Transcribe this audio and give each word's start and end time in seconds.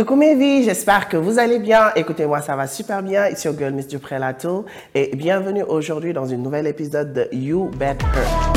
Coucou 0.00 0.16
mes 0.16 0.34
vies, 0.34 0.62
j'espère 0.62 1.10
que 1.10 1.18
vous 1.18 1.38
allez 1.38 1.58
bien. 1.58 1.92
Écoutez-moi, 1.94 2.40
ça 2.40 2.56
va 2.56 2.66
super 2.66 3.02
bien. 3.02 3.28
Ici 3.28 3.48
au 3.48 3.52
Girl 3.52 3.74
Miss 3.74 3.86
Dupré-Lato 3.86 4.64
et 4.94 5.14
bienvenue 5.14 5.62
aujourd'hui 5.62 6.14
dans 6.14 6.32
un 6.32 6.38
nouvel 6.38 6.66
épisode 6.66 7.12
de 7.12 7.28
You 7.32 7.70
Bet 7.76 7.98
Her. 8.14 8.52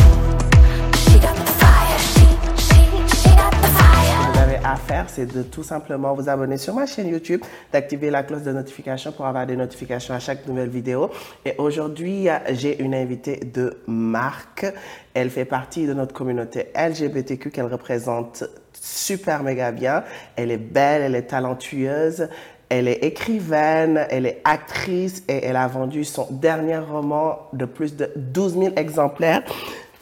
À 4.66 4.78
faire, 4.78 5.10
c'est 5.10 5.26
de 5.26 5.44
tout 5.44 5.62
simplement 5.62 6.14
vous 6.14 6.30
abonner 6.30 6.58
sur 6.58 6.74
ma 6.74 6.86
chaîne 6.86 7.10
YouTube, 7.10 7.42
d'activer 7.74 8.10
la 8.10 8.24
cloche 8.24 8.44
de 8.44 8.54
notification 8.54 9.12
pour 9.12 9.26
avoir 9.26 9.46
des 9.46 9.58
notifications 9.58 10.14
à 10.14 10.20
chaque 10.20 10.48
nouvelle 10.48 10.70
vidéo. 10.70 11.12
Et 11.44 11.56
aujourd'hui, 11.58 12.30
j'ai 12.52 12.82
une 12.82 12.96
invitée 12.96 13.42
de 13.54 13.78
marque. 13.86 14.66
Elle 15.14 15.30
fait 15.30 15.44
partie 15.44 15.86
de 15.86 15.94
notre 15.94 16.14
communauté 16.14 16.68
LGBTQ 16.76 17.52
qu'elle 17.52 17.66
représente 17.66 18.46
super 18.84 19.44
méga 19.44 19.72
bien. 19.72 20.04
Elle 20.36 20.52
est 20.52 20.58
belle, 20.58 21.02
elle 21.02 21.16
est 21.16 21.24
talentueuse. 21.24 22.28
Elle 22.70 22.88
est 22.88 23.04
écrivaine, 23.04 24.08
elle 24.10 24.26
est 24.26 24.42
actrice 24.44 25.24
et 25.28 25.46
elle 25.46 25.58
a 25.58 25.68
vendu 25.68 26.04
son 26.04 26.28
dernier 26.32 26.78
roman 26.78 27.48
de 27.54 27.66
plus 27.66 27.96
de 27.96 28.12
12 28.16 28.54
000 28.54 28.74
exemplaires. 28.76 29.44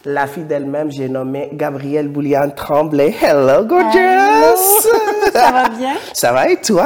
La 0.04 0.26
fille 0.26 0.46
d'elle-même, 0.46 0.92
j'ai 0.92 1.08
nommé 1.08 1.50
Gabrielle 1.54 2.08
Bouliane 2.08 2.56
Tremblay. 2.56 3.14
Hello, 3.22 3.64
gorgeous! 3.66 4.88
Ça 5.32 5.52
va 5.52 5.70
bien? 5.70 5.94
Ça 6.14 6.34
va 6.34 6.50
et 6.50 6.58
toi? 6.60 6.86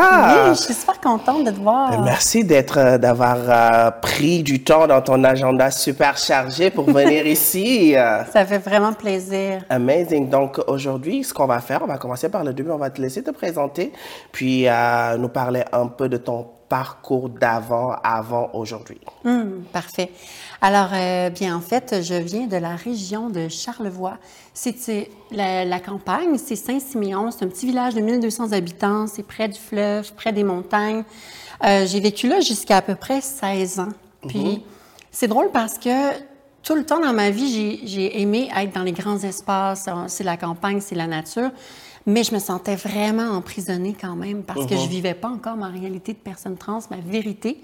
Oui, 0.49 0.49
je 0.49 0.61
suis 0.63 0.73
super 0.73 0.99
contente 0.99 1.45
de 1.45 1.51
te 1.51 1.59
voir. 1.61 2.01
Merci 2.03 2.43
d'être, 2.43 2.77
euh, 2.77 2.97
d'avoir 2.97 3.37
euh, 3.47 3.91
pris 4.01 4.43
du 4.43 4.61
temps 4.65 4.85
dans 4.87 5.01
ton 5.01 5.23
agenda 5.23 5.71
super 5.71 6.17
chargé 6.17 6.69
pour 6.69 6.89
venir 6.91 7.25
ici. 7.35 7.95
Euh, 7.95 8.23
Ça 8.33 8.45
fait 8.45 8.57
vraiment 8.57 8.91
plaisir. 8.91 9.61
Amazing. 9.69 10.29
Donc 10.29 10.59
aujourd'hui, 10.67 11.23
ce 11.23 11.33
qu'on 11.33 11.47
va 11.47 11.61
faire, 11.61 11.79
on 11.83 11.87
va 11.87 11.97
commencer 11.97 12.27
par 12.27 12.43
le 12.43 12.53
début. 12.53 12.71
On 12.71 12.77
va 12.77 12.89
te 12.89 13.01
laisser 13.01 13.23
te 13.23 13.31
présenter, 13.31 13.93
puis 14.33 14.67
euh, 14.67 15.15
nous 15.17 15.29
parler 15.29 15.63
un 15.71 15.87
peu 15.87 16.09
de 16.09 16.17
ton 16.17 16.47
parcours 16.69 17.29
d'avant, 17.29 17.95
avant 18.03 18.49
aujourd'hui. 18.53 18.99
Hum, 19.23 19.63
parfait. 19.71 20.11
Alors, 20.61 20.89
euh, 20.93 21.29
bien, 21.29 21.55
en 21.55 21.61
fait, 21.61 22.01
je 22.01 22.15
viens 22.15 22.47
de 22.47 22.57
la 22.57 22.75
région 22.75 23.29
de 23.29 23.47
Charlevoix. 23.49 24.17
C'est 24.53 25.09
la, 25.31 25.63
la 25.65 25.79
campagne, 25.79 26.37
c'est 26.37 26.55
Saint-Siméon. 26.55 27.29
C'est 27.31 27.45
un 27.45 27.49
petit 27.49 27.65
village 27.67 27.93
de 27.93 28.01
1200 28.01 28.51
habitants. 28.53 29.05
C'est 29.07 29.23
près 29.23 29.47
du 29.47 29.59
fleuve, 29.59 30.13
près 30.13 30.31
des 30.33 30.43
montagnes. 30.43 31.03
Euh, 31.63 31.85
J'ai 31.85 31.99
vécu 31.99 32.27
là 32.27 32.39
jusqu'à 32.39 32.77
à 32.77 32.81
peu 32.81 32.95
près 32.95 33.21
16 33.21 33.79
ans. 33.79 33.89
Puis, 34.27 34.63
c'est 35.11 35.27
drôle 35.27 35.51
parce 35.51 35.77
que 35.77 35.89
tout 36.63 36.73
le 36.73 36.83
temps 36.85 36.99
dans 36.99 37.13
ma 37.13 37.29
vie, 37.29 37.51
j'ai- 37.53 37.87
j'ai 37.87 38.21
aimé 38.21 38.49
être 38.57 38.73
dans 38.73 38.81
les 38.83 38.91
grands 38.91 39.19
espaces. 39.19 39.85
Euh, 39.87 40.05
C'est 40.07 40.23
la 40.23 40.35
campagne, 40.35 40.81
c'est 40.81 40.95
la 40.95 41.05
nature. 41.07 41.51
Mais 42.05 42.23
je 42.23 42.33
me 42.33 42.39
sentais 42.39 42.75
vraiment 42.75 43.29
emprisonnée 43.31 43.95
quand 43.99 44.15
même 44.15 44.43
parce 44.43 44.65
que 44.67 44.75
je 44.75 44.87
vivais 44.87 45.15
pas 45.15 45.29
encore 45.29 45.57
ma 45.57 45.69
réalité 45.69 46.13
de 46.13 46.19
personne 46.19 46.55
trans, 46.55 46.79
ma 46.91 46.97
vérité. 46.97 47.61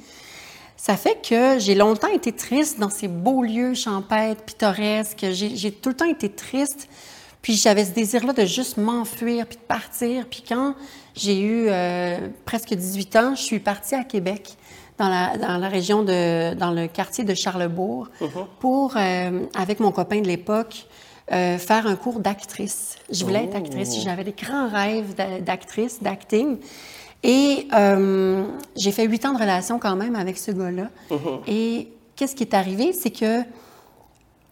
Ça 0.78 0.98
fait 0.98 1.22
que 1.22 1.60
j'ai 1.60 1.76
longtemps 1.76 2.08
été 2.08 2.32
triste 2.32 2.80
dans 2.80 2.90
ces 2.90 3.08
beaux 3.08 3.44
lieux 3.44 3.76
champêtres, 3.76 4.42
pittoresques. 4.42 5.28
J'ai 5.32 5.56
j'ai 5.56 5.72
tout 5.72 5.90
le 5.90 5.96
temps 5.96 6.10
été 6.10 6.28
triste. 6.30 6.90
Puis 7.42 7.54
j'avais 7.54 7.86
ce 7.86 7.92
désir-là 7.92 8.34
de 8.34 8.46
juste 8.46 8.78
m'enfuir 8.78 9.46
puis 9.48 9.58
de 9.58 9.64
partir. 9.64 10.26
Puis 10.28 10.44
quand 10.48 10.76
j'ai 11.16 11.40
eu 11.40 11.66
euh, 11.68 12.18
presque 12.46 12.74
18 12.74 13.16
ans, 13.16 13.36
je 13.36 13.42
suis 13.42 13.60
partie 13.60 13.96
à 13.96 14.04
Québec, 14.04 14.56
dans 14.98 15.10
la, 15.10 15.38
dans 15.38 15.58
la 15.58 15.68
région 15.68 16.04
de, 16.04 16.54
dans 16.54 16.72
le 16.72 16.88
quartier 16.88 17.24
de 17.24 17.34
Charlebourg, 17.34 18.10
pour, 18.60 18.96
euh, 18.96 19.46
avec 19.56 19.80
mon 19.80 19.92
copain 19.92 20.22
de 20.22 20.28
l'époque, 20.28 20.86
euh, 21.32 21.58
faire 21.58 21.88
un 21.88 21.96
cours 21.96 22.20
d'actrice. 22.20 22.98
Je 23.12 23.24
voulais 23.26 23.46
être 23.46 23.56
actrice. 23.56 24.02
J'avais 24.04 24.24
des 24.24 24.34
grands 24.34 24.68
rêves 24.70 25.16
d'a- 25.16 25.40
d'actrice, 25.40 26.02
d'acting. 26.02 26.58
Et 27.24 27.68
euh, 27.74 28.46
j'ai 28.76 28.92
fait 28.92 29.06
huit 29.06 29.26
ans 29.26 29.34
de 29.34 29.40
relation 29.40 29.80
quand 29.80 29.96
même 29.96 30.16
avec 30.16 30.38
ce 30.38 30.52
gars-là. 30.52 30.90
Et 31.48 31.90
qu'est-ce 32.16 32.36
qui 32.36 32.44
est 32.44 32.54
arrivé, 32.54 32.94
c'est 32.94 33.12
que 33.12 33.42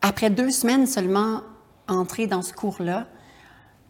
après 0.01 0.29
deux 0.29 0.51
semaines 0.51 0.85
seulement 0.87 1.41
entrée 1.87 2.27
dans 2.27 2.41
ce 2.41 2.53
cours-là, 2.53 3.07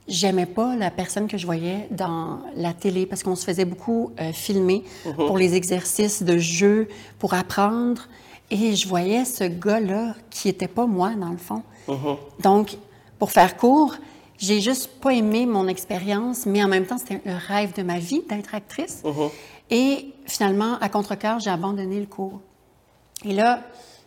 j'aimais 0.07 0.45
pas 0.47 0.75
la 0.75 0.89
personne 0.89 1.27
que 1.27 1.37
je 1.37 1.45
voyais 1.45 1.87
dans 1.91 2.39
la 2.55 2.73
télé 2.73 3.05
parce 3.05 3.21
qu'on 3.21 3.35
se 3.35 3.43
faisait 3.45 3.65
beaucoup 3.65 4.11
euh, 4.19 4.31
filmer 4.31 4.83
pour 5.27 5.37
les 5.37 5.53
exercices 5.55 6.23
de 6.23 6.37
jeu, 6.37 6.87
pour 7.19 7.33
apprendre. 7.35 8.07
Et 8.51 8.75
je 8.75 8.87
voyais 8.87 9.25
ce 9.25 9.43
gars-là 9.43 10.15
qui 10.29 10.49
était 10.49 10.67
pas 10.67 10.85
moi, 10.87 11.11
dans 11.11 11.29
le 11.29 11.37
fond. 11.37 11.63
Donc, 12.41 12.77
pour 13.19 13.31
faire 13.31 13.57
court, 13.57 13.95
j'ai 14.37 14.61
juste 14.61 14.87
pas 15.01 15.13
aimé 15.13 15.45
mon 15.45 15.67
expérience, 15.67 16.45
mais 16.45 16.63
en 16.63 16.67
même 16.67 16.85
temps, 16.85 16.97
c'était 16.97 17.21
le 17.25 17.35
rêve 17.35 17.73
de 17.75 17.83
ma 17.83 17.99
vie 17.99 18.21
d'être 18.29 18.55
actrice. 18.55 19.03
Et 19.69 20.13
finalement, 20.25 20.77
à 20.79 20.89
contre-cœur, 20.89 21.39
j'ai 21.39 21.49
abandonné 21.49 21.99
le 21.99 22.05
cours. 22.05 22.39
Et 23.25 23.33
là, 23.33 23.61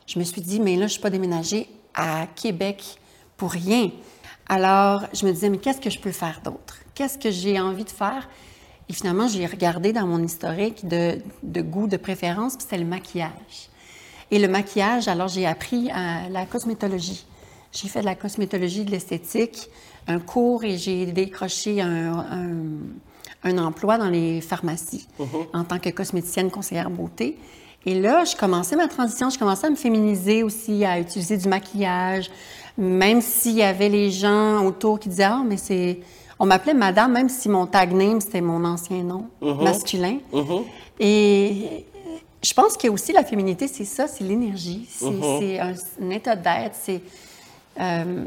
je 0.07 0.19
me 0.19 0.25
suis 0.25 0.41
dit, 0.41 0.59
mais 0.59 0.73
là, 0.73 0.81
je 0.81 0.85
ne 0.85 0.89
suis 0.89 1.01
pas 1.01 1.11
déménagée 1.11 1.69
à 1.95 2.27
Québec 2.35 2.97
pour 3.37 3.53
rien. 3.53 3.91
Alors, 4.49 5.05
je 5.13 5.25
me 5.27 5.33
disais, 5.33 5.51
mais 5.51 5.59
qu'est-ce 5.59 5.81
que 5.81 5.91
je 5.91 5.99
peux 5.99 6.13
faire 6.13 6.41
d'autre? 6.45 6.79
Qu'est-ce 6.95 7.19
que 7.19 7.31
j'ai 7.31 7.61
envie 7.61 7.85
de 7.85 7.91
faire? 7.91 8.29
Et 8.89 8.93
finalement, 8.93 9.29
j'ai 9.29 9.47
regardé 9.47 9.93
dans 9.93 10.07
mon 10.07 10.23
historique 10.23 10.89
de, 10.89 11.19
de 11.43 11.61
goût, 11.61 11.87
de 11.87 11.97
préférence, 11.97 12.57
puis 12.57 12.65
c'était 12.65 12.79
le 12.79 12.85
maquillage. 12.89 13.71
Et 14.33 14.39
le 14.41 14.49
maquillage, 14.49 15.07
alors 15.09 15.29
j'ai 15.29 15.47
appris 15.47 15.91
à 15.91 16.29
la 16.31 16.45
cosmétologie. 16.47 17.25
J'ai 17.71 17.87
fait 17.89 18.01
de 18.01 18.07
la 18.07 18.15
cosmétologie, 18.17 18.85
de 18.85 18.91
l'esthétique, 18.91 19.69
un 20.09 20.19
cours 20.19 20.65
et 20.65 20.77
j'ai 20.79 21.07
décroché 21.07 21.81
un, 21.81 22.13
un- 22.19 22.59
un 23.45 23.59
emploi 23.59 23.99
dans 23.99 24.09
les 24.11 24.41
pharmacies 24.41 25.07
en 25.53 25.65
tant 25.65 25.79
que 25.79 25.91
cosméticienne 25.91 26.51
conseillère 26.51 26.91
beauté. 26.91 27.37
Et 27.85 27.99
là, 28.01 28.25
je 28.25 28.37
commençais 28.37 28.77
ma 28.77 28.87
transition, 28.89 29.29
je 29.31 29.39
commençais 29.39 29.67
à 29.67 29.71
me 29.71 29.75
féminiser 29.77 30.43
aussi, 30.45 30.85
à 30.85 31.01
utiliser 31.01 31.37
du 31.37 31.49
maquillage, 31.49 32.31
même 32.79 33.21
s'il 33.21 33.57
y 33.57 33.63
avait 33.63 33.89
les 33.89 34.11
gens 34.11 34.65
autour 34.65 34.99
qui 35.01 35.09
disaient 35.09 35.25
Ah, 35.25 35.43
mais 35.45 35.57
c'est. 35.57 35.99
On 36.39 36.47
m'appelait 36.47 36.75
madame, 36.75 37.13
même 37.13 37.29
si 37.29 37.49
mon 37.49 37.67
tag 37.67 37.93
name, 37.93 38.21
c'était 38.21 38.41
mon 38.41 38.65
ancien 38.65 39.03
nom 39.03 39.27
masculin. 39.65 40.19
Et 41.01 41.85
je 42.45 42.53
pense 42.55 42.77
que 42.77 42.89
aussi 42.89 43.13
la 43.13 43.25
féminité, 43.25 43.69
c'est 43.69 43.85
ça, 43.85 44.09
c'est 44.09 44.25
l'énergie, 44.25 44.87
c'est 44.91 45.07
c'est 45.41 45.61
un, 45.61 45.75
un 46.03 46.11
état 46.11 46.37
d'être, 46.37 46.75
c'est. 46.81 47.01
euh, 47.81 48.25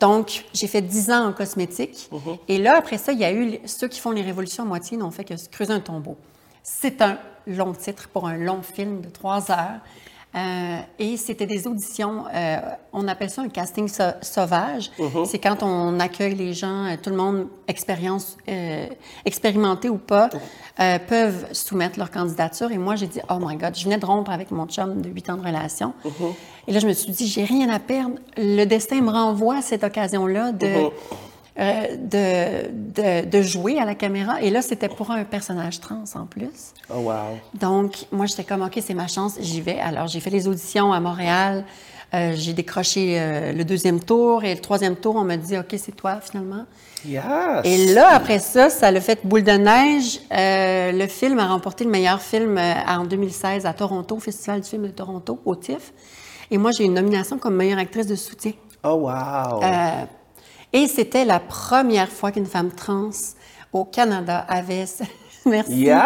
donc, 0.00 0.44
j'ai 0.52 0.66
fait 0.66 0.82
10 0.82 1.10
ans 1.10 1.26
en 1.28 1.32
cosmétique. 1.32 2.10
Et 2.48 2.58
là, 2.58 2.76
après 2.76 2.98
ça, 2.98 3.12
il 3.12 3.18
y 3.18 3.24
a 3.24 3.32
eu 3.32 3.58
ceux 3.64 3.88
qui 3.88 3.98
font 3.98 4.10
les 4.10 4.20
révolutions 4.22 4.62
à 4.64 4.66
moitié 4.66 4.96
n'ont 4.98 5.10
fait 5.10 5.24
que 5.24 5.36
se 5.38 5.48
creuser 5.48 5.72
un 5.72 5.80
tombeau. 5.80 6.16
C'est 6.62 7.00
un 7.00 7.18
long 7.46 7.72
titre 7.72 8.08
pour 8.12 8.26
un 8.28 8.36
long 8.36 8.60
film 8.62 9.00
de 9.00 9.08
trois 9.08 9.50
heures. 9.50 9.80
Euh, 10.36 10.76
et 10.98 11.16
c'était 11.16 11.46
des 11.46 11.66
auditions, 11.66 12.24
euh, 12.34 12.56
on 12.92 13.08
appelle 13.08 13.30
ça 13.30 13.40
un 13.42 13.48
casting 13.48 13.88
sau- 13.88 14.02
sauvage. 14.20 14.90
C'est 15.24 15.38
quand 15.38 15.62
on 15.62 15.98
accueille 15.98 16.34
les 16.34 16.52
gens, 16.52 16.84
euh, 16.84 16.96
tout 17.02 17.08
le 17.08 17.16
monde, 17.16 17.46
expérience, 17.68 18.36
euh, 18.48 18.86
expérimenté 19.24 19.88
ou 19.88 19.96
pas, 19.96 20.28
euh, 20.78 20.98
peuvent 20.98 21.46
soumettre 21.52 21.98
leur 21.98 22.10
candidature. 22.10 22.70
Et 22.70 22.76
moi, 22.76 22.96
j'ai 22.96 23.06
dit, 23.06 23.20
oh 23.30 23.38
my 23.40 23.56
God, 23.56 23.74
je 23.76 23.84
venais 23.84 23.96
de 23.96 24.04
rompre 24.04 24.30
avec 24.30 24.50
mon 24.50 24.66
chum 24.66 25.00
de 25.00 25.08
huit 25.08 25.30
ans 25.30 25.36
de 25.38 25.46
relation. 25.46 25.94
Et 26.68 26.72
là, 26.72 26.80
je 26.80 26.86
me 26.86 26.92
suis 26.92 27.12
dit, 27.12 27.26
j'ai 27.28 27.44
rien 27.44 27.70
à 27.70 27.78
perdre. 27.78 28.16
Le 28.36 28.64
destin 28.64 29.00
me 29.00 29.10
renvoie 29.10 29.56
à 29.58 29.62
cette 29.62 29.84
occasion-là 29.84 30.52
de, 30.52 30.66
euh, 31.58 31.96
de, 31.96 32.68
de, 32.70 33.28
de 33.28 33.42
jouer 33.42 33.78
à 33.78 33.84
la 33.84 33.94
caméra. 33.94 34.42
Et 34.42 34.50
là, 34.50 34.60
c'était 34.60 34.88
pour 34.88 35.10
un 35.10 35.24
personnage 35.24 35.80
trans 35.80 36.04
en 36.14 36.26
plus. 36.26 36.74
Oh 36.90 36.98
wow. 36.98 37.38
Donc, 37.54 38.06
moi, 38.12 38.26
j'étais 38.26 38.44
comme, 38.44 38.62
OK, 38.62 38.78
c'est 38.80 38.94
ma 38.94 39.06
chance, 39.06 39.38
j'y 39.40 39.60
vais. 39.60 39.78
Alors, 39.80 40.06
j'ai 40.06 40.20
fait 40.20 40.30
les 40.30 40.48
auditions 40.48 40.92
à 40.92 41.00
Montréal. 41.00 41.64
Euh, 42.14 42.34
j'ai 42.36 42.52
décroché 42.52 43.16
euh, 43.18 43.52
le 43.52 43.64
deuxième 43.64 44.00
tour 44.00 44.44
et 44.44 44.54
le 44.54 44.60
troisième 44.60 44.96
tour, 44.96 45.16
on 45.16 45.24
m'a 45.24 45.36
dit, 45.36 45.58
OK, 45.58 45.74
c'est 45.76 45.96
toi 45.96 46.20
finalement. 46.20 46.64
Yes. 47.04 47.24
Et 47.64 47.94
là, 47.94 48.10
après 48.10 48.38
ça, 48.38 48.70
ça 48.70 48.90
l'a 48.90 49.00
fait 49.00 49.26
boule 49.26 49.42
de 49.42 49.52
neige. 49.52 50.20
Euh, 50.32 50.92
le 50.92 51.06
film 51.08 51.38
a 51.38 51.46
remporté 51.46 51.84
le 51.84 51.90
meilleur 51.90 52.20
film 52.20 52.58
en 52.58 53.04
2016 53.04 53.66
à 53.66 53.72
Toronto, 53.72 54.16
au 54.16 54.20
Festival 54.20 54.60
du 54.60 54.68
film 54.68 54.82
de 54.82 54.92
Toronto, 54.92 55.40
au 55.44 55.56
TIFF. 55.56 55.92
Et 56.50 56.58
moi, 56.58 56.70
j'ai 56.76 56.84
une 56.84 56.94
nomination 56.94 57.38
comme 57.38 57.56
meilleure 57.56 57.78
actrice 57.78 58.06
de 58.06 58.14
soutien. 58.14 58.52
Oh 58.84 58.94
wow. 58.94 59.60
Et 60.72 60.86
c'était 60.88 61.24
la 61.24 61.40
première 61.40 62.08
fois 62.08 62.32
qu'une 62.32 62.46
femme 62.46 62.70
trans 62.72 63.10
au 63.72 63.84
Canada 63.84 64.44
avait, 64.48 64.84
merci, 65.46 65.72
Yes! 65.72 66.02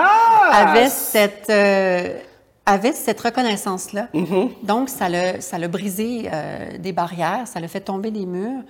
avait 0.52 0.88
cette, 0.88 1.50
euh, 1.50 2.18
avait 2.66 2.92
cette 2.92 3.20
reconnaissance-là. 3.20 4.08
Mm-hmm. 4.14 4.48
Donc, 4.64 4.88
ça 4.88 5.08
l'a, 5.08 5.40
ça 5.40 5.58
brisé 5.68 6.28
euh, 6.32 6.78
des 6.78 6.92
barrières, 6.92 7.46
ça 7.46 7.60
l'a 7.60 7.68
fait 7.68 7.80
tomber 7.80 8.10
des 8.10 8.26
murs. 8.26 8.62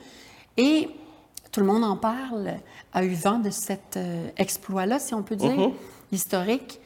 Et 0.56 0.88
tout 1.52 1.60
le 1.60 1.66
monde 1.66 1.84
en 1.84 1.96
parle, 1.96 2.54
a 2.92 3.04
eu 3.04 3.14
vent 3.14 3.38
de 3.38 3.50
cet 3.50 3.96
euh, 3.96 4.28
exploit-là, 4.36 4.98
si 4.98 5.14
on 5.14 5.22
peut 5.22 5.36
dire, 5.36 5.50
Mm-hmm. 5.50 5.72
historique. 6.12 6.80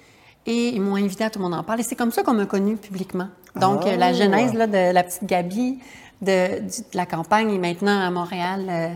Et 0.47 0.69
ils 0.69 0.81
m'ont 0.81 0.97
invité 0.97 1.25
à 1.25 1.31
tout 1.31 1.39
le 1.39 1.45
monde 1.45 1.55
en 1.55 1.63
parle. 1.63 1.81
Et 1.81 1.83
c'est 1.83 1.95
comme 1.97 2.11
ça 2.13 2.23
qu'on 2.23 2.35
m'a 2.35 2.45
connue 2.47 2.77
publiquement. 2.77 3.29
Donc, 3.57 3.83
Ah. 3.87 3.97
la 3.97 4.13
genèse 4.13 4.53
là, 4.53 4.67
de 4.67 4.93
la 4.93 5.03
petite 5.03 5.25
Gabi, 5.25 5.79
de, 6.23 6.63
la 6.95 7.07
campagne 7.07 7.51
et 7.53 7.59
maintenant 7.59 8.01
à 8.01 8.11
Montréal, 8.11 8.67
euh, 8.69 8.89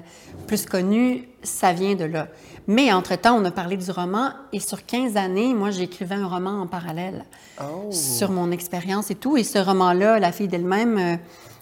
plus 0.46 0.66
connu, 0.66 1.28
ça 1.42 1.72
vient 1.72 1.94
de 1.94 2.04
là. 2.04 2.28
Mais 2.66 2.92
entre-temps, 2.92 3.34
on 3.34 3.44
a 3.44 3.50
parlé 3.50 3.76
du 3.76 3.90
roman 3.90 4.30
et 4.52 4.60
sur 4.60 4.84
15 4.84 5.16
années, 5.16 5.54
moi, 5.54 5.70
j'écrivais 5.70 6.16
un 6.16 6.26
roman 6.26 6.60
en 6.60 6.66
parallèle 6.66 7.24
Oh. 7.60 7.90
sur 7.90 8.30
mon 8.30 8.52
expérience 8.52 9.10
et 9.10 9.14
tout. 9.16 9.36
Et 9.36 9.42
ce 9.42 9.58
roman-là, 9.58 10.18
La 10.20 10.30
fille 10.32 10.46
d'elle-même, 10.48 10.98
euh, 10.98 11.16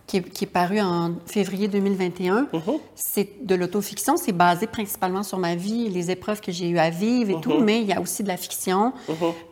qui, 0.06 0.18
est, 0.18 0.22
qui 0.22 0.44
est 0.44 0.48
paru 0.48 0.80
en 0.80 1.14
février 1.26 1.68
2021, 1.68 2.48
c'est 2.94 3.44
de 3.44 3.54
l'autofiction. 3.54 4.16
C'est 4.16 4.32
basé 4.32 4.66
principalement 4.66 5.22
sur 5.22 5.38
ma 5.38 5.54
vie, 5.56 5.88
les 5.88 6.10
épreuves 6.10 6.40
que 6.40 6.52
j'ai 6.52 6.68
eues 6.68 6.78
à 6.78 6.90
vivre 6.90 7.38
et 7.38 7.40
tout, 7.40 7.58
mais 7.60 7.80
il 7.80 7.86
y 7.88 7.92
a 7.92 8.00
aussi 8.00 8.22
de 8.22 8.28
la 8.28 8.36
fiction. 8.36 8.92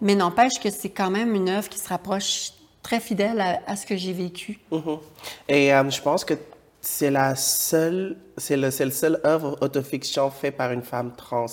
Mais 0.01 0.15
n'empêche 0.15 0.61
que 0.63 0.71
c'est 0.71 0.91
quand 0.91 1.11
même 1.11 1.35
une 1.35 1.49
œuvre 1.49 1.69
qui 1.69 1.79
se 1.79 1.89
rapproche 1.89 2.53
très 2.85 3.01
fidèle 3.01 3.41
à, 3.41 3.61
à 3.67 3.75
ce 3.75 3.85
que 3.85 3.97
j'ai 3.97 4.13
vécu. 4.13 4.61
Mhm. 4.71 4.99
Et 5.49 5.75
euh, 5.75 5.91
je 5.91 6.01
pense 6.01 6.25
que 6.25 6.35
c'est 6.81 7.11
la 7.11 7.35
seule, 7.35 8.17
c'est 8.37 8.57
le, 8.57 8.71
c'est 8.71 8.85
le 8.85 8.93
seul 8.93 9.21
œuvre 9.25 9.57
autofiction 9.61 10.31
fait 10.31 10.53
par 10.53 10.71
une 10.71 10.83
femme 10.83 11.13
trans. 11.17 11.47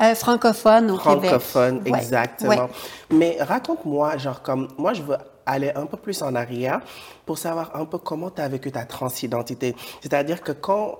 Euh, 0.00 0.14
francophone 0.14 0.90
au 0.90 0.96
francophone, 0.96 1.82
exactement. 1.84 2.50
ouais. 2.50 2.68
Mais 3.10 3.36
raconte-moi, 3.40 4.16
genre 4.16 4.40
comme, 4.42 4.68
moi 4.78 4.94
je 4.94 5.02
veux 5.02 5.16
aller 5.44 5.72
un 5.74 5.86
peu 5.86 5.96
plus 5.96 6.22
en 6.22 6.34
arrière 6.34 6.80
pour 7.26 7.36
savoir 7.36 7.74
un 7.76 7.84
peu 7.84 7.98
comment 7.98 8.30
tu 8.30 8.40
as 8.40 8.48
vécu 8.48 8.70
ta 8.70 8.84
transidentité. 8.84 9.74
C'est-à-dire 10.00 10.40
que 10.40 10.52
quand, 10.52 10.98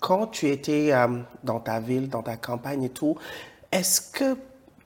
quand 0.00 0.26
tu 0.26 0.48
étais 0.50 0.92
euh, 0.92 1.06
dans 1.44 1.60
ta 1.60 1.78
ville, 1.80 2.08
dans 2.08 2.22
ta 2.22 2.36
campagne 2.36 2.82
et 2.84 2.90
tout, 2.90 3.16
est-ce 3.70 4.00
que 4.00 4.36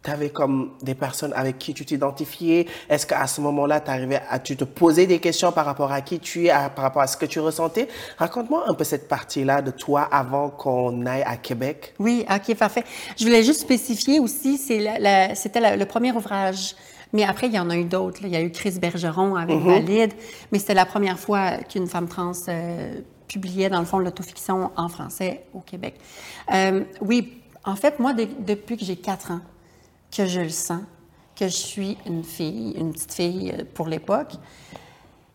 tu 0.02 0.10
avais 0.10 0.31
comme 0.31 0.72
des 0.82 0.94
personnes 0.94 1.32
avec 1.34 1.58
qui 1.58 1.75
tu 1.75 1.84
t'identifiais? 1.84 2.66
Est-ce 2.88 3.06
qu'à 3.06 3.26
ce 3.26 3.40
moment-là, 3.40 3.81
tu 3.81 3.90
arrivais 3.90 4.20
à 4.28 4.38
tu 4.38 4.56
te 4.56 4.64
posais 4.64 5.06
des 5.06 5.19
questions 5.20 5.52
par 5.52 5.64
rapport 5.64 5.93
à 5.93 6.00
qui 6.00 6.19
tu 6.19 6.46
es, 6.46 6.50
à- 6.50 6.70
par 6.70 6.82
rapport 6.84 7.02
à 7.02 7.06
ce 7.06 7.16
que 7.16 7.26
tu 7.26 7.38
ressentais? 7.40 7.88
Raconte-moi 8.19 8.64
un 8.69 8.75
peu 8.75 8.84
cette 8.84 9.08
partie-là 9.08 9.62
de 9.62 9.70
toi 9.70 10.02
avant 10.10 10.50
qu'on 10.50 11.06
aille 11.06 11.22
à 11.25 11.37
Québec. 11.37 11.94
Oui, 11.99 12.25
OK, 12.28 12.56
parfait. 12.56 12.84
Je 13.19 13.25
voulais 13.25 13.43
juste 13.44 13.60
spécifier 13.60 14.19
aussi, 14.19 14.58
c'était 14.58 15.76
le 15.76 15.84
premier 15.84 16.12
ouvrage. 16.12 16.75
Mais 17.14 17.25
après, 17.25 17.46
il 17.46 17.52
y 17.52 17.58
en 17.58 17.69
a 17.69 17.76
eu 17.76 17.84
d'autres. 17.84 18.20
Il 18.22 18.28
y 18.31 18.37
a 18.37 18.40
eu 18.40 18.50
Chris 18.50 18.78
Bergeron 18.81 19.37
avec 19.37 19.58
Valide, 19.58 20.14
mais 20.50 20.58
c'était 20.58 20.72
la 20.72 20.87
première 20.87 21.19
fois 21.19 21.58
qu'une 21.69 21.87
femme 21.87 22.08
trans 22.08 22.32
euh, 22.48 23.00
publiait, 23.28 23.69
dans 23.69 23.81
le 23.81 23.84
fond, 23.84 23.98
l'autofiction 23.98 24.70
en 24.76 24.88
français 24.88 25.44
au 25.52 25.60
Québec. 25.60 25.94
Euh, 26.55 26.84
oui, 27.02 27.34
en 27.64 27.76
fait, 27.76 27.98
moi, 27.98 28.14
de- 28.14 28.26
depuis 28.40 28.78
que 28.78 28.84
j'ai 28.87 28.96
quatre 28.96 29.31
ans, 29.31 29.40
que 30.14 30.26
je 30.26 30.41
le 30.41 30.50
sens, 30.50 30.82
que 31.35 31.47
je 31.47 31.56
suis 31.56 31.97
une 32.06 32.23
fille, 32.23 32.75
une 32.79 32.93
petite 32.93 33.14
fille 33.14 33.53
euh, 33.53 33.64
pour 33.75 33.88
l'époque, 33.88 34.32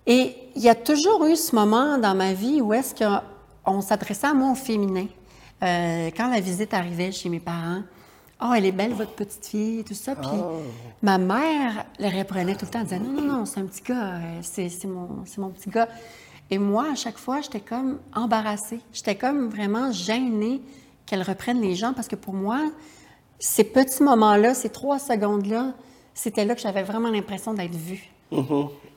et 0.06 0.35
il 0.56 0.62
y 0.62 0.69
a 0.69 0.75
toujours 0.75 1.25
eu 1.25 1.35
ce 1.35 1.53
moment 1.53 1.97
dans 1.97 2.15
ma 2.15 2.33
vie 2.33 2.62
où 2.62 2.71
est-ce 2.74 2.95
qu'on 2.95 3.81
s'adressait 3.81 4.27
à 4.27 4.33
moi 4.33 4.51
au 4.51 4.56
féminin. 4.56 5.07
Euh, 5.63 6.12
quand 6.15 6.29
la 6.29 6.39
visite 6.39 6.74
arrivait 6.74 7.12
chez 7.12 7.27
mes 7.27 7.41
parents, 7.41 7.81
«Oh, 8.41 8.53
elle 8.56 8.65
est 8.65 8.71
belle, 8.71 8.94
votre 8.94 9.13
petite 9.13 9.45
fille, 9.45 9.83
tout 9.83 9.95
ça.» 9.95 10.15
Puis 10.15 10.29
ma 11.01 11.18
mère 11.18 11.85
le 12.00 12.15
reprenait 12.15 12.56
tout 12.56 12.65
le 12.65 12.71
temps, 12.71 12.80
elle 12.80 12.85
disait 12.85 13.00
«Non, 13.01 13.21
non, 13.21 13.38
non, 13.39 13.45
c'est 13.45 13.59
un 13.59 13.65
petit 13.65 13.81
gars, 13.81 14.13
euh, 14.13 14.39
c'est 14.44 14.85
mon, 14.85 15.23
c'est 15.25 15.39
mon 15.39 15.50
petit 15.50 15.69
gars.» 15.69 15.89
Et 16.50 16.59
moi, 16.59 16.85
à 16.94 16.95
chaque 16.95 17.18
fois, 17.18 17.41
j'étais 17.41 17.59
comme 17.59 18.00
embarrassée. 18.15 18.80
J'étais 18.94 19.15
comme 19.15 19.50
vraiment 19.50 19.91
gênée 19.91 20.62
qu'elle 21.06 21.23
reprenne 21.23 21.59
les 21.59 21.75
gens 21.75 21.91
parce 21.94 22.07
que 22.07 22.15
pour 22.15 22.33
moi, 22.33 22.62
ces 23.39 23.63
petits 23.63 24.03
moments-là, 24.03 24.53
ces 24.53 24.69
trois 24.69 24.99
secondes-là, 24.99 25.73
c'était 26.13 26.45
là 26.45 26.55
que 26.55 26.61
j'avais 26.61 26.83
vraiment 26.83 27.09
l'impression 27.09 27.53
d'être 27.53 27.75
vue. 27.75 28.09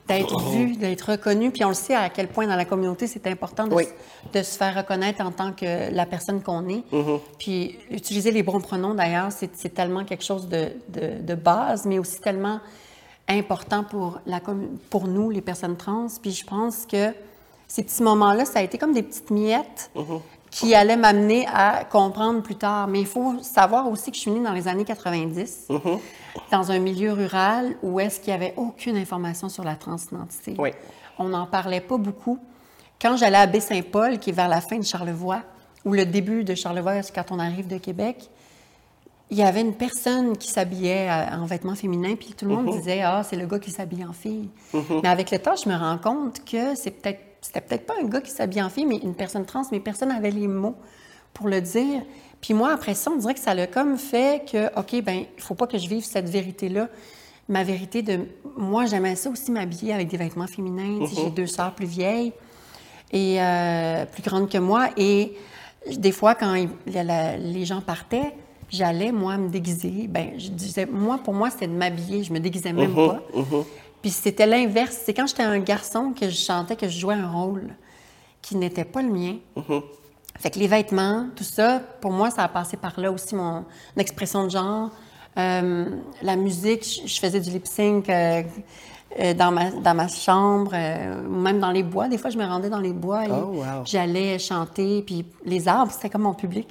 D'être 0.07 0.39
vue, 0.41 0.75
d'être 0.75 1.11
reconnue. 1.11 1.51
Puis 1.51 1.63
on 1.63 1.69
le 1.69 1.73
sait 1.73 1.95
à 1.95 2.09
quel 2.09 2.27
point 2.27 2.47
dans 2.47 2.55
la 2.55 2.65
communauté, 2.65 3.07
c'est 3.07 3.25
important 3.27 3.67
de, 3.67 3.75
Oui. 3.75 3.85
se- 3.85 4.37
de 4.39 4.43
se 4.43 4.57
faire 4.57 4.75
reconnaître 4.75 5.21
en 5.23 5.31
tant 5.31 5.53
que 5.53 5.93
la 5.93 6.05
personne 6.05 6.41
qu'on 6.41 6.67
est. 6.67 6.83
Puis 7.37 7.77
utiliser 7.89 8.31
les 8.31 8.43
bons 8.43 8.59
pronoms, 8.59 8.93
d'ailleurs, 8.95 9.29
c'est 9.31 9.73
tellement 9.73 10.03
quelque 10.03 10.23
chose 10.23 10.47
de, 10.49 10.69
de- 10.89 11.21
de 11.21 11.35
base, 11.35 11.85
mais 11.85 11.99
aussi 11.99 12.19
tellement 12.19 12.59
important 13.29 13.83
pour, 13.83 14.19
la, 14.25 14.41
pour 14.89 15.07
nous, 15.07 15.29
les 15.29 15.41
personnes 15.41 15.77
trans. 15.77 16.07
Puis 16.21 16.31
je 16.31 16.45
pense 16.45 16.85
que 16.85 17.13
ces 17.67 17.83
petits 17.83 18.03
moments-là, 18.03 18.43
ça 18.45 18.59
a 18.59 18.63
été 18.63 18.77
comme 18.77 18.91
des 18.93 19.03
petites 19.03 19.29
miettes 19.31 19.91
qui 20.51 20.75
allaient 20.75 20.97
m'amener 20.97 21.47
à 21.47 21.85
comprendre 21.85 22.43
plus 22.43 22.55
tard. 22.55 22.87
Mais 22.87 22.99
il 22.99 23.07
faut 23.07 23.41
savoir 23.41 23.89
aussi 23.89 24.11
que 24.11 24.17
je 24.17 24.21
suis 24.21 24.31
née 24.31 24.43
dans 24.43 24.53
les 24.53 24.67
années 24.67 24.85
90, 24.85 25.69
dans 26.51 26.71
un 26.71 26.79
milieu 26.79 27.13
rural 27.13 27.77
où 27.81 27.99
est-ce 27.99 28.19
qu'il 28.19 28.33
n'y 28.33 28.43
avait 28.43 28.53
aucune 28.57 28.97
information 28.97 29.49
sur 29.49 29.63
la 29.63 29.75
transidentité. 29.75 30.53
Oui. 30.59 30.71
On 31.17 31.29
n'en 31.29 31.47
parlait 31.47 31.81
pas 31.81 31.97
beaucoup. 31.97 32.37
Quand 33.01 33.15
j'allais 33.17 33.37
à 33.37 33.47
Baie-Saint-Paul, 33.47 34.19
qui 34.19 34.29
est 34.29 34.33
vers 34.33 34.49
la 34.49 34.61
fin 34.61 34.77
de 34.77 34.83
Charlevoix, 34.83 35.41
ou 35.85 35.93
le 35.93 36.05
début 36.05 36.43
de 36.43 36.53
Charlevoix, 36.53 37.01
quand 37.15 37.31
on 37.31 37.39
arrive 37.39 37.67
de 37.67 37.77
Québec, 37.77 38.29
il 39.31 39.37
y 39.37 39.43
avait 39.43 39.61
une 39.61 39.73
personne 39.73 40.37
qui 40.37 40.49
s'habillait 40.49 41.09
euh, 41.09 41.37
en 41.37 41.45
vêtements 41.45 41.73
féminins, 41.73 42.15
puis 42.15 42.33
tout 42.37 42.45
le 42.45 42.53
monde 42.53 42.69
disait 42.69 43.01
Ah, 43.01 43.23
c'est 43.23 43.37
le 43.37 43.45
gars 43.45 43.59
qui 43.59 43.71
s'habille 43.71 44.03
en 44.03 44.11
fille. 44.11 44.49
Mais 45.01 45.07
avec 45.07 45.31
le 45.31 45.39
temps, 45.39 45.55
je 45.55 45.69
me 45.69 45.75
rends 45.75 45.97
compte 45.97 46.43
que 46.43 46.75
c'est 46.75 46.91
peut-être, 46.91 47.21
c'était 47.41 47.61
peut-être 47.61 47.85
pas 47.85 47.95
un 48.01 48.05
gars 48.07 48.21
qui 48.21 48.31
s'habille 48.31 48.61
en 48.61 48.69
fille, 48.69 48.85
mais 48.85 48.97
une 48.97 49.15
personne 49.15 49.45
trans, 49.45 49.63
mais 49.71 49.79
personne 49.79 50.09
n'avait 50.09 50.31
les 50.31 50.47
mots 50.47 50.75
pour 51.33 51.47
le 51.47 51.59
dire. 51.61 52.01
Puis 52.39 52.53
moi, 52.53 52.71
après 52.73 52.93
ça, 52.95 53.11
on 53.11 53.17
dirait 53.17 53.33
que 53.33 53.39
ça 53.39 53.53
l'a 53.53 53.67
comme 53.67 53.97
fait 53.97 54.43
que, 54.51 54.67
OK, 54.79 55.01
ben 55.03 55.25
il 55.37 55.43
faut 55.43 55.55
pas 55.55 55.67
que 55.67 55.77
je 55.77 55.87
vive 55.87 56.03
cette 56.03 56.29
vérité-là. 56.29 56.87
Ma 57.49 57.63
vérité 57.63 58.01
de. 58.01 58.19
Moi, 58.57 58.85
j'aimais 58.85 59.15
ça 59.15 59.29
aussi 59.29 59.51
m'habiller 59.51 59.93
avec 59.93 60.07
des 60.07 60.17
vêtements 60.17 60.47
féminins. 60.47 61.05
J'ai 61.15 61.29
deux 61.31 61.47
sœurs 61.47 61.73
plus 61.73 61.85
vieilles 61.87 62.31
et 63.11 63.41
euh, 63.41 64.05
plus 64.05 64.21
grandes 64.23 64.49
que 64.49 64.57
moi. 64.57 64.89
Et 64.97 65.33
des 65.97 66.11
fois, 66.11 66.35
quand 66.35 66.53
il- 66.55 66.69
la- 66.87 67.03
la- 67.03 67.37
les 67.37 67.65
gens 67.65 67.81
partaient, 67.81 68.33
j'allais, 68.69 69.11
moi, 69.11 69.37
me 69.37 69.49
déguiser. 69.49 70.07
Ben, 70.07 70.31
je 70.37 70.49
disais, 70.49 70.85
moi, 70.85 71.19
pour 71.23 71.33
moi, 71.33 71.49
c'était 71.49 71.67
de 71.67 71.73
m'habiller. 71.73 72.23
Je 72.23 72.31
me 72.31 72.39
déguisais 72.39 72.71
même 72.73 72.93
pas. 72.93 73.21
Puis 74.01 74.11
c'était 74.11 74.47
l'inverse. 74.47 74.99
C'est 75.05 75.13
quand 75.13 75.27
j'étais 75.27 75.43
un 75.43 75.59
garçon 75.59 76.13
que 76.17 76.29
je 76.29 76.35
chantais 76.35 76.75
que 76.75 76.87
je 76.87 76.99
jouais 76.99 77.15
un 77.15 77.29
rôle 77.29 77.75
qui 78.41 78.55
n'était 78.55 78.85
pas 78.85 79.01
le 79.01 79.09
mien. 79.09 79.35
Fait 80.39 80.49
que 80.49 80.57
les 80.57 80.67
vêtements, 80.67 81.27
tout 81.35 81.43
ça, 81.43 81.79
pour 82.01 82.11
moi, 82.11 82.31
ça 82.31 82.43
a 82.43 82.47
passé 82.47 82.77
par 82.77 82.99
là 82.99 83.11
aussi, 83.11 83.35
mon 83.35 83.63
expression 83.97 84.45
de 84.45 84.49
genre. 84.49 84.89
Euh, 85.37 85.85
la 86.21 86.35
musique, 86.35 86.83
je, 86.83 87.07
je 87.07 87.19
faisais 87.19 87.39
du 87.39 87.51
lip 87.51 87.67
sync 87.67 88.09
euh, 88.09 88.41
euh, 89.19 89.33
dans, 89.33 89.51
ma, 89.51 89.71
dans 89.71 89.93
ma 89.93 90.07
chambre, 90.07 90.71
euh, 90.73 91.21
même 91.27 91.59
dans 91.59 91.71
les 91.71 91.83
bois. 91.83 92.07
Des 92.07 92.17
fois, 92.17 92.29
je 92.29 92.37
me 92.37 92.45
rendais 92.45 92.69
dans 92.69 92.79
les 92.79 92.93
bois 92.93 93.25
et 93.25 93.29
Oh, 93.31 93.55
wow. 93.55 93.63
j'allais 93.85 94.39
chanter. 94.39 95.01
Puis 95.05 95.25
les 95.45 95.67
arbres, 95.67 95.91
c'était 95.91 96.09
comme 96.09 96.21
mon 96.21 96.33
public. 96.33 96.67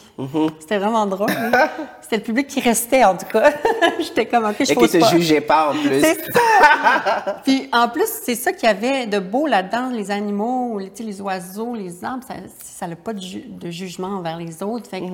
C'était 0.59 0.79
vraiment 0.79 1.07
drôle. 1.07 1.29
c'était 2.01 2.17
le 2.17 2.23
public 2.23 2.47
qui 2.47 2.61
restait, 2.61 3.05
en 3.05 3.17
tout 3.17 3.27
cas. 3.27 3.53
J'étais 3.99 4.27
comme, 4.27 4.45
OK, 4.45 4.57
je 4.59 4.65
Et 4.65 4.67
qui 4.67 4.75
fausse 4.75 4.93
te 4.93 5.05
jugeait 5.11 5.41
pas 5.43 5.71
en 5.71 5.73
plus. 5.73 6.01
C'est 6.01 6.15
ça! 6.33 7.41
Puis 7.45 7.69
en 7.73 7.89
plus, 7.89 8.09
c'est 8.23 8.35
ça 8.35 8.53
qu'il 8.53 8.69
y 8.69 8.73
avait 8.73 9.07
de 9.07 9.19
beau 9.19 9.47
là-dedans, 9.47 9.91
les 9.91 10.11
animaux, 10.11 10.79
les, 10.79 10.93
les 11.05 11.21
oiseaux, 11.21 11.75
les 11.75 12.05
arbres, 12.05 12.25
ça 12.59 12.87
n'a 12.87 12.97
pas 12.97 13.13
de, 13.13 13.21
ju- 13.21 13.45
de 13.49 13.71
jugement 13.71 14.09
envers 14.09 14.39
les 14.39 14.63
autres. 14.63 14.89
Fait 14.89 15.01
que 15.01 15.07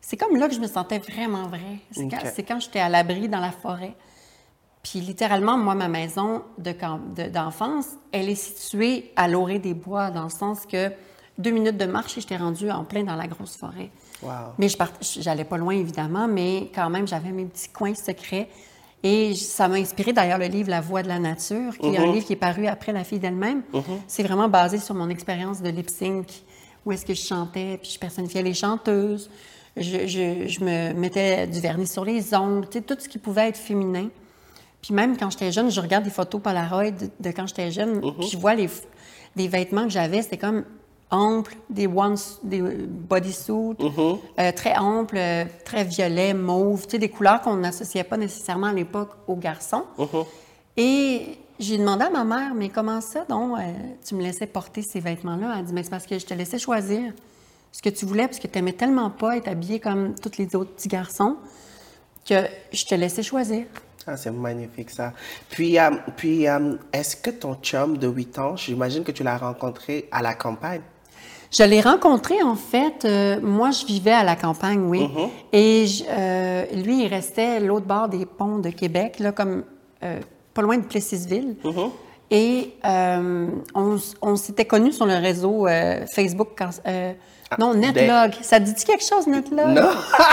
c'est 0.00 0.16
comme 0.16 0.36
là 0.36 0.48
que 0.48 0.54
je 0.54 0.60
me 0.60 0.66
sentais 0.68 0.98
vraiment 0.98 1.48
vrai. 1.48 1.60
C'est 1.90 2.08
quand, 2.08 2.16
Ok. 2.16 2.32
c'est 2.34 2.42
quand 2.42 2.60
j'étais 2.60 2.80
à 2.80 2.88
l'abri 2.88 3.28
dans 3.28 3.40
la 3.40 3.50
forêt. 3.50 3.94
Puis 4.82 5.00
littéralement, 5.00 5.58
moi, 5.58 5.74
ma 5.74 5.88
maison 5.88 6.42
de 6.58 6.72
camp- 6.72 7.00
de- 7.14 7.28
d'enfance, 7.28 7.86
elle 8.12 8.28
est 8.28 8.34
située 8.34 9.12
à 9.16 9.28
l'orée 9.28 9.58
des 9.58 9.74
bois, 9.74 10.10
dans 10.10 10.24
le 10.24 10.30
sens 10.30 10.60
que 10.66 10.90
deux 11.38 11.50
minutes 11.50 11.76
de 11.76 11.84
marche 11.86 12.16
et 12.16 12.20
j'étais 12.20 12.36
rendue 12.36 12.70
en 12.70 12.84
plein 12.84 13.02
dans 13.04 13.14
la 13.16 13.26
grosse 13.26 13.56
forêt. 13.56 13.90
Wow. 14.22 14.30
Mais 14.58 14.68
je 14.68 14.76
j'allais 15.20 15.44
pas 15.44 15.56
loin, 15.58 15.74
évidemment, 15.74 16.28
mais 16.28 16.70
quand 16.74 16.88
même, 16.90 17.06
j'avais 17.06 17.30
mes 17.30 17.44
petits 17.44 17.68
coins 17.68 17.94
secrets. 17.94 18.48
Et 19.02 19.34
ça 19.34 19.66
m'a 19.68 19.76
inspiré 19.76 20.12
d'ailleurs 20.12 20.38
le 20.38 20.46
livre 20.46 20.68
La 20.68 20.82
Voix 20.82 21.02
de 21.02 21.08
la 21.08 21.18
nature, 21.18 21.76
qui 21.78 21.86
est 21.86 21.96
un 21.96 22.12
livre 22.12 22.26
qui 22.26 22.34
est 22.34 22.36
paru 22.36 22.66
après 22.66 22.92
La 22.92 23.02
fille 23.04 23.18
d'elle-même. 23.18 23.62
C'est 24.06 24.22
vraiment 24.22 24.48
basé 24.48 24.78
sur 24.78 24.94
mon 24.94 25.08
expérience 25.08 25.62
de 25.62 25.70
lip 25.70 25.88
sync, 25.88 26.26
où 26.84 26.92
est-ce 26.92 27.06
que 27.06 27.14
je 27.14 27.22
chantais, 27.22 27.78
puis 27.82 27.90
je 27.94 27.98
personnifiais 27.98 28.42
les 28.42 28.52
chanteuses. 28.54 29.30
Je, 29.76 30.06
je- 30.06 30.48
je 30.48 30.64
me 30.64 30.92
mettais 30.92 31.46
du 31.46 31.60
vernis 31.60 31.86
sur 31.86 32.04
les 32.04 32.34
ongles, 32.34 32.68
tu 32.68 32.78
sais, 32.78 32.84
tout 32.84 32.96
ce 32.98 33.08
qui 33.08 33.18
pouvait 33.18 33.48
être 33.48 33.56
féminin. 33.56 34.08
Puis 34.82 34.94
même 34.94 35.16
quand 35.16 35.30
j'étais 35.30 35.52
jeune, 35.52 35.70
je 35.70 35.80
regarde 35.80 36.04
des 36.04 36.10
photos 36.10 36.40
Polaroid 36.40 36.90
de, 36.90 37.10
de 37.20 37.30
quand 37.30 37.46
j'étais 37.46 37.70
jeune, 37.70 38.00
puis 38.18 38.28
je 38.32 38.38
vois 38.38 38.54
les, 38.54 38.68
des 39.36 39.48
vêtements 39.48 39.84
que 39.84 39.90
j'avais, 39.90 40.22
c'était 40.22 40.38
comme 40.38 40.64
amples, 41.10 41.56
des, 41.68 41.86
ones, 41.86 42.16
des 42.44 42.62
bodysuits, 42.62 43.76
euh, 44.38 44.52
très 44.52 44.76
amples, 44.76 45.16
euh, 45.16 45.44
très 45.64 45.84
violets, 45.84 46.34
mauves, 46.34 46.84
tu 46.84 46.92
sais, 46.92 46.98
des 46.98 47.08
couleurs 47.08 47.40
qu'on 47.42 47.56
n'associait 47.56 48.04
pas 48.04 48.16
nécessairement 48.16 48.68
à 48.68 48.72
l'époque 48.72 49.10
aux 49.26 49.36
garçons. 49.36 49.84
Et 50.76 51.38
j'ai 51.58 51.76
demandé 51.78 52.04
à 52.04 52.10
ma 52.10 52.24
mère, 52.24 52.54
mais 52.54 52.68
comment 52.68 53.00
ça, 53.00 53.24
donc, 53.28 53.58
euh, 53.58 53.62
tu 54.06 54.14
me 54.14 54.22
laissais 54.22 54.46
porter 54.46 54.82
ces 54.82 55.00
vêtements-là? 55.00 55.56
Elle 55.58 55.64
dit, 55.64 55.72
mais 55.72 55.82
c'est 55.82 55.90
parce 55.90 56.06
que 56.06 56.18
je 56.18 56.24
te 56.24 56.32
laissais 56.32 56.58
choisir 56.58 57.12
ce 57.72 57.82
que 57.82 57.90
tu 57.90 58.06
voulais, 58.06 58.26
parce 58.26 58.38
que 58.38 58.46
tu 58.46 58.56
n'aimais 58.56 58.72
tellement 58.72 59.10
pas 59.10 59.36
être 59.36 59.48
habillée 59.48 59.80
comme 59.80 60.14
tous 60.14 60.38
les 60.38 60.54
autres 60.56 60.70
petits 60.72 60.88
garçons, 60.88 61.36
que 62.24 62.46
je 62.72 62.84
te 62.84 62.94
laissais 62.94 63.22
choisir. 63.22 63.64
Ah, 64.12 64.16
c'est 64.16 64.30
magnifique 64.32 64.90
ça. 64.90 65.12
Puis, 65.50 65.78
euh, 65.78 65.90
puis 66.16 66.48
euh, 66.48 66.74
est-ce 66.92 67.14
que 67.16 67.30
ton 67.30 67.54
chum 67.62 67.96
de 67.96 68.08
8 68.08 68.38
ans, 68.40 68.56
j'imagine 68.56 69.04
que 69.04 69.12
tu 69.12 69.22
l'as 69.22 69.36
rencontré 69.38 70.08
à 70.10 70.20
la 70.20 70.34
campagne? 70.34 70.80
Je 71.52 71.62
l'ai 71.64 71.80
rencontré, 71.80 72.42
en 72.42 72.54
fait, 72.56 73.04
euh, 73.04 73.40
moi, 73.40 73.70
je 73.70 73.84
vivais 73.86 74.12
à 74.12 74.24
la 74.24 74.34
campagne, 74.36 74.82
oui. 74.88 75.08
Et 75.52 75.86
je- 75.86 76.04
euh, 76.08 76.64
lui, 76.74 77.04
il 77.04 77.08
restait 77.08 77.60
l'autre 77.60 77.86
bord 77.86 78.08
des 78.08 78.24
ponts 78.26 78.58
de 78.58 78.70
Québec, 78.70 79.18
là, 79.20 79.32
comme 79.32 79.64
euh, 80.02 80.18
pas 80.54 80.62
loin 80.62 80.76
de 80.78 80.84
Plessisville. 80.84 81.56
Et 82.32 82.74
euh, 82.84 83.48
on, 83.74 84.36
s'était 84.36 84.64
connus 84.64 84.92
sur 84.92 85.06
le 85.06 85.14
réseau 85.14 85.66
Facebook. 86.14 86.50
Quand, 86.56 86.70
non, 87.58 87.74
Netlog. 87.74 88.32
Ça 88.42 88.60
te 88.60 88.66
dit 88.66 88.84
quelque 88.84 89.04
chose, 89.04 89.26
Netlog? 89.26 89.66
Non. 89.70 89.88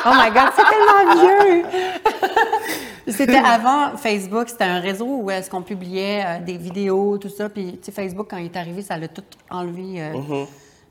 oh 0.06 0.10
my 0.14 0.30
God, 0.30 0.50
c'est 0.56 0.64
tellement 0.70 1.22
vieux! 1.24 1.66
C'était 3.08 3.38
avant 3.38 3.96
Facebook, 3.96 4.50
c'était 4.50 4.66
un 4.66 4.80
réseau 4.80 5.06
où 5.06 5.32
est-ce 5.32 5.50
qu'on 5.50 5.62
publiait 5.62 6.24
euh, 6.26 6.44
des 6.44 6.58
vidéos, 6.58 7.18
tout 7.18 7.30
ça. 7.30 7.50
Puis, 7.50 7.78
tu 7.78 7.80
sais, 7.84 7.92
Facebook, 7.92 8.28
quand 8.30 8.38
il 8.38 8.46
est 8.46 8.58
arrivé, 8.58 8.82
ça 8.82 8.98
l'a 8.98 9.08
tout 9.08 9.24
enlevé, 9.50 10.02
euh, 10.02 10.46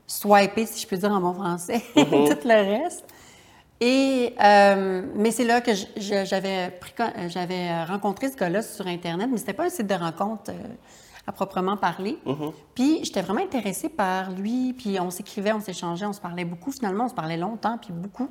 swipé, 0.07 0.65
si 0.65 0.81
je 0.81 0.87
peux 0.87 0.97
dire 0.97 1.11
en 1.11 1.21
bon 1.21 1.33
français, 1.33 1.81
tout 1.95 2.03
le 2.03 2.81
reste. 2.81 3.05
Et, 3.79 4.33
euh, 4.41 5.03
mais 5.15 5.29
c'est 5.31 5.45
là 5.45 5.61
que 5.61 5.71
j'avais 5.97 6.71
euh, 6.99 7.29
j'avais 7.29 7.83
rencontré 7.83 8.29
ce 8.31 8.35
gars-là 8.35 8.63
sur 8.63 8.87
Internet, 8.87 9.29
mais 9.31 9.37
c'était 9.37 9.53
pas 9.53 9.65
un 9.65 9.69
site 9.69 9.85
de 9.85 9.93
rencontre 9.93 10.51
à 11.27 11.31
proprement 11.31 11.77
parler. 11.77 12.17
Puis 12.73 13.01
j'étais 13.03 13.21
vraiment 13.21 13.41
intéressée 13.41 13.89
par 13.89 14.31
lui, 14.31 14.73
puis 14.73 14.99
on 14.99 15.11
s'écrivait, 15.11 15.53
on 15.53 15.59
s'échangeait, 15.59 16.05
on 16.05 16.13
se 16.13 16.21
parlait 16.21 16.45
beaucoup. 16.45 16.71
Finalement, 16.71 17.05
on 17.05 17.09
se 17.09 17.13
parlait 17.13 17.37
longtemps, 17.37 17.77
puis 17.77 17.91
beaucoup. 17.91 18.29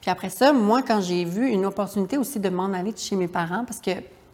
Puis 0.00 0.10
après 0.10 0.30
ça, 0.30 0.52
moi, 0.52 0.82
quand 0.82 1.00
j'ai 1.00 1.24
vu 1.24 1.48
une 1.48 1.66
opportunité 1.66 2.16
aussi 2.18 2.38
de 2.40 2.48
m'en 2.48 2.72
aller 2.72 2.92
de 2.92 2.98
chez 2.98 3.16
mes 3.16 3.28
parents, 3.28 3.64
parce 3.64 3.80
que 3.80 3.90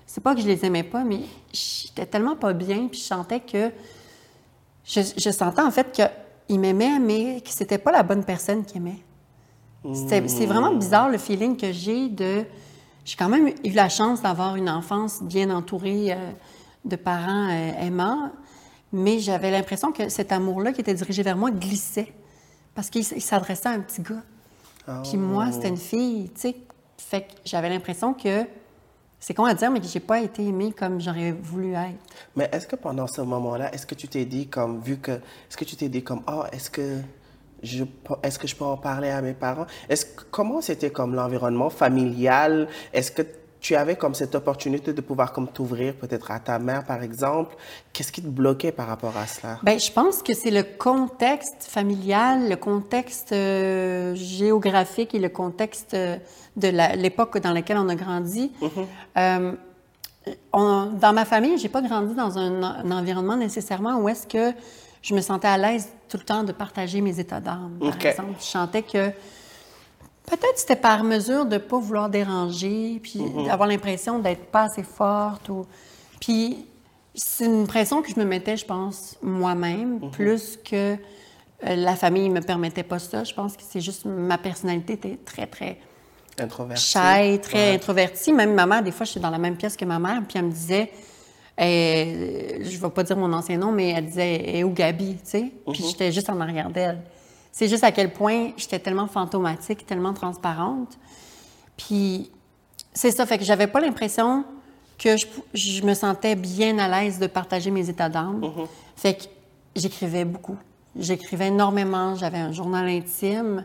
c'est 0.06 0.22
pas 0.22 0.34
que 0.34 0.40
je 0.40 0.46
les 0.46 0.64
aimais 0.64 0.82
pas, 0.82 1.04
mais 1.04 1.20
j'étais 1.52 2.06
tellement 2.06 2.36
pas 2.36 2.52
bien, 2.52 2.88
puis 2.88 2.98
je 3.00 3.04
sentais 3.04 3.40
que 3.40 3.70
je, 4.84 5.00
je 5.16 5.30
sentais 5.30 5.62
en 5.62 5.70
fait 5.70 5.92
qu'il 6.48 6.60
m'aimait, 6.60 6.98
mais 6.98 7.40
que 7.40 7.50
c'était 7.50 7.78
pas 7.78 7.92
la 7.92 8.02
bonne 8.02 8.24
personne 8.24 8.64
qu'il 8.64 8.78
aimait. 8.78 8.98
C'était- 9.94 10.28
C'est 10.28 10.46
vraiment 10.46 10.74
bizarre 10.74 11.08
le 11.08 11.18
feeling 11.18 11.56
que 11.56 11.72
j'ai 11.72 12.08
de. 12.08 12.44
J'ai 13.04 13.16
quand 13.16 13.28
même 13.28 13.48
eu 13.64 13.70
la 13.72 13.88
chance 13.88 14.22
d'avoir 14.22 14.54
une 14.56 14.70
enfance 14.70 15.22
bien 15.22 15.50
entourée 15.50 16.12
euh, 16.12 16.30
de 16.84 16.94
parents 16.96 17.48
euh, 17.50 17.72
aimants, 17.80 18.30
mais 18.92 19.18
j'avais 19.18 19.50
l'impression 19.50 19.90
que 19.90 20.08
cet 20.08 20.30
amour-là 20.30 20.72
qui 20.72 20.82
était 20.82 20.94
dirigé 20.94 21.22
vers 21.24 21.36
moi 21.36 21.50
glissait 21.50 22.12
parce 22.76 22.90
qu'il 22.90 23.04
s'adressait 23.04 23.68
à 23.68 23.72
un 23.72 23.80
petit 23.80 24.02
gars. 24.02 24.22
Puis 25.04 25.16
moi, 25.16 25.52
c'était 25.52 25.68
une 25.68 25.76
fille, 25.76 26.30
tu 26.34 26.40
sais. 26.40 26.56
Fait 26.98 27.22
que 27.22 27.32
j'avais 27.44 27.68
l'impression 27.68 28.14
que. 28.14 28.44
C'est 29.20 29.34
con 29.34 29.44
à 29.44 29.54
dire, 29.54 29.70
mais 29.70 29.78
que 29.80 29.86
j'ai 29.86 30.00
pas 30.00 30.20
été 30.20 30.44
aimée 30.44 30.72
comme 30.72 31.00
j'aurais 31.00 31.30
voulu 31.30 31.74
être. 31.74 31.94
Mais 32.34 32.48
est-ce 32.52 32.66
que 32.66 32.74
pendant 32.74 33.06
ce 33.06 33.20
moment-là, 33.20 33.72
est-ce 33.72 33.86
que 33.86 33.94
tu 33.94 34.08
t'es 34.08 34.24
dit 34.24 34.48
comme, 34.48 34.80
vu 34.80 34.96
que, 34.96 35.12
est-ce 35.12 35.56
que 35.56 35.64
tu 35.64 35.76
t'es 35.76 35.88
dit 35.88 36.02
comme, 36.02 36.22
oh, 36.26 36.42
est-ce 36.50 36.68
que 36.70 36.98
je, 37.62 37.84
peux- 37.84 38.16
est-ce 38.24 38.36
que 38.40 38.48
je 38.48 38.56
peux 38.56 38.64
en 38.64 38.76
parler 38.76 39.10
à 39.10 39.22
mes 39.22 39.34
parents? 39.34 39.66
Est-ce 39.88 40.06
comment 40.32 40.60
c'était 40.60 40.90
comme 40.90 41.14
l'environnement 41.14 41.70
familial? 41.70 42.66
Est-ce 42.92 43.12
que 43.12 43.22
tu 43.62 43.74
avais 43.76 43.96
comme 43.96 44.14
cette 44.14 44.34
opportunité 44.34 44.92
de 44.92 45.00
pouvoir 45.00 45.32
comme 45.32 45.48
t'ouvrir 45.48 45.94
peut-être 45.94 46.30
à 46.32 46.40
ta 46.40 46.58
mère, 46.58 46.84
par 46.84 47.02
exemple? 47.02 47.54
Qu'est-ce 47.92 48.10
qui 48.12 48.20
te 48.20 48.26
bloquait 48.26 48.72
par 48.72 48.88
rapport 48.88 49.16
à 49.16 49.26
cela? 49.26 49.58
Ben, 49.62 49.78
je 49.80 49.90
pense 49.92 50.22
que 50.22 50.34
c'est 50.34 50.50
le 50.50 50.64
contexte 50.64 51.62
familial, 51.62 52.48
le 52.50 52.56
contexte 52.56 53.32
euh, 53.32 54.14
géographique 54.16 55.14
et 55.14 55.20
le 55.20 55.28
contexte 55.28 55.94
euh, 55.94 56.16
de 56.56 56.68
la- 56.68 56.96
l'époque 56.96 57.38
dans 57.38 57.52
laquelle 57.52 57.78
on 57.78 57.88
a 57.88 57.94
grandi. 57.94 58.52
Euh, 59.16 59.52
on- 60.52 60.86
dans 61.00 61.12
ma 61.12 61.24
famille, 61.24 61.56
j'ai 61.58 61.68
pas 61.68 61.82
grandi 61.82 62.14
dans 62.14 62.36
un, 62.38 62.62
un 62.62 62.90
environnement 62.90 63.36
nécessairement 63.36 63.96
où 64.00 64.08
est-ce 64.08 64.26
que 64.26 64.52
je 65.02 65.14
me 65.14 65.20
sentais 65.20 65.48
à 65.48 65.56
l'aise 65.58 65.88
tout 66.08 66.16
le 66.16 66.24
temps 66.24 66.44
de 66.44 66.52
partager 66.52 67.00
mes 67.00 67.18
états 67.18 67.40
d'âme. 67.40 67.78
Par 67.80 68.06
exemple, 68.06 68.34
je 68.38 68.44
sentais 68.44 68.82
que 68.82 69.10
peut-être 70.26 70.56
c'était 70.56 70.76
par 70.76 71.04
mesure 71.04 71.46
de 71.46 71.58
pas 71.58 71.78
vouloir 71.78 72.08
déranger, 72.08 73.00
puis 73.02 73.20
d'avoir 73.46 73.68
l'impression 73.68 74.18
d'être 74.18 74.46
pas 74.46 74.62
assez 74.64 74.82
forte. 74.82 75.48
Ou... 75.48 75.66
Puis 76.20 76.66
c'est 77.14 77.44
une 77.46 77.66
pression 77.66 78.00
que 78.02 78.10
je 78.10 78.18
me 78.18 78.24
mettais, 78.24 78.56
je 78.56 78.64
pense, 78.64 79.16
moi-même, 79.22 80.10
plus 80.12 80.58
que 80.64 80.94
euh, 80.94 80.96
la 81.76 81.94
famille 81.94 82.28
me 82.30 82.40
permettait 82.40 82.82
pas 82.82 82.98
ça. 82.98 83.22
Je 83.24 83.34
pense 83.34 83.56
que 83.56 83.62
c'est 83.68 83.80
juste 83.80 84.04
ma 84.04 84.38
personnalité 84.38 84.94
était 84.94 85.18
très, 85.24 85.46
très 85.46 85.78
Introverti? 86.40 86.82
shy, 86.82 87.38
très 87.40 87.70
Ouais. 87.70 87.74
introvertie. 87.74 88.32
Même 88.32 88.54
ma 88.54 88.64
mère, 88.66 88.82
des 88.82 88.90
fois, 88.90 89.04
j'étais 89.04 89.20
dans 89.20 89.30
la 89.30 89.38
même 89.38 89.56
pièce 89.56 89.76
que 89.76 89.84
ma 89.84 89.98
mère, 89.98 90.22
puis 90.26 90.38
elle 90.38 90.46
me 90.46 90.50
disait, 90.50 90.90
euh, 91.60 92.58
je 92.62 92.78
vais 92.78 92.90
pas 92.90 93.02
dire 93.02 93.16
mon 93.16 93.32
ancien 93.32 93.58
nom, 93.58 93.70
mais 93.70 93.90
elle 93.90 94.06
disait, 94.06 94.56
et 94.56 94.64
où 94.64 94.70
Gabi, 94.70 95.14
tu 95.16 95.20
sais? 95.30 95.52
Puis 95.70 95.84
j'étais 95.86 96.10
juste 96.10 96.30
en 96.30 96.40
arrière 96.40 96.70
d'elle. 96.70 97.00
C'est 97.52 97.68
juste 97.68 97.84
à 97.84 97.92
quel 97.92 98.12
point 98.12 98.52
j'étais 98.56 98.78
tellement 98.78 99.06
fantomatique, 99.06 99.86
tellement 99.86 100.14
transparente. 100.14 100.98
Puis 101.76 102.30
c'est 102.94 103.10
ça, 103.10 103.26
fait 103.26 103.38
que 103.38 103.44
j'avais 103.44 103.66
pas 103.66 103.80
l'impression 103.80 104.44
que 104.98 105.16
je, 105.52 105.82
me 105.84 105.94
sentais 105.94 106.34
bien 106.34 106.78
à 106.78 106.88
l'aise 106.88 107.18
de 107.18 107.26
partager 107.26 107.70
mes 107.70 107.90
états 107.90 108.08
d'âme. 108.08 108.40
Fait 108.96 109.14
que 109.14 109.24
j'écrivais 109.76 110.24
beaucoup. 110.24 110.56
J'écrivais 110.96 111.48
énormément. 111.48 112.14
J'avais 112.14 112.38
un 112.38 112.52
journal 112.52 112.86
intime 112.88 113.64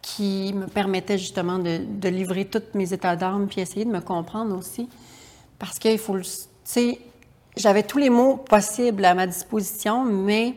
qui 0.00 0.52
me 0.54 0.66
permettait 0.66 1.18
justement 1.18 1.58
de, 1.58 1.80
de 1.84 2.08
livrer 2.08 2.44
tous 2.44 2.62
mes 2.74 2.92
états 2.92 3.16
d'âme 3.16 3.48
puis 3.48 3.60
essayer 3.60 3.84
de 3.84 3.90
me 3.90 4.00
comprendre 4.00 4.56
aussi. 4.56 4.88
Parce 5.58 5.78
qu'il 5.78 5.98
faut 5.98 6.14
le. 6.14 6.22
Tu 6.22 6.28
sais, 6.64 7.00
j'avais 7.56 7.82
tous 7.82 7.98
les 7.98 8.10
mots 8.10 8.36
possibles 8.36 9.04
à 9.04 9.14
ma 9.14 9.26
disposition, 9.26 10.04
mais 10.04 10.54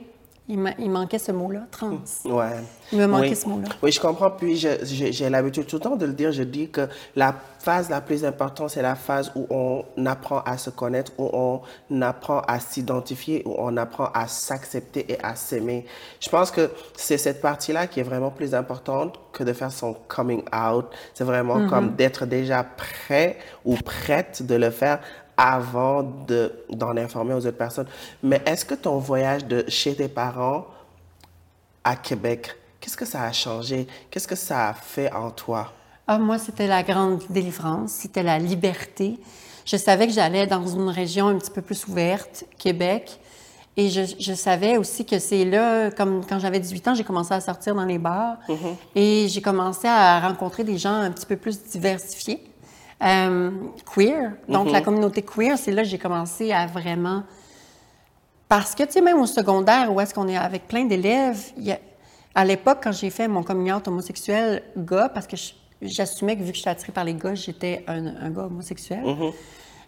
il, 0.49 0.59
ma- 0.59 0.73
il 0.79 0.89
manquait 0.89 1.19
ce 1.19 1.31
mot-là, 1.31 1.61
trans. 1.71 1.97
Ouais. 2.25 2.49
Il 2.91 2.97
me 2.99 3.05
manquait 3.07 3.29
oui. 3.29 3.35
ce 3.35 3.47
mot-là. 3.47 3.69
Oui, 3.81 3.91
je 3.91 4.01
comprends. 4.01 4.31
Puis 4.31 4.57
j'ai 4.57 5.29
l'habitude 5.29 5.65
tout 5.65 5.77
le 5.77 5.81
temps 5.81 5.95
de 5.95 6.05
le 6.05 6.13
dire. 6.13 6.31
Je 6.31 6.43
dis 6.43 6.69
que 6.69 6.89
la 7.15 7.33
phase 7.59 7.89
la 7.89 8.01
plus 8.01 8.25
importante, 8.25 8.71
c'est 8.71 8.81
la 8.81 8.95
phase 8.95 9.31
où 9.35 9.45
on 9.49 9.85
apprend 10.05 10.39
à 10.41 10.57
se 10.57 10.69
connaître, 10.71 11.11
où 11.17 11.29
on 11.31 12.01
apprend 12.01 12.39
à 12.41 12.59
s'identifier, 12.59 13.43
où 13.45 13.55
on 13.57 13.77
apprend 13.77 14.07
à 14.13 14.27
s'accepter 14.27 15.05
et 15.13 15.23
à 15.23 15.35
s'aimer. 15.35 15.85
Je 16.19 16.27
pense 16.29 16.51
que 16.51 16.71
c'est 16.97 17.17
cette 17.19 17.39
partie-là 17.41 17.87
qui 17.87 17.99
est 17.99 18.03
vraiment 18.03 18.31
plus 18.31 18.53
importante 18.55 19.19
que 19.31 19.43
de 19.43 19.53
faire 19.53 19.71
son 19.71 19.95
coming 20.07 20.43
out. 20.53 20.87
C'est 21.13 21.23
vraiment 21.23 21.51
Mm-hmm. 21.59 21.69
comme 21.69 21.95
d'être 21.95 22.25
déjà 22.25 22.63
prêt 22.63 23.37
ou 23.63 23.75
prête 23.75 24.45
de 24.45 24.55
le 24.55 24.69
faire 24.71 24.99
avant 25.43 26.03
de, 26.03 26.53
d'en 26.69 26.95
informer 26.97 27.33
aux 27.33 27.39
autres 27.47 27.57
personnes. 27.57 27.87
Mais 28.21 28.43
est-ce 28.45 28.63
que 28.63 28.75
ton 28.75 28.99
voyage 28.99 29.43
de 29.45 29.65
chez 29.67 29.95
tes 29.95 30.07
parents 30.07 30.67
à 31.83 31.95
Québec, 31.95 32.55
qu'est-ce 32.79 32.95
que 32.95 33.05
ça 33.05 33.23
a 33.23 33.31
changé? 33.31 33.87
Qu'est-ce 34.11 34.27
que 34.27 34.35
ça 34.35 34.69
a 34.69 34.73
fait 34.75 35.11
en 35.11 35.31
toi? 35.31 35.73
Ah, 36.05 36.19
moi, 36.19 36.37
c'était 36.37 36.67
la 36.67 36.83
grande 36.83 37.23
délivrance, 37.27 37.91
c'était 37.91 38.21
la 38.21 38.37
liberté. 38.37 39.19
Je 39.65 39.77
savais 39.77 40.05
que 40.05 40.13
j'allais 40.13 40.45
dans 40.45 40.67
une 40.67 40.89
région 40.89 41.29
un 41.29 41.35
petit 41.39 41.51
peu 41.51 41.63
plus 41.63 41.87
ouverte, 41.87 42.45
Québec. 42.59 43.19
Et 43.75 43.89
je, 43.89 44.01
je 44.19 44.33
savais 44.33 44.77
aussi 44.77 45.05
que 45.05 45.17
c'est 45.17 45.45
là, 45.45 45.89
comme 45.89 46.23
quand 46.23 46.37
j'avais 46.37 46.59
18 46.59 46.87
ans, 46.89 46.93
j'ai 46.93 47.03
commencé 47.03 47.33
à 47.33 47.41
sortir 47.41 47.73
dans 47.73 47.85
les 47.85 47.97
bars. 47.97 48.37
Et 48.93 49.27
j'ai 49.27 49.41
commencé 49.41 49.87
à 49.87 50.19
rencontrer 50.19 50.63
des 50.63 50.77
gens 50.77 50.93
un 50.93 51.09
petit 51.09 51.25
peu 51.25 51.37
plus 51.37 51.63
diversifiés, 51.63 52.43
euh, 53.03 53.51
queer. 53.93 54.33
Donc, 54.47 54.67
la 54.71 54.81
communauté 54.81 55.21
queer, 55.23 55.57
c'est 55.57 55.71
là 55.71 55.83
que 55.83 55.87
j'ai 55.89 55.97
commencé 55.99 56.51
à 56.51 56.65
vraiment 56.67 57.23
parce 58.47 58.75
que, 58.75 58.83
tu 58.83 58.91
sais, 58.93 59.01
même 59.01 59.19
au 59.19 59.25
secondaire, 59.25 59.93
où 59.93 60.01
est-ce 60.01 60.13
qu'on 60.13 60.27
est 60.27 60.35
avec 60.37 60.67
plein 60.67 60.83
d'élèves, 60.85 61.51
a- 61.69 61.79
à 62.35 62.45
l'époque, 62.45 62.79
quand 62.83 62.91
j'ai 62.91 63.09
fait 63.09 63.27
mon 63.27 63.43
coming 63.43 63.71
out 63.71 63.87
homosexuel 63.87 64.63
gars, 64.77 65.09
parce 65.09 65.25
que 65.27 65.37
je- 65.37 65.53
j'assumais 65.81 66.35
que 66.37 66.43
vu 66.43 66.51
que 66.51 66.57
j'étais 66.57 66.69
attirée 66.69 66.91
par 66.91 67.03
les 67.05 67.13
gars, 67.13 67.33
j'étais 67.35 67.83
un, 67.87 68.05
un 68.07 68.29
gars 68.29 68.43
homosexuel, 68.43 69.03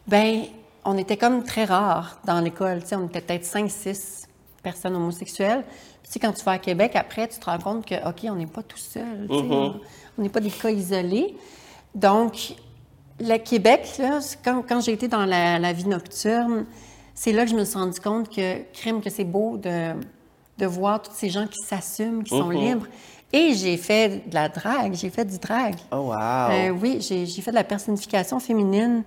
ben 0.08 0.44
on 0.86 0.98
était 0.98 1.18
comme 1.18 1.44
très 1.44 1.66
rares 1.66 2.20
dans 2.26 2.40
l'école. 2.42 2.82
Tu 2.82 2.90
sais, 2.90 2.96
on 2.96 3.06
était 3.08 3.22
peut-être 3.22 3.46
5-6 3.46 4.28
personnes 4.62 4.96
homosexuelles. 4.96 5.64
Puis, 6.02 6.08
tu 6.08 6.12
sais, 6.14 6.20
quand 6.20 6.34
tu 6.34 6.44
vas 6.44 6.54
à 6.54 6.58
Québec, 6.60 6.94
après, 6.96 7.28
tu 7.28 7.40
te 7.40 7.46
rends 7.46 7.60
compte 7.60 7.86
que, 7.86 7.96
OK, 8.08 8.26
on 8.30 8.36
n'est 8.36 8.46
pas 8.48 8.64
tout 8.64 8.78
seul. 8.78 9.28
On 9.30 9.74
on 10.18 10.22
n'est 10.22 10.30
pas 10.30 10.42
des 10.42 10.50
cas 10.52 10.70
isolés. 10.70 11.36
Donc, 11.96 12.56
le 13.20 13.38
Québec, 13.38 13.96
là, 14.00 14.20
quand, 14.44 14.64
quand 14.68 14.82
j'ai 14.82 14.94
été 14.94 15.08
dans 15.08 15.26
la, 15.26 15.60
la 15.60 15.74
vie 15.74 15.88
nocturne, 15.88 16.66
c'est 17.14 17.32
là 17.32 17.46
que 17.46 17.52
je 17.52 17.56
me 17.56 17.64
suis 17.64 17.78
rendu 17.78 18.00
compte 18.00 18.30
que, 18.30 18.64
crime, 18.74 19.02
que 19.02 19.10
c'est 19.10 19.24
beau 19.24 19.58
de, 19.58 19.94
de 20.58 20.66
voir 20.66 21.02
tous 21.02 21.14
ces 21.14 21.30
gens 21.30 21.48
qui 21.48 21.60
s'assument, 21.60 22.24
qui 22.24 22.30
sont 22.30 22.50
libres. 22.50 22.88
Et 23.32 23.54
j'ai 23.56 23.78
fait 23.78 24.30
de 24.30 24.34
la 24.36 24.48
drague, 24.50 24.94
j'ai 24.94 25.10
fait 25.10 25.26
du 25.26 25.40
drag. 25.40 25.76
Oh, 25.92 26.12
wow! 26.12 26.52
Euh, 26.52 26.70
oui, 26.70 27.00
j'ai 27.02 27.26
fait 27.26 27.52
de 27.52 27.56
la 27.56 27.64
personnification 27.64 28.40
féminine 28.40 29.04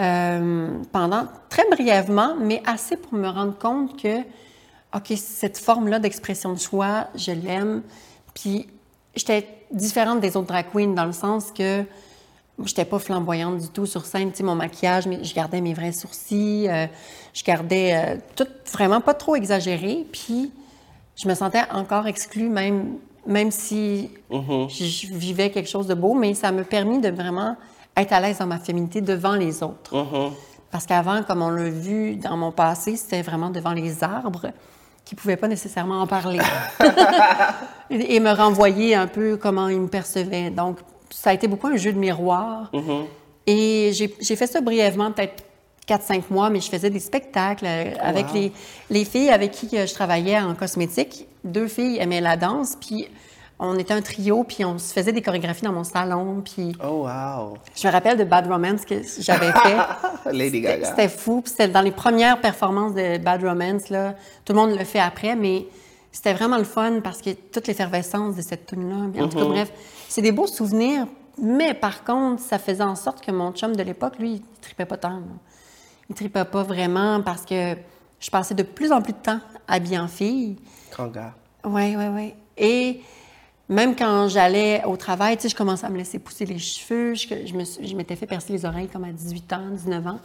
euh, 0.00 0.82
pendant 0.90 1.26
très 1.48 1.68
brièvement, 1.70 2.34
mais 2.38 2.62
assez 2.66 2.96
pour 2.96 3.14
me 3.14 3.28
rendre 3.28 3.56
compte 3.58 4.00
que, 4.00 4.20
OK, 4.94 5.12
cette 5.16 5.58
forme-là 5.58 6.00
d'expression 6.00 6.52
de 6.52 6.58
soi, 6.58 7.06
je 7.14 7.30
l'aime. 7.30 7.82
Puis 8.34 8.66
j'étais 9.14 9.46
différente 9.70 10.20
des 10.20 10.36
autres 10.36 10.48
drag 10.48 10.66
queens 10.72 10.94
dans 10.94 11.04
le 11.04 11.12
sens 11.12 11.52
que 11.52 11.84
j'étais 12.64 12.84
pas 12.84 12.98
flamboyante 12.98 13.58
du 13.58 13.68
tout 13.68 13.86
sur 13.86 14.04
scène. 14.04 14.30
Tu 14.30 14.38
sais, 14.38 14.42
mon 14.42 14.54
maquillage, 14.54 15.06
mais 15.06 15.22
je 15.24 15.34
gardais 15.34 15.60
mes 15.60 15.74
vrais 15.74 15.92
sourcils, 15.92 16.68
euh, 16.68 16.86
je 17.34 17.44
gardais 17.44 17.94
euh, 17.94 18.16
tout 18.36 18.46
vraiment 18.72 19.00
pas 19.00 19.14
trop 19.14 19.36
exagéré. 19.36 20.06
Puis 20.12 20.52
je 21.16 21.28
me 21.28 21.34
sentais 21.34 21.62
encore 21.72 22.06
exclue, 22.06 22.48
même, 22.48 22.96
même 23.26 23.50
si 23.50 24.10
Mm-hmm. 24.30 24.68
je, 24.70 24.84
je 25.08 25.14
vivais 25.14 25.50
quelque 25.50 25.68
chose 25.68 25.86
de 25.86 25.94
beau, 25.94 26.14
mais 26.14 26.34
ça 26.34 26.52
m'a 26.52 26.62
permis 26.62 27.00
de 27.00 27.08
vraiment 27.08 27.56
être 27.96 28.12
à 28.12 28.20
l'aise 28.20 28.38
dans 28.38 28.46
ma 28.46 28.58
féminité 28.58 29.00
devant 29.00 29.34
les 29.34 29.62
autres. 29.62 29.92
Mm-hmm. 29.92 30.30
Parce 30.70 30.86
qu'avant, 30.86 31.22
comme 31.24 31.42
on 31.42 31.50
l'a 31.50 31.68
vu 31.68 32.14
dans 32.16 32.36
mon 32.36 32.52
passé, 32.52 32.96
c'était 32.96 33.22
vraiment 33.22 33.50
devant 33.50 33.72
les 33.72 34.04
arbres 34.04 34.52
qui 35.04 35.16
ne 35.16 35.20
pouvaient 35.20 35.36
pas 35.36 35.48
nécessairement 35.48 36.00
en 36.00 36.06
parler. 36.06 36.38
et 37.90 38.20
me 38.20 38.30
renvoyer 38.30 38.94
un 38.94 39.08
peu 39.08 39.36
comment 39.36 39.68
ils 39.68 39.80
me 39.80 39.88
percevaient. 39.88 40.50
Donc, 40.50 40.78
ça 41.10 41.30
a 41.30 41.32
été 41.34 41.48
beaucoup 41.48 41.66
un 41.68 41.76
jeu 41.76 41.92
de 41.92 41.98
miroir. 41.98 42.70
Et 43.46 43.90
j'ai 43.94 44.36
fait 44.36 44.46
ça 44.46 44.60
brièvement, 44.60 45.10
peut-être 45.12 45.44
4-5 45.88 46.22
mois, 46.30 46.50
mais 46.50 46.60
je 46.60 46.70
faisais 46.70 46.90
des 46.90 47.00
spectacles 47.00 47.64
euh, 47.66 47.94
avec 48.00 48.26
Wow. 48.28 48.34
les, 48.34 48.52
les 48.90 49.04
filles 49.04 49.30
avec 49.30 49.50
qui 49.50 49.76
euh, 49.76 49.86
je 49.86 49.94
travaillais 49.94 50.38
en 50.38 50.54
cosmétique. 50.54 51.26
Deux 51.42 51.66
filles 51.66 51.98
aimaient 51.98 52.20
la 52.20 52.36
danse, 52.36 52.76
puis 52.80 53.08
on 53.58 53.76
était 53.76 53.92
un 53.94 54.00
trio, 54.02 54.44
puis 54.44 54.64
on 54.64 54.78
se 54.78 54.92
faisait 54.92 55.10
des 55.10 55.20
chorégraphies 55.20 55.64
dans 55.64 55.72
mon 55.72 55.82
salon. 55.82 56.42
Puis 56.44 56.76
Oh, 56.84 57.06
wow. 57.08 57.58
je 57.74 57.88
me 57.88 57.92
rappelle 57.92 58.16
de 58.18 58.24
Bad 58.24 58.46
Romance 58.46 58.84
que 58.84 58.94
j'avais 59.18 59.50
fait. 59.50 59.76
Lady 60.32 60.60
Gaga. 60.60 60.86
C'était 60.90 61.08
fou. 61.08 61.40
Puis 61.40 61.50
c'était 61.50 61.68
dans 61.68 61.80
les 61.82 61.90
premières 61.90 62.40
performances 62.40 62.94
de 62.94 63.18
Bad 63.18 63.42
Romance. 63.42 63.88
Là. 63.88 64.14
Tout 64.44 64.52
le 64.52 64.60
monde 64.60 64.78
le 64.78 64.84
fait 64.84 65.00
après, 65.00 65.34
mais 65.34 65.66
c'était 66.12 66.32
vraiment 66.34 66.58
le 66.58 66.64
fun 66.64 67.00
parce 67.02 67.22
que 67.22 67.30
toute 67.30 67.66
l'effervescence 67.66 68.36
de 68.36 68.42
cette 68.42 68.66
tune-là. 68.66 69.22
En 69.24 69.28
tout 69.28 69.38
cas, 69.38 69.44
bref, 69.44 69.72
c'est 70.08 70.22
des 70.22 70.32
beaux 70.32 70.46
souvenirs. 70.46 71.06
Mais 71.40 71.72
par 71.74 72.04
contre, 72.04 72.42
ça 72.42 72.58
faisait 72.58 72.82
en 72.82 72.96
sorte 72.96 73.24
que 73.24 73.30
mon 73.30 73.52
chum 73.52 73.74
de 73.74 73.82
l'époque, 73.82 74.18
lui, 74.18 74.32
il 74.34 74.42
tripait 74.60 74.84
pas 74.84 74.96
tant. 74.96 75.10
là. 75.10 75.22
Il 76.08 76.14
tripait 76.14 76.44
pas 76.44 76.62
vraiment 76.64 77.22
parce 77.22 77.44
que 77.46 77.76
je 78.18 78.30
passais 78.30 78.54
de 78.54 78.62
plus 78.64 78.92
en 78.92 79.00
plus 79.00 79.12
de 79.12 79.18
temps 79.18 79.40
habillée 79.68 79.98
en 79.98 80.08
fille. 80.08 80.56
Grand 80.90 81.06
gars. 81.06 81.34
Oui, 81.64 81.94
oui, 81.96 82.04
oui. 82.12 82.34
Et 82.58 83.00
même 83.68 83.94
quand 83.94 84.28
j'allais 84.28 84.82
au 84.84 84.96
travail, 84.96 85.36
tu 85.36 85.42
sais, 85.42 85.48
je 85.48 85.56
commençais 85.56 85.86
à 85.86 85.90
me 85.90 85.96
laisser 85.96 86.18
pousser 86.18 86.44
les 86.44 86.58
cheveux. 86.58 87.14
Je, 87.14 87.28
je 87.46 87.54
me 87.54 87.64
je 87.64 87.94
m'étais 87.94 88.16
fait 88.16 88.26
percer 88.26 88.52
les 88.52 88.64
oreilles 88.66 88.88
comme 88.88 89.04
à 89.04 89.12
18 89.12 89.52
ans, 89.52 89.70
19 89.70 90.06
ans. 90.08 90.18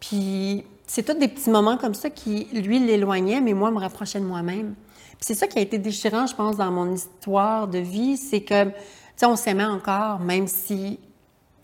Puis 0.00 0.64
c'est 0.86 1.02
tous 1.04 1.12
des 1.18 1.28
petits 1.28 1.50
moments 1.50 1.76
comme 1.76 1.94
ça 1.94 2.10
qui, 2.10 2.48
lui, 2.52 2.78
l'éloignaient, 2.80 3.40
mais 3.40 3.52
moi, 3.52 3.70
me 3.70 3.78
rapprochaient 3.78 4.18
de 4.18 4.24
moi-même. 4.24 4.74
C'est 5.20 5.34
ça 5.34 5.46
qui 5.46 5.58
a 5.58 5.62
été 5.62 5.78
déchirant, 5.78 6.26
je 6.26 6.34
pense, 6.34 6.56
dans 6.56 6.70
mon 6.70 6.92
histoire 6.94 7.68
de 7.68 7.78
vie, 7.78 8.16
c'est 8.16 8.40
que, 8.42 8.64
tu 8.64 8.70
sais, 9.16 9.26
on 9.26 9.36
s'aimait 9.36 9.64
encore, 9.64 10.18
même 10.20 10.46
si 10.46 10.98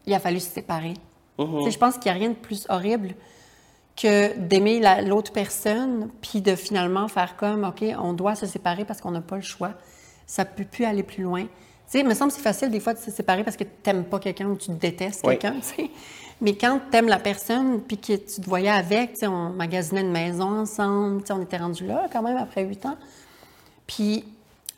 il 0.06 0.14
a 0.14 0.18
fallu 0.20 0.40
se 0.40 0.50
séparer. 0.50 0.94
Sais, 1.38 1.70
Je 1.70 1.78
pense 1.78 1.94
qu'il 1.98 2.10
n'y 2.12 2.16
a 2.16 2.20
rien 2.20 2.28
de 2.30 2.34
plus 2.34 2.66
horrible 2.68 3.14
que 3.96 4.36
d'aimer 4.38 4.78
la- 4.80 5.00
l'autre 5.00 5.32
personne, 5.32 6.10
puis 6.20 6.42
de 6.42 6.54
finalement 6.54 7.08
faire 7.08 7.36
comme, 7.36 7.64
OK, 7.64 7.82
on 7.98 8.12
doit 8.12 8.34
se 8.34 8.46
séparer 8.46 8.84
parce 8.84 9.00
qu'on 9.00 9.10
n'a 9.10 9.22
pas 9.22 9.36
le 9.36 9.42
choix. 9.42 9.72
Ça 10.26 10.44
peut 10.44 10.64
plus 10.64 10.84
aller 10.84 11.02
plus 11.02 11.22
loin. 11.22 11.42
Tu 11.44 11.48
sais, 11.86 12.00
il 12.00 12.06
me 12.06 12.14
semble 12.14 12.30
que 12.30 12.36
c'est 12.36 12.42
facile 12.42 12.70
des 12.70 12.80
fois 12.80 12.92
de 12.94 12.98
se 12.98 13.10
séparer 13.10 13.42
parce 13.42 13.56
que 13.56 13.64
tu 13.64 13.70
n'aimes 13.86 14.04
pas 14.04 14.18
quelqu'un 14.18 14.46
ou 14.48 14.56
tu 14.56 14.70
détestes 14.72 15.22
Oui. 15.26 15.38
quelqu'un. 15.38 15.60
Mais 16.42 16.54
quand 16.56 16.80
tu 16.90 16.96
aimes 16.98 17.08
la 17.08 17.18
personne, 17.18 17.80
puis 17.80 17.96
que 17.96 18.12
tu 18.16 18.40
te 18.40 18.46
voyais 18.46 18.68
avec, 18.68 19.16
on 19.22 19.50
magasinait 19.50 20.02
une 20.02 20.12
maison 20.12 20.60
ensemble, 20.60 21.22
on 21.30 21.40
était 21.42 21.56
rendu 21.56 21.86
là 21.86 22.06
quand 22.12 22.22
même 22.22 22.36
après 22.36 22.64
huit 22.64 22.84
ans. 22.84 22.96
Puis, 23.86 24.24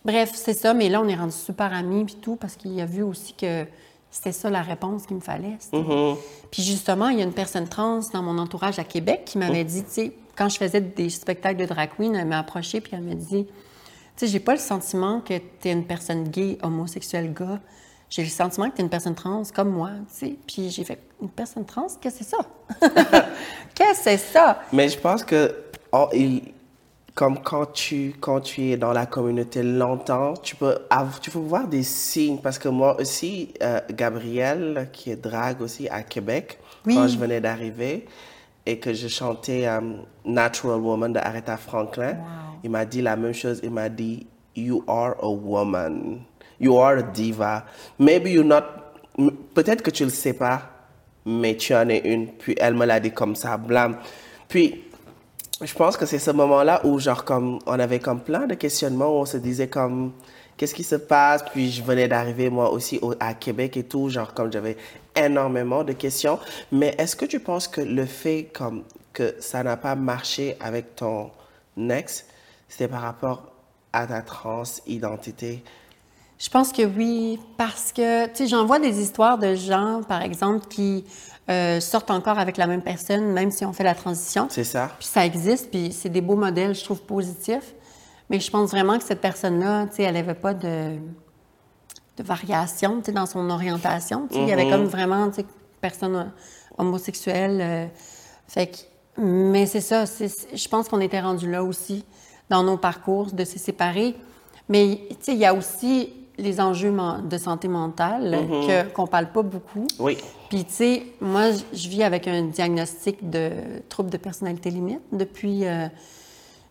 bref, 0.04 0.32
c'est 0.34 0.54
ça, 0.54 0.74
mais 0.74 0.88
là, 0.88 1.00
on 1.00 1.08
est 1.08 1.14
rendu 1.16 1.32
super 1.32 1.72
amis, 1.72 2.04
puis 2.04 2.16
tout, 2.16 2.36
parce 2.36 2.56
qu'il 2.56 2.78
a 2.80 2.86
vu 2.86 3.02
aussi 3.02 3.32
que 3.34 3.64
c'était 4.10 4.32
ça 4.32 4.48
la 4.50 4.62
réponse 4.62 5.06
qu'il 5.06 5.16
me 5.16 5.20
fallait. 5.20 5.56
c'était- 5.60 5.78
Puis 6.50 6.62
justement, 6.62 7.08
il 7.08 7.18
y 7.18 7.20
a 7.20 7.24
une 7.24 7.32
personne 7.32 7.68
trans 7.68 8.00
dans 8.12 8.22
mon 8.22 8.38
entourage 8.38 8.78
à 8.78 8.84
Québec 8.84 9.22
qui 9.26 9.38
m'avait 9.38 9.64
dit, 9.64 9.84
tu 9.84 9.90
sais, 9.90 10.12
quand 10.36 10.48
je 10.48 10.56
faisais 10.56 10.80
des 10.80 11.10
spectacles 11.10 11.60
de 11.60 11.66
drag 11.66 11.90
queen, 11.96 12.14
elle 12.14 12.26
m'a 12.26 12.38
approchée, 12.38 12.80
puis 12.80 12.92
elle 12.94 13.02
m'a 13.02 13.14
dit, 13.14 13.44
tu 13.44 13.52
sais, 14.16 14.26
j'ai 14.26 14.40
pas 14.40 14.52
le 14.52 14.58
sentiment 14.60 15.20
que 15.20 15.34
tu 15.60 15.68
es 15.68 15.72
une 15.72 15.84
personne 15.84 16.24
gay, 16.28 16.58
homosexuelle, 16.62 17.32
gars. 17.34 17.60
J'ai 18.10 18.22
le 18.22 18.30
sentiment 18.30 18.70
que 18.70 18.76
tu 18.76 18.80
es 18.80 18.84
une 18.84 18.88
personne 18.88 19.14
trans 19.14 19.42
comme 19.54 19.68
moi, 19.70 19.90
tu 20.18 20.26
sais. 20.26 20.36
Puis 20.46 20.70
j'ai 20.70 20.84
fait, 20.84 20.98
une 21.20 21.28
personne 21.28 21.66
trans, 21.66 21.86
qu'est-ce 22.00 22.20
que 22.20 22.24
c'est 22.24 22.30
ça? 22.30 22.38
qu'est-ce 23.74 23.98
que 23.98 24.04
c'est 24.04 24.16
ça? 24.16 24.62
Mais 24.72 24.88
je 24.88 24.98
pense 24.98 25.22
que 25.22 25.54
oh, 25.92 26.08
il, 26.14 26.54
comme 27.18 27.40
quand 27.42 27.72
tu, 27.72 28.14
quand 28.20 28.40
tu 28.40 28.70
es 28.70 28.76
dans 28.76 28.92
la 28.92 29.04
communauté 29.04 29.64
longtemps, 29.64 30.34
tu 30.34 30.54
peux, 30.54 30.78
tu 31.20 31.32
peux 31.32 31.40
voir 31.40 31.66
des 31.66 31.82
signes. 31.82 32.38
Parce 32.38 32.60
que 32.60 32.68
moi 32.68 32.96
aussi, 33.00 33.52
euh, 33.60 33.80
Gabriel, 33.90 34.88
qui 34.92 35.10
est 35.10 35.16
drague 35.16 35.60
aussi 35.60 35.88
à 35.88 36.04
Québec, 36.04 36.60
Oui. 36.86 36.94
quand 36.94 37.08
je 37.08 37.18
venais 37.18 37.40
d'arriver 37.40 38.06
et 38.64 38.78
que 38.78 38.94
je 38.94 39.08
chantais 39.08 39.66
euh, 39.66 39.80
Natural 40.24 40.78
Woman 40.78 41.12
de 41.12 41.18
Aretha 41.18 41.56
Franklin, 41.56 42.18
il 42.62 42.70
m'a 42.70 42.84
dit 42.84 43.02
la 43.02 43.16
même 43.16 43.34
chose. 43.34 43.58
Il 43.64 43.72
m'a 43.72 43.88
dit, 43.88 44.24
You 44.54 44.84
are 44.86 45.16
a 45.20 45.28
woman. 45.28 46.20
You 46.60 46.78
are 46.78 46.98
a 46.98 47.02
diva. 47.02 47.64
Maybe 47.98 48.28
you're 48.30 48.44
not. 48.46 48.62
Peut-être 49.54 49.82
que 49.82 49.90
tu 49.90 50.04
le 50.04 50.10
sais 50.10 50.34
pas, 50.34 50.62
mais 51.26 51.56
tu 51.56 51.74
en 51.74 51.88
es 51.88 51.98
une. 51.98 52.28
Puis 52.28 52.54
elle 52.60 52.74
me 52.74 52.86
l'a 52.86 53.00
dit 53.00 53.10
comme 53.10 53.34
ça, 53.34 53.56
blâme. 53.56 53.96
Puis 54.46 54.84
je 55.60 55.74
pense 55.74 55.96
que 55.96 56.06
c'est 56.06 56.18
ce 56.18 56.30
moment-là 56.30 56.80
où, 56.84 56.98
genre, 56.98 57.24
comme, 57.24 57.58
on 57.66 57.78
avait 57.78 57.98
comme 57.98 58.20
plein 58.20 58.46
de 58.46 58.54
questionnements, 58.54 59.08
où 59.08 59.20
on 59.20 59.24
se 59.26 59.36
disait 59.38 59.68
comme, 59.68 60.12
qu'est-ce 60.56 60.74
qui 60.74 60.84
se 60.84 60.94
passe? 60.94 61.42
Puis 61.52 61.70
je 61.72 61.82
venais 61.82 62.06
d'arriver, 62.08 62.48
moi 62.50 62.70
aussi, 62.70 62.98
au- 63.02 63.14
à 63.18 63.34
Québec 63.34 63.76
et 63.76 63.84
tout, 63.84 64.08
genre, 64.08 64.34
comme 64.34 64.52
j'avais 64.52 64.76
énormément 65.16 65.82
de 65.84 65.92
questions. 65.92 66.38
Mais 66.70 66.94
est-ce 66.98 67.16
que 67.16 67.24
tu 67.24 67.40
penses 67.40 67.66
que 67.66 67.80
le 67.80 68.06
fait, 68.06 68.50
comme, 68.54 68.84
que 69.12 69.34
ça 69.40 69.62
n'a 69.64 69.76
pas 69.76 69.96
marché 69.96 70.56
avec 70.60 70.94
ton 70.94 71.30
ex, 71.90 72.24
c'était 72.68 72.88
par 72.88 73.02
rapport 73.02 73.42
à 73.92 74.06
ta 74.06 74.22
transidentité? 74.22 75.64
Je 76.38 76.48
pense 76.50 76.70
que 76.72 76.82
oui, 76.82 77.40
parce 77.56 77.92
que, 77.92 78.26
tu 78.26 78.30
sais, 78.34 78.46
j'en 78.46 78.64
vois 78.64 78.78
des 78.78 79.00
histoires 79.00 79.38
de 79.38 79.56
gens, 79.56 80.02
par 80.06 80.22
exemple, 80.22 80.68
qui 80.68 81.04
euh, 81.50 81.80
sortent 81.80 82.10
encore 82.10 82.38
avec 82.38 82.56
la 82.56 82.66
même 82.66 82.82
personne, 82.82 83.32
même 83.32 83.50
si 83.50 83.64
on 83.64 83.72
fait 83.72 83.84
la 83.84 83.94
transition. 83.94 84.48
C'est 84.50 84.64
ça? 84.64 84.90
Puis 84.98 85.08
ça 85.08 85.24
existe, 85.24 85.70
puis 85.70 85.92
c'est 85.92 86.08
des 86.10 86.20
beaux 86.20 86.36
modèles, 86.36 86.74
je 86.74 86.84
trouve, 86.84 87.00
positifs. 87.02 87.74
Mais 88.30 88.40
je 88.40 88.50
pense 88.50 88.70
vraiment 88.70 88.98
que 88.98 89.04
cette 89.04 89.20
personne-là, 89.22 89.86
tu 89.86 89.96
sais, 89.96 90.02
elle 90.02 90.14
n'avait 90.14 90.34
pas 90.34 90.52
de, 90.52 90.96
de 92.16 92.22
variation, 92.22 92.98
tu 92.98 93.06
sais, 93.06 93.12
dans 93.12 93.24
son 93.26 93.48
orientation. 93.48 94.26
Tu 94.28 94.34
sais, 94.34 94.42
Il 94.42 94.48
y 94.48 94.52
avait 94.52 94.68
comme 94.68 94.84
vraiment, 94.84 95.28
tu 95.30 95.36
sais, 95.36 95.46
personne 95.80 96.16
euh, 96.16 96.24
homosexuelle. 96.76 97.58
euh, 97.62 97.86
fait 98.46 98.66
que, 98.66 98.76
mais 99.20 99.66
c'est 99.66 99.80
ça, 99.80 100.04
je 100.04 100.68
pense 100.68 100.88
qu'on 100.88 101.00
était 101.00 101.20
rendu 101.20 101.50
là 101.50 101.64
aussi, 101.64 102.04
dans 102.50 102.62
nos 102.62 102.76
parcours, 102.76 103.32
de 103.32 103.44
se 103.44 103.58
séparer. 103.58 104.14
Mais, 104.68 105.00
tu 105.10 105.16
sais, 105.20 105.32
il 105.32 105.38
y 105.38 105.46
a 105.46 105.54
aussi 105.54 106.12
les 106.38 106.60
enjeux 106.60 106.94
de 107.28 107.38
santé 107.38 107.68
mentale 107.68 108.38
que- 108.66 108.92
qu'on 108.92 109.06
parle 109.06 109.30
pas 109.32 109.42
beaucoup. 109.42 109.86
Oui. 109.98 110.16
Puis, 110.48 110.64
tu 110.64 110.72
sais, 110.72 111.02
moi, 111.20 111.50
je- 111.72 111.88
vis 111.88 112.02
avec 112.04 112.26
un 112.28 112.42
diagnostic 112.44 113.28
de 113.28 113.50
trouble 113.88 114.10
de 114.10 114.16
personnalité 114.16 114.70
limite 114.70 115.00
depuis, 115.12 115.66
euh, 115.66 115.88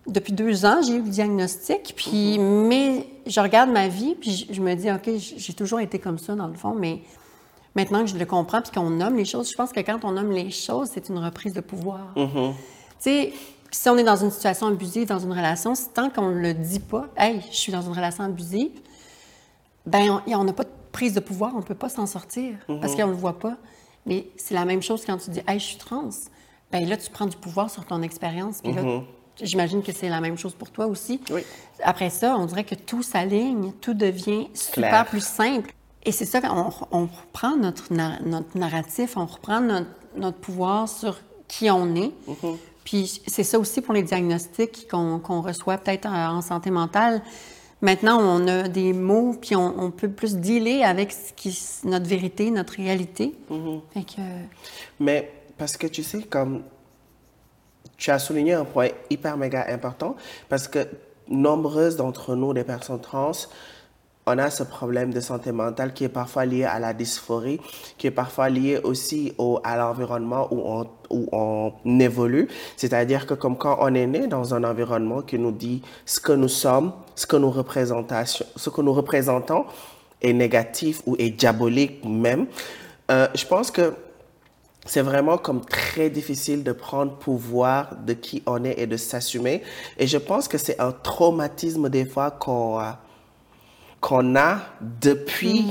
depuis 0.08 0.34
deux 0.34 0.66
ans. 0.66 0.82
J'ai 0.82 0.94
eu 0.94 1.02
le 1.02 1.10
diagnostic. 1.10 1.94
Puis, 1.96 2.40
mais 2.40 3.08
je 3.26 3.40
regarde 3.40 3.70
ma 3.70 3.88
vie, 3.88 4.16
puis 4.16 4.32
je, 4.32 4.54
je 4.54 4.62
me 4.62 4.74
dis, 4.74 4.90
OK, 4.92 5.10
j'ai 5.38 5.54
toujours 5.54 5.80
été 5.82 6.00
comme 6.00 6.18
ça, 6.18 6.34
dans 6.36 6.48
le 6.48 6.54
fond, 6.56 6.74
mais 6.74 7.02
maintenant 7.76 8.02
que 8.06 8.10
je 8.10 8.18
le 8.18 8.26
comprends, 8.26 8.62
puis 8.62 8.72
qu'on 8.72 8.90
nomme 8.90 9.16
les 9.18 9.26
choses, 9.26 9.52
je 9.52 9.56
pense 9.56 9.72
que 9.72 9.82
quand 9.82 10.00
on 10.04 10.14
nomme 10.14 10.32
les 10.32 10.50
choses, 10.50 10.90
c'est 10.94 11.10
une 11.10 11.20
reprise 11.20 11.54
de 11.54 11.62
pouvoir. 11.62 12.14
Tu 12.16 12.32
sais, 13.00 13.34
si 13.70 13.90
on 13.90 13.98
est 13.98 14.04
dans 14.04 14.16
une 14.16 14.32
situation 14.32 14.68
abusive, 14.68 15.08
dans 15.10 15.20
une 15.20 15.34
relation, 15.34 15.76
c'est 15.76 15.94
tant 15.94 16.10
qu'on 16.10 16.30
ne 16.30 16.40
le 16.40 16.54
dit 16.54 16.80
pas, 16.80 17.08
hey, 17.18 17.42
je 17.52 17.58
suis 17.58 17.72
dans 17.74 17.82
une 17.82 17.92
relation 17.94 18.24
abusive, 18.24 18.72
ben 19.88 20.22
on- 20.28 20.34
on 20.40 20.44
n'a 20.44 20.54
pas 20.54 20.64
de 20.66 20.70
prise 20.92 21.14
de 21.14 21.20
pouvoir, 21.20 21.54
on 21.56 21.60
ne 21.60 21.64
peut 21.64 21.76
pas 21.76 21.90
s'en 21.90 22.06
sortir 22.06 22.56
parce 22.82 22.96
qu'on 22.96 23.08
ne 23.08 23.12
le 23.12 23.18
voit 23.18 23.40
pas. 23.40 23.56
Mais 24.06 24.28
c'est 24.38 24.54
la 24.54 24.66
même 24.66 24.82
chose 24.82 25.04
quand 25.06 25.18
tu 25.18 25.30
dis, 25.32 25.42
hey, 25.48 25.60
je 25.60 25.66
suis 25.66 25.78
trans. 25.78 26.10
Ben 26.72 26.88
là, 26.88 26.96
tu 26.98 27.10
prends 27.10 27.26
du 27.26 27.36
pouvoir 27.38 27.70
sur 27.70 27.86
ton 27.86 28.02
expérience. 28.02 28.62
Puis 28.62 28.72
là, 28.74 28.82
j'imagine 29.42 29.82
que 29.84 29.92
c'est 29.92 30.10
la 30.10 30.22
même 30.22 30.38
chose 30.38 30.54
pour 30.54 30.70
toi 30.72 30.88
aussi. 30.88 31.20
Oui. 31.30 31.42
Après 31.84 32.10
ça, 32.10 32.36
on 32.38 32.46
dirait 32.46 32.64
que 32.64 32.76
tout 32.76 33.04
s'aligne, 33.04 33.72
tout 33.82 33.94
devient 33.94 34.48
super 34.54 34.90
plus 35.06 35.24
simple. 35.24 35.74
Et 36.04 36.12
c'est 36.12 36.26
ça 36.26 36.40
qu'on 36.42 36.72
on 36.92 37.02
reprend 37.06 37.58
notre, 37.58 37.94
notre 37.94 38.58
narratif, 38.58 39.18
on 39.18 39.26
reprend 39.26 39.60
notre, 39.62 39.88
notre 40.16 40.38
pouvoir 40.38 40.88
sur 40.88 41.18
qui 41.48 41.70
on 41.70 41.96
est. 41.96 42.12
Puis 42.86 43.22
c'est 43.28 43.44
ça 43.44 43.60
aussi 43.60 43.82
pour 43.82 43.94
les 43.94 44.04
diagnostics 44.04 44.88
qu'on 44.90 45.20
qu'on 45.20 45.42
reçoit 45.42 45.78
peut-être 45.78 46.06
en 46.08 46.42
santé 46.42 46.72
mentale. 46.72 47.22
Maintenant, 47.82 48.20
on 48.20 48.48
a 48.48 48.68
des 48.68 48.92
mots, 48.94 49.36
puis 49.40 49.56
on, 49.56 49.80
on 49.80 49.92
peut 49.92 50.10
plus 50.10 50.38
dealer 50.38 50.84
avec 50.84 51.12
ce 51.12 51.32
qui, 51.34 51.58
notre 51.84 52.08
vérité, 52.08 52.50
notre 52.50 52.74
réalité. 52.74 53.36
Fait 53.94 54.04
que, 54.04 54.22
Mais 55.00 55.32
parce 55.58 55.78
que 55.78 55.86
tu 55.86 56.04
sais, 56.04 56.24
comme 56.24 56.64
tu 57.98 58.12
as 58.12 58.20
souligné 58.20 58.54
un 58.54 58.66
point 58.66 58.90
hyper 59.10 59.38
méga 59.38 59.66
important, 59.70 60.16
parce 60.50 60.68
que 60.68 60.88
nombreuses 61.28 61.98
d'entre 61.98 62.36
nous, 62.36 62.54
des 62.54 62.64
personnes 62.64 63.02
trans, 63.02 63.32
on 64.28 64.38
a 64.38 64.50
ce 64.50 64.64
problème 64.64 65.14
de 65.14 65.22
santé 65.22 65.54
mentale 65.54 65.94
qui 65.94 66.04
est 66.04 66.10
parfois 66.10 66.46
lié 66.46 66.66
à 66.66 66.80
la 66.80 66.94
dysphorie, 66.94 67.60
qui 67.98 68.08
est 68.08 68.12
parfois 68.12 68.50
lié 68.50 68.80
aussi 68.84 69.34
au, 69.38 69.60
à 69.64 69.78
l'environnement 69.78 70.50
où 70.52 70.62
on, 70.66 70.88
où 71.10 71.30
on 71.32 72.00
évolue. 72.00 72.50
C'est-à-dire 72.76 73.26
que 73.26 73.34
comme 73.34 73.58
quand 73.58 73.78
on 73.80 73.96
est 73.96 74.06
né 74.06 74.28
dans 74.28 74.54
un 74.54 74.66
environnement 74.66 75.22
qui 75.22 75.40
nous 75.40 75.54
dit 75.54 75.82
ce 76.06 76.20
que 76.20 76.34
nous 76.34 76.50
sommes, 76.50 76.92
ce 77.16 77.26
que 77.26 77.38
nous 77.38 77.54
ce 77.54 78.70
que 78.70 78.82
nous 78.82 78.94
représentons 78.94 79.66
est 80.22 80.34
négatif 80.34 81.02
ou 81.06 81.16
est 81.18 81.30
diabolique 81.30 82.04
même, 82.04 82.48
euh, 83.10 83.28
je 83.34 83.46
pense 83.46 83.72
que 83.72 83.94
c'est 84.86 85.02
vraiment 85.02 85.38
comme 85.38 85.64
très 85.64 86.10
difficile 86.10 86.64
de 86.64 86.74
prendre 86.74 87.14
pouvoir 87.14 87.96
de 88.06 88.14
qui 88.14 88.44
on 88.46 88.64
est 88.66 88.80
et 88.80 88.88
de 88.88 88.98
s'assumer. 88.98 89.64
Et 89.98 90.08
je 90.08 90.18
pense 90.18 90.50
que 90.50 90.58
c'est 90.58 90.80
un 90.82 90.92
traumatisme 90.92 91.90
des 91.90 92.06
fois 92.06 92.32
qu'on 92.32 92.80
a, 92.80 93.00
qu'on 94.02 94.36
a 94.36 94.60
depuis 95.02 95.66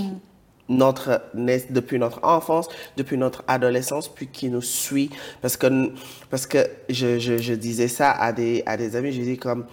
notre 0.69 1.23
nais- 1.35 1.67
depuis 1.71 1.99
notre 1.99 2.21
enfance, 2.25 2.69
depuis 2.97 3.17
notre 3.17 3.45
adolescence, 3.47 4.09
puis 4.09 4.27
qui 4.27 4.49
nous 4.51 4.63
suit. 4.63 5.11
Parce 5.41 5.57
que 5.57 5.93
parce 6.31 6.47
que 6.47 6.59
je, 6.89 7.19
je, 7.19 7.39
je 7.39 7.55
disais 7.55 7.89
ça 7.89 8.11
à 8.11 8.33
des 8.33 8.63
à 8.67 8.77
des 8.77 8.97
amis, 8.97 9.13
je 9.13 9.23
dis 9.23 9.39
comme 9.39 9.67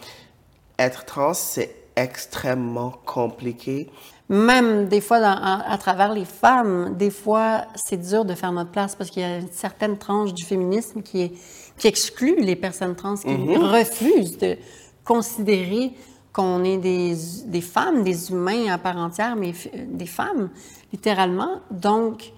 être 0.77 1.05
trans, 1.05 1.33
c'est 1.33 1.75
extrêmement 1.95 2.91
compliqué. 3.05 3.89
Même 4.29 4.87
des 4.87 5.01
fois, 5.01 5.19
dans- 5.19 5.27
à, 5.37 5.63
à 5.71 5.77
travers 5.77 6.13
les 6.13 6.25
femmes, 6.25 6.95
des 6.97 7.11
fois, 7.11 7.65
c'est 7.75 7.97
dur 7.97 8.23
de 8.25 8.33
faire 8.35 8.51
notre 8.51 8.71
place 8.71 8.95
parce 8.95 9.09
qu'il 9.09 9.21
y 9.21 9.25
a 9.25 9.37
une 9.37 9.51
certaine 9.51 9.97
tranche 9.97 10.33
du 10.33 10.43
féminisme 10.43 11.01
qui, 11.01 11.21
est, 11.23 11.31
qui 11.77 11.87
exclut 11.87 12.39
les 12.39 12.55
personnes 12.55 12.95
trans, 12.95 13.15
qui 13.15 13.27
refusent 13.57 14.37
de 14.37 14.57
considérer 15.03 15.91
qu'on 16.33 16.63
est 16.63 16.77
des, 16.77 17.15
des 17.45 17.61
femmes, 17.61 18.03
des 18.03 18.31
humains 18.31 18.73
à 18.73 18.77
part 18.77 18.97
entière, 18.97 19.35
mais 19.35 19.51
f- 19.51 19.69
des 19.87 20.07
femmes, 20.07 20.49
littéralement. 20.91 21.61
Donc, 21.69 22.33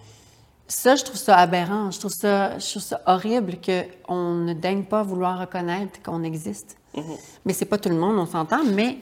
ça, 0.67 0.95
je 0.95 1.03
trouve 1.03 1.17
ça 1.17 1.37
aberrant. 1.37 1.91
Je 1.91 1.99
trouve 1.99 2.11
ça, 2.11 2.57
je 2.59 2.69
trouve 2.71 2.81
ça 2.83 3.01
horrible 3.07 3.53
qu'on 3.63 4.33
ne 4.33 4.53
daigne 4.53 4.83
pas 4.83 5.01
vouloir 5.03 5.39
reconnaître 5.39 6.01
qu'on 6.03 6.23
existe. 6.23 6.77
Mais 7.45 7.53
c'est 7.53 7.65
pas 7.65 7.77
tout 7.77 7.89
le 7.89 7.95
monde, 7.97 8.17
on 8.17 8.25
s'entend. 8.25 8.63
Mais 8.63 8.97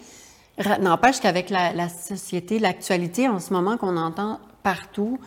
n'empêche 0.80 1.20
qu'avec 1.20 1.50
la, 1.50 1.74
la 1.74 1.90
société, 1.90 2.60
l'actualité 2.60 3.28
en 3.28 3.40
ce 3.40 3.54
moment 3.54 3.78
qu'on 3.78 3.98
entend 3.98 4.40
partout, 4.62 5.20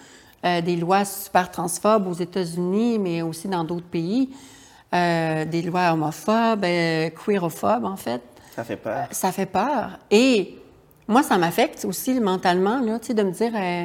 euh, 0.45 0.61
des 0.61 0.77
lois 0.77 1.05
super 1.05 1.51
transphobes 1.51 2.07
aux 2.07 2.15
États-Unis, 2.15 2.99
mais 2.99 3.23
aussi 3.23 3.49
dans 3.49 3.65
d'autres 3.65 3.87
pays, 3.87 4.31
euh, 4.95 5.45
des 5.45 5.63
lois 5.63 5.93
homophobes, 5.93 6.65
euh, 6.65 7.11
queerophobes 7.11 7.85
en 7.85 7.97
fait, 7.97 8.23
Ça 8.57 8.65
fait 8.65 8.77
peur. 8.77 9.07
ça 9.13 9.31
fait 9.33 9.47
peur. 9.47 9.99
Et 10.11 10.59
moi, 11.07 11.23
ça 11.23 11.39
m'affecte 11.39 11.85
aussi 11.85 12.19
mentalement, 12.19 12.81
là, 12.81 12.99
de 12.99 13.23
me 13.23 13.31
dire, 13.31 13.53
euh, 13.55 13.85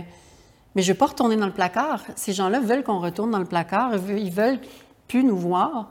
mais 0.73 0.81
je 0.81 0.91
veux 0.93 0.97
pas 0.97 1.07
retourner 1.07 1.35
dans 1.35 1.45
le 1.45 1.51
placard. 1.53 2.01
Ces 2.15 2.33
gens-là 2.33 2.59
veulent 2.61 2.83
qu'on 2.83 2.99
retourne 2.99 3.29
dans 3.31 3.39
le 3.39 3.45
placard, 3.45 3.93
ils 4.09 4.31
veulent- 4.31 4.59
plus 5.07 5.23
nous 5.25 5.35
voir. 5.37 5.89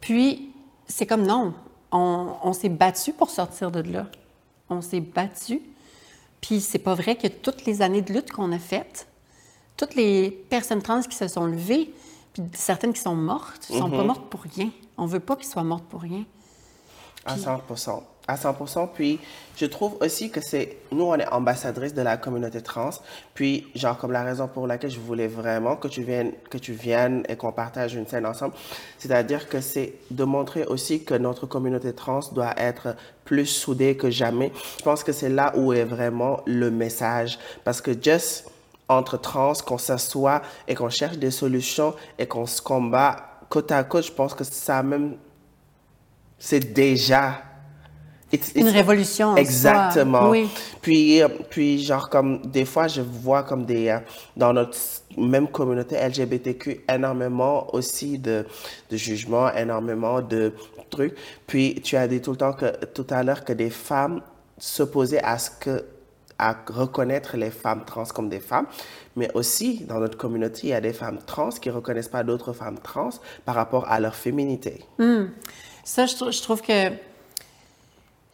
Puis, 0.00 0.50
c'est 0.88 1.06
comme 1.06 1.22
non, 1.24 1.54
on, 1.92 2.34
on 2.42 2.52
s'est 2.52 2.68
battu 2.68 3.12
pour 3.12 3.30
sortir 3.30 3.70
de 3.70 3.80
là. 3.80 4.06
On 4.68 4.80
s'est 4.80 5.00
battu. 5.00 5.60
Puis, 6.40 6.60
c'est 6.60 6.80
pas 6.80 6.94
vrai 6.94 7.14
que 7.14 7.28
toutes 7.28 7.64
les 7.66 7.82
années 7.82 8.02
de 8.02 8.12
lutte 8.12 8.32
qu'on 8.32 8.50
a 8.50 8.58
faites, 8.58 9.06
toutes 9.76 9.94
les 9.94 10.30
personnes 10.50 10.82
trans 10.82 11.02
qui 11.02 11.16
se 11.16 11.28
sont 11.28 11.46
levées, 11.46 11.94
puis 12.32 12.42
certaines 12.54 12.92
qui 12.92 13.00
sont 13.00 13.14
mortes, 13.14 13.68
ne 13.70 13.78
sont 13.78 13.90
pas 13.90 14.02
mortes 14.04 14.28
pour 14.28 14.40
rien. 14.42 14.70
On 14.98 15.06
veut 15.06 15.20
pas 15.20 15.36
qu'ils 15.36 15.46
soient 15.48 15.62
mortes 15.62 15.84
pour 15.84 16.00
rien. 16.00 16.24
À 17.24 17.36
100%. 17.36 18.02
À 18.26 18.36
100%. 18.36 18.88
Puis, 18.94 19.18
je 19.56 19.66
trouve 19.66 19.96
aussi 20.00 20.30
que 20.30 20.40
c'est, 20.40 20.78
nous, 20.90 21.04
on 21.04 21.14
est 21.16 21.26
ambassadrice 21.28 21.94
de 21.94 22.02
la 22.02 22.16
communauté 22.16 22.62
trans. 22.62 22.90
Puis, 23.34 23.66
genre, 23.74 23.96
comme 23.98 24.12
la 24.12 24.22
raison 24.22 24.48
pour 24.48 24.66
laquelle 24.66 24.90
je 24.90 25.00
voulais 25.00 25.28
vraiment 25.28 25.76
que 25.76 25.88
tu 25.88 26.02
viennes, 26.02 26.32
que 26.50 26.58
tu 26.58 26.72
viennes 26.72 27.24
et 27.28 27.36
qu'on 27.36 27.52
partage 27.52 27.94
une 27.94 28.06
scène 28.06 28.26
ensemble, 28.26 28.54
c'est-à-dire 28.98 29.48
que 29.48 29.60
c'est 29.60 29.94
de 30.10 30.24
montrer 30.24 30.64
aussi 30.64 31.04
que 31.04 31.14
notre 31.14 31.46
communauté 31.46 31.92
trans 31.92 32.20
doit 32.32 32.54
être 32.56 32.96
plus 33.24 33.46
soudée 33.46 33.96
que 33.96 34.10
jamais. 34.10 34.52
Je 34.78 34.82
pense 34.82 35.04
que 35.04 35.12
c'est 35.12 35.30
là 35.30 35.52
où 35.56 35.72
est 35.72 35.84
vraiment 35.84 36.40
le 36.46 36.70
message. 36.70 37.38
Parce 37.64 37.80
que 37.80 37.92
just 38.00 38.48
entre 38.88 39.16
trans, 39.16 39.54
qu'on 39.54 39.78
s'assoit 39.78 40.42
et 40.68 40.74
qu'on 40.74 40.90
cherche 40.90 41.18
des 41.18 41.30
solutions 41.30 41.94
et 42.18 42.26
qu'on 42.26 42.46
se 42.46 42.60
combat 42.60 43.28
côte 43.48 43.70
à 43.70 43.84
côte, 43.84 44.06
je 44.06 44.12
pense 44.12 44.34
que 44.34 44.44
ça 44.44 44.82
même 44.82 45.16
c'est 46.44 46.72
déjà 46.72 47.40
it's- 48.32 48.52
Une 48.56 48.68
révolution. 48.68 49.36
Exactement. 49.36 50.28
Oui. 50.28 50.48
Puis, 50.80 51.22
euh, 51.22 51.28
puis 51.50 51.78
genre 51.84 52.08
comme 52.08 52.42
des 52.46 52.64
fois 52.64 52.88
je 52.88 53.00
vois 53.00 53.44
comme 53.44 53.64
des 53.64 53.88
euh, 53.90 53.98
dans 54.36 54.52
notre 54.52 54.76
même 55.16 55.46
communauté 55.46 55.94
LGBTQ 55.96 56.80
énormément 56.92 57.72
aussi 57.74 58.18
de 58.18 58.44
de 58.90 58.96
jugements, 58.96 59.52
énormément 59.54 60.20
de 60.20 60.52
trucs. 60.90 61.14
Puis 61.46 61.80
tu 61.84 61.96
as 61.96 62.08
dit 62.08 62.20
tout 62.20 62.32
le 62.32 62.36
temps 62.38 62.54
que 62.54 62.84
tout 62.86 63.06
à 63.10 63.22
l'heure 63.22 63.44
que 63.44 63.52
des 63.52 63.70
femmes 63.70 64.20
s'opposaient 64.58 65.22
à 65.22 65.38
ce 65.38 65.50
que 65.60 65.84
à 66.38 66.56
reconnaître 66.66 67.36
les 67.36 67.52
femmes 67.52 67.84
trans 67.86 68.02
comme 68.12 68.28
des 68.28 68.40
femmes, 68.40 68.66
mais 69.14 69.30
aussi 69.34 69.84
dans 69.84 70.00
notre 70.00 70.18
communauté, 70.18 70.60
il 70.64 70.68
y 70.70 70.72
a 70.72 70.80
des 70.80 70.92
femmes 70.92 71.18
trans 71.24 71.50
qui 71.50 71.70
reconnaissent 71.70 72.08
pas 72.08 72.24
d'autres 72.24 72.52
femmes 72.52 72.80
trans 72.82 73.10
par 73.44 73.54
rapport 73.54 73.84
à 73.88 74.00
leur 74.00 74.16
féminité. 74.16 74.82
Ça, 75.84 76.06
je, 76.06 76.14
trou- 76.14 76.30
je 76.32 76.40
trouve 76.42 76.62
que. 76.62 76.90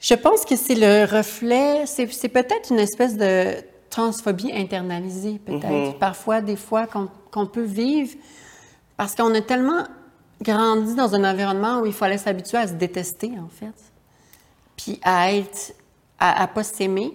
Je 0.01 0.15
pense 0.15 0.45
que 0.45 0.55
c'est 0.55 0.77
le 0.77 1.05
reflet, 1.05 1.85
c'est 1.87 2.29
peut-être 2.29 2.71
une 2.71 2.79
espèce 2.79 3.17
de 3.17 3.55
transphobie 3.91 4.53
internalisée, 4.53 5.41
peut-être. 5.45 5.99
Parfois, 5.99 6.41
des 6.41 6.55
fois, 6.57 6.87
qu'on 6.87 7.47
peut 7.47 7.65
vivre 7.65 8.15
parce 8.97 9.15
qu'on 9.17 9.35
a 9.35 9.41
tellement 9.41 9.85
grandi 10.41 10.95
dans 10.95 11.15
un 11.17 11.25
environnement 11.29 11.81
où 11.81 11.87
il 11.87 11.93
fallait 11.93 12.19
s'habituer 12.19 12.59
à 12.59 12.69
se 12.69 12.75
détester, 12.75 13.33
en 13.43 13.49
fait. 13.49 13.75
Puis 14.77 15.01
à 15.03 15.33
être. 15.35 15.75
à, 16.21 16.43
à 16.43 16.47
pas 16.47 16.63
s'aimer. 16.63 17.13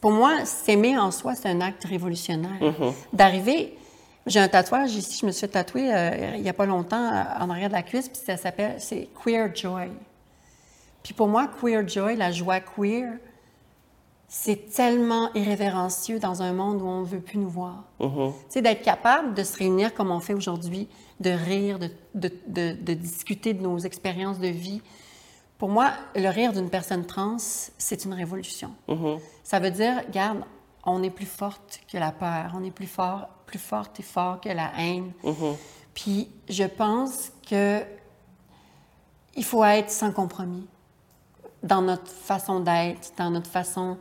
Pour 0.00 0.10
moi, 0.12 0.44
s'aimer 0.44 0.98
en 0.98 1.10
soi, 1.10 1.34
c'est 1.34 1.48
un 1.48 1.60
acte 1.62 1.84
révolutionnaire. 1.84 2.58
D'arriver. 3.14 3.78
J'ai 4.26 4.40
un 4.40 4.48
tatouage 4.48 4.94
ici, 4.94 5.18
je 5.20 5.26
me 5.26 5.30
suis 5.30 5.48
tatouer 5.48 5.94
euh, 5.94 6.34
il 6.36 6.42
n'y 6.42 6.48
a 6.48 6.52
pas 6.52 6.66
longtemps 6.66 6.96
euh, 7.12 7.22
en 7.40 7.48
arrière 7.50 7.68
de 7.68 7.74
la 7.74 7.82
cuisse, 7.82 8.08
puis 8.08 8.18
ça 8.24 8.36
s'appelle, 8.36 8.76
c'est 8.80 9.08
Queer 9.22 9.54
Joy. 9.54 9.88
Puis 11.02 11.14
pour 11.14 11.28
moi, 11.28 11.48
Queer 11.60 11.86
Joy, 11.86 12.16
la 12.16 12.32
joie 12.32 12.58
queer, 12.60 13.12
c'est 14.28 14.72
tellement 14.72 15.32
irrévérencieux 15.34 16.18
dans 16.18 16.42
un 16.42 16.52
monde 16.52 16.82
où 16.82 16.86
on 16.86 17.00
ne 17.02 17.06
veut 17.06 17.20
plus 17.20 17.38
nous 17.38 17.48
voir. 17.48 17.84
Tu 18.00 18.06
sais, 18.54 18.62
d'être 18.62 18.82
capable 18.82 19.34
de 19.34 19.44
se 19.44 19.56
réunir 19.56 19.94
comme 19.94 20.10
on 20.10 20.18
fait 20.18 20.34
aujourd'hui, 20.34 20.88
de 21.20 21.30
rire, 21.30 21.78
de, 21.78 21.90
de- 22.14 22.32
de- 22.48 22.72
de 22.82 22.94
discuter 22.94 23.54
de 23.54 23.62
nos 23.62 23.78
expériences 23.78 24.40
de 24.40 24.48
vie. 24.48 24.82
Pour 25.58 25.68
moi, 25.68 25.92
le 26.16 26.28
rire 26.28 26.52
d'une 26.52 26.68
personne 26.68 27.06
trans, 27.06 27.36
c'est 27.38 28.04
une 28.04 28.12
révolution. 28.12 28.72
Ça 29.44 29.60
veut 29.60 29.70
dire, 29.70 30.02
regarde, 30.08 30.40
on 30.84 31.02
est 31.04 31.10
plus 31.10 31.24
forte 31.26 31.80
que 31.90 31.96
la 31.96 32.10
peur, 32.10 32.52
on 32.54 32.64
est 32.64 32.70
plus 32.72 32.86
fort, 32.88 33.28
plus 33.46 33.58
forte 33.58 34.00
et 34.00 34.02
fort 34.02 34.40
que 34.40 34.48
la 34.48 34.72
haine. 34.78 35.12
Puis 35.94 36.28
je 36.48 36.64
pense 36.64 37.30
que 37.48 37.82
il 39.36 39.44
faut 39.44 39.64
être 39.64 39.90
sans 39.90 40.12
compromis 40.12 40.66
dans 41.62 41.82
notre 41.82 42.10
façon 42.10 42.60
d'être, 42.60 43.12
dans 43.18 43.30
notre 43.30 43.50
façon 43.50 43.96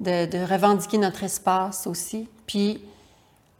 de, 0.00 0.26
de 0.26 0.38
revendiquer 0.50 0.98
notre 0.98 1.24
espace 1.24 1.86
aussi. 1.86 2.28
Puis, 2.46 2.80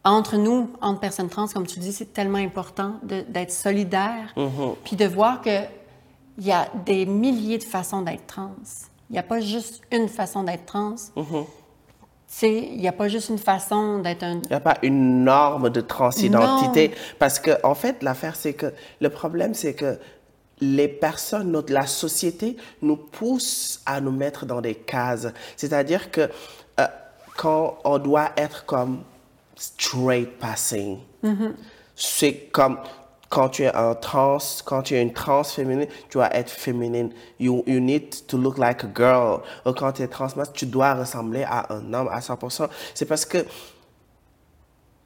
entre 0.03 0.37
nous, 0.37 0.69
entre 0.81 0.99
personnes 0.99 1.29
trans, 1.29 1.47
comme 1.47 1.67
tu 1.67 1.79
dis, 1.79 1.91
c'est 1.91 2.13
tellement 2.13 2.37
important 2.37 2.93
d'être 3.03 3.51
solidaire, 3.51 4.33
puis 4.83 4.95
de 4.95 5.05
voir 5.05 5.41
qu'il 5.41 5.69
y 6.39 6.51
a 6.51 6.69
des 6.85 7.05
milliers 7.05 7.57
de 7.57 7.63
façons 7.63 8.01
d'être 8.01 8.25
trans. 8.25 8.51
Il 9.09 9.13
n'y 9.13 9.19
a 9.19 9.23
pas 9.23 9.39
juste 9.39 9.81
une 9.91 10.07
façon 10.07 10.43
d'être 10.43 10.65
trans. 10.65 10.95
Sais, 10.97 11.11
il 12.41 12.77
n'y 12.77 12.87
a 12.87 12.91
pas 12.91 13.07
juste 13.07 13.29
une 13.29 13.37
façon 13.37 13.99
d'être 13.99 14.23
un... 14.23 14.41
Il 14.43 14.49
n'y 14.49 14.55
a 14.55 14.59
pas 14.59 14.77
une 14.81 15.23
norme 15.23 15.69
de 15.69 15.81
transidentité. 15.81 16.91
Parce 17.19 17.39
que, 17.39 17.51
en 17.63 17.75
fait, 17.75 18.03
l'affaire, 18.03 18.35
c'est 18.35 18.53
que 18.53 18.73
le 18.99 19.09
problème, 19.09 19.53
c'est 19.53 19.73
que 19.73 19.97
les 20.59 20.87
personnes, 20.87 21.51
notre, 21.51 21.71
la 21.71 21.85
société 21.85 22.57
nous 22.81 22.97
pousse 22.97 23.81
à 23.85 24.01
nous 24.01 24.11
mettre 24.11 24.45
dans 24.45 24.61
des 24.61 24.75
cases. 24.75 25.27
C'est-à-dire 25.55 26.11
que 26.11 26.29
euh, 26.79 26.87
quand 27.35 27.77
on 27.83 27.97
doit 27.99 28.31
être 28.35 28.65
comme 28.65 29.03
straight 29.55 30.37
passing, 30.39 30.99
c'est 31.95 32.49
comme 32.51 32.79
quand 33.29 33.49
tu 33.49 33.63
es 33.63 33.73
un 33.73 33.95
trans, 33.95 34.37
quand 34.65 34.83
tu 34.83 34.95
es 34.95 35.01
une 35.01 35.13
trans 35.13 35.43
féminine, 35.43 35.87
tu 36.09 36.17
dois 36.17 36.33
être 36.35 36.49
féminine. 36.49 37.11
You, 37.39 37.63
you 37.67 37.79
need 37.79 38.25
to 38.27 38.37
look 38.37 38.57
like 38.57 38.83
a 38.83 38.89
girl. 38.95 39.41
Ou 39.65 39.73
quand 39.73 39.93
tu 39.93 40.03
es 40.03 40.07
transmasque, 40.07 40.53
tu 40.53 40.65
dois 40.65 40.93
ressembler 40.93 41.43
à 41.43 41.73
un 41.73 41.93
homme 41.93 42.09
à 42.09 42.19
100%. 42.19 42.67
C'est 42.93 43.05
parce 43.05 43.25
que 43.25 43.45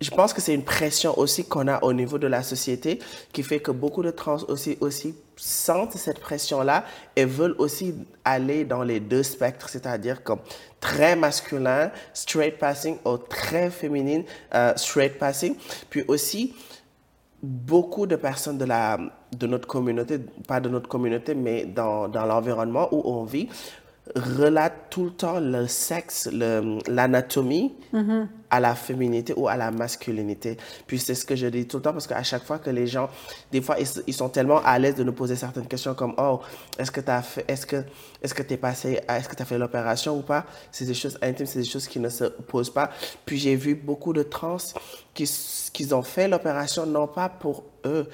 je 0.01 0.09
pense 0.09 0.33
que 0.33 0.41
c'est 0.41 0.55
une 0.55 0.63
pression 0.63 1.17
aussi 1.17 1.45
qu'on 1.45 1.67
a 1.67 1.83
au 1.83 1.93
niveau 1.93 2.17
de 2.17 2.25
la 2.25 2.41
société 2.41 2.99
qui 3.31 3.43
fait 3.43 3.59
que 3.59 3.69
beaucoup 3.69 4.01
de 4.01 4.09
trans 4.09 4.37
aussi, 4.47 4.77
aussi 4.81 5.15
sentent 5.35 5.93
cette 5.93 6.19
pression-là 6.19 6.85
et 7.15 7.25
veulent 7.25 7.55
aussi 7.59 7.93
aller 8.25 8.65
dans 8.65 8.81
les 8.81 8.99
deux 8.99 9.21
spectres, 9.21 9.69
c'est-à-dire 9.69 10.23
comme 10.23 10.39
très 10.79 11.15
masculin, 11.15 11.91
straight 12.13 12.57
passing, 12.57 12.97
ou 13.05 13.17
très 13.17 13.69
féminine, 13.69 14.23
euh, 14.55 14.73
straight 14.75 15.19
passing. 15.19 15.55
Puis 15.91 16.03
aussi, 16.07 16.55
beaucoup 17.43 18.05
de 18.05 18.15
personnes 18.15 18.57
de, 18.57 18.65
la, 18.65 18.99
de 19.37 19.47
notre 19.47 19.67
communauté, 19.67 20.19
pas 20.47 20.59
de 20.59 20.69
notre 20.69 20.87
communauté, 20.87 21.33
mais 21.35 21.65
dans, 21.65 22.07
dans 22.07 22.25
l'environnement 22.25 22.87
où 22.91 23.01
on 23.05 23.23
vit, 23.23 23.49
relatent 24.15 24.89
tout 24.89 25.05
le 25.05 25.11
temps 25.11 25.39
le 25.39 25.67
sexe, 25.67 26.29
l'anatomie 26.87 27.73
à 28.49 28.59
la 28.59 28.75
féminité 28.75 29.33
ou 29.37 29.47
à 29.47 29.55
la 29.55 29.71
masculinité. 29.71 30.57
Puis 30.87 30.99
c'est 30.99 31.15
ce 31.15 31.23
que 31.23 31.35
je 31.35 31.47
dis 31.47 31.67
tout 31.67 31.77
le 31.77 31.83
temps 31.83 31.93
parce 31.93 32.07
qu'à 32.07 32.23
chaque 32.23 32.43
fois 32.43 32.59
que 32.59 32.69
les 32.69 32.87
gens, 32.87 33.09
des 33.51 33.61
fois, 33.61 33.77
ils, 33.79 34.13
sont 34.13 34.29
tellement 34.29 34.61
à 34.63 34.77
l'aise 34.79 34.95
de 34.95 35.03
nous 35.03 35.13
poser 35.13 35.35
certaines 35.35 35.67
questions 35.67 35.93
comme 35.93 36.13
Oh, 36.17 36.41
est-ce 36.77 36.91
que 36.91 36.99
tu 36.99 37.11
as 37.11 37.21
fait, 37.21 37.45
est-ce 37.47 37.65
que, 37.65 37.83
est-ce 38.21 38.33
que 38.33 39.43
fait 39.45 39.57
l'opération 39.57 40.17
ou 40.17 40.21
pas? 40.21 40.45
C'est 40.71 40.85
des 40.85 40.93
choses 40.93 41.17
intimes, 41.21 41.45
c'est 41.45 41.59
des 41.59 41.65
choses 41.65 41.87
qui 41.87 41.99
ne 41.99 42.09
se 42.09 42.25
posent 42.25 42.73
pas. 42.73 42.89
Puis 43.25 43.37
j'ai 43.37 43.55
vu 43.55 43.75
beaucoup 43.75 44.13
de 44.13 44.23
trans 44.23 44.57
qui, 45.13 45.29
qui 45.71 45.93
ont 45.93 46.03
fait 46.03 46.27
l'opération 46.27 46.85
non 46.85 47.07
pas 47.07 47.29
pour 47.29 47.63
eux, 47.85 48.07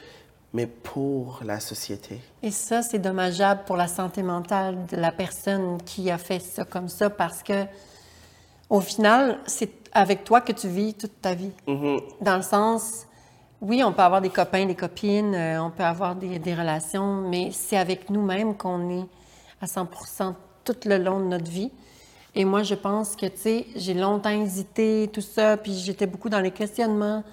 mais 0.57 0.65
pour 0.65 1.41
la 1.45 1.59
société. 1.59 2.19
Et 2.41 2.49
ça, 2.49 2.81
c'est 2.81 2.97
dommageable 2.97 3.61
pour 3.67 3.77
la 3.77 3.87
santé 3.87 4.23
mentale 4.23 4.87
de 4.87 4.97
la 4.97 5.11
personne 5.11 5.77
qui 5.85 6.09
a 6.09 6.17
fait 6.17 6.39
ça 6.39 6.65
comme 6.65 6.89
ça 6.89 7.11
parce 7.11 7.43
que, 7.43 7.65
au 8.67 8.81
final, 8.81 9.37
c'est 9.45 9.69
avec 9.91 10.23
toi 10.23 10.41
que 10.41 10.51
tu 10.51 10.67
vis 10.67 10.95
toute 10.95 11.21
ta 11.21 11.35
vie. 11.35 11.51
Dans 12.21 12.37
le 12.37 12.41
sens, 12.41 13.05
oui, 13.61 13.83
on 13.83 13.93
peut 13.93 14.01
avoir 14.01 14.19
des 14.19 14.31
copains, 14.31 14.65
des 14.65 14.73
copines, 14.73 15.35
euh, 15.35 15.61
on 15.61 15.69
peut 15.69 15.83
avoir 15.83 16.15
des, 16.15 16.39
des 16.39 16.55
relations, 16.55 17.29
mais 17.29 17.51
c'est 17.51 17.77
avec 17.77 18.09
nous-mêmes 18.09 18.57
qu'on 18.57 18.89
est 18.89 19.05
à 19.61 19.67
100% 19.67 20.33
tout 20.63 20.75
le 20.85 20.97
long 20.97 21.19
de 21.19 21.25
notre 21.25 21.51
vie. 21.51 21.71
Et 22.33 22.45
moi, 22.45 22.63
je 22.63 22.73
pense 22.73 23.15
que, 23.15 23.27
tu 23.27 23.37
sais, 23.37 23.65
j'ai 23.75 23.93
longtemps 23.93 24.31
hésité, 24.31 25.07
tout 25.13 25.21
ça, 25.21 25.55
puis 25.55 25.73
j'étais 25.73 26.07
beaucoup 26.07 26.29
dans 26.29 26.41
les 26.41 26.51
questionnements. 26.51 27.23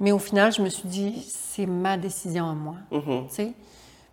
Mais 0.00 0.12
au 0.12 0.18
final, 0.18 0.52
je 0.52 0.62
me 0.62 0.68
suis 0.68 0.88
dit, 0.88 1.24
c'est 1.28 1.66
ma 1.66 1.96
décision 1.98 2.48
à 2.48 2.54
moi. 2.54 2.76
tu 3.28 3.34
sais. 3.34 3.52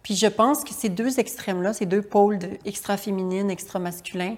Puis 0.03 0.15
je 0.15 0.27
pense 0.27 0.63
que 0.63 0.73
ces 0.73 0.89
deux 0.89 1.19
extrêmes-là, 1.19 1.73
ces 1.73 1.85
deux 1.85 2.01
pôles 2.01 2.37
de 2.39 2.49
extra-féminine, 2.65 3.49
extra-masculin, 3.49 4.35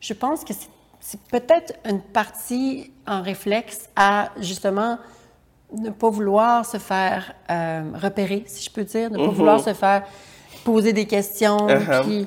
je 0.00 0.12
pense 0.14 0.44
que 0.44 0.52
c'est- 0.54 1.20
peut-être 1.30 1.74
une 1.88 2.00
partie 2.00 2.92
en 3.06 3.22
réflexe 3.22 3.88
à 3.96 4.30
justement 4.38 4.98
ne 5.76 5.90
pas 5.90 6.10
vouloir 6.10 6.64
se 6.66 6.78
faire 6.78 7.34
euh, 7.50 7.82
repérer, 7.94 8.44
si 8.46 8.64
je 8.64 8.70
peux 8.70 8.84
dire, 8.84 9.10
ne 9.10 9.16
pas 9.16 9.28
vouloir 9.32 9.60
se 9.60 9.72
faire 9.74 10.04
poser 10.64 10.92
des 10.92 11.06
questions. 11.06 11.66
Uh-huh. 11.68 12.02
Puis, 12.02 12.26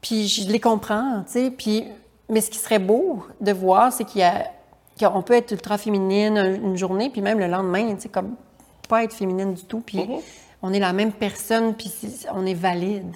puis 0.00 0.28
je 0.28 0.48
les 0.50 0.60
comprends, 0.60 1.22
tu 1.26 1.32
sais. 1.32 1.50
Puis, 1.50 1.84
mais 2.28 2.40
ce 2.40 2.50
qui 2.50 2.58
serait 2.58 2.78
beau 2.78 3.24
de 3.40 3.52
voir, 3.52 3.92
c'est 3.92 4.04
qu'il 4.04 4.20
y 4.20 4.24
a 4.24 4.46
qu'on 4.98 5.22
peut 5.22 5.34
être 5.34 5.52
ultra 5.52 5.78
féminine 5.78 6.36
une 6.62 6.76
journée, 6.76 7.10
puis 7.10 7.20
même 7.22 7.38
le 7.38 7.46
lendemain, 7.46 7.94
tu 7.94 8.02
sais, 8.02 8.08
comme 8.08 8.34
pas 8.88 9.04
être 9.04 9.12
féminine 9.14 9.54
du 9.54 9.64
tout, 9.64 9.80
puis 9.80 9.98
on 10.62 10.72
est 10.72 10.78
la 10.80 10.92
même 10.92 11.12
personne, 11.12 11.74
puis 11.74 11.92
on 12.34 12.44
est 12.46 12.54
valide. 12.54 13.12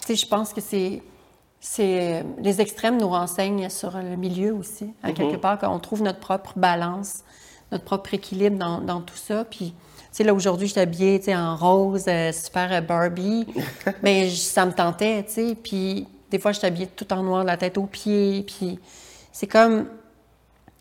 Tu 0.00 0.06
sais, 0.06 0.14
je 0.16 0.26
pense 0.26 0.52
que 0.52 0.60
c'est 0.60 1.02
c'est 1.60 2.24
les 2.38 2.60
extrêmes 2.60 2.98
nous 2.98 3.08
renseignent 3.08 3.68
sur 3.68 3.96
le 3.96 4.16
milieu 4.16 4.52
aussi, 4.54 4.92
à 5.02 5.12
quelque 5.12 5.36
part, 5.36 5.58
qu'on 5.58 5.78
trouve 5.78 6.02
notre 6.02 6.18
propre 6.18 6.54
balance, 6.56 7.22
notre 7.70 7.84
propre 7.84 8.14
équilibre 8.14 8.58
dans, 8.58 8.80
dans 8.80 9.00
tout 9.00 9.16
ça. 9.16 9.44
Puis, 9.44 9.72
tu 9.72 9.74
sais, 10.10 10.24
là, 10.24 10.34
aujourd'hui, 10.34 10.66
je 10.66 10.72
suis 10.72 10.80
habillée, 10.80 11.18
tu 11.20 11.26
sais, 11.26 11.36
en 11.36 11.54
rose, 11.56 12.04
euh, 12.08 12.32
super 12.32 12.72
euh, 12.72 12.80
Barbie, 12.80 13.46
mais 14.02 14.28
je- 14.28 14.34
ça 14.36 14.66
me 14.66 14.72
tentait, 14.72 15.22
tu 15.24 15.32
sais. 15.32 15.54
Puis, 15.54 16.08
des 16.32 16.40
fois, 16.40 16.50
je 16.50 16.58
suis 16.58 16.66
habillée 16.66 16.88
tout 16.88 17.10
en 17.12 17.22
noir, 17.22 17.42
de 17.42 17.46
la 17.46 17.56
tête 17.56 17.78
aux 17.78 17.86
pieds, 17.86 18.42
puis 18.44 18.80
c'est 19.30 19.46
comme... 19.46 19.86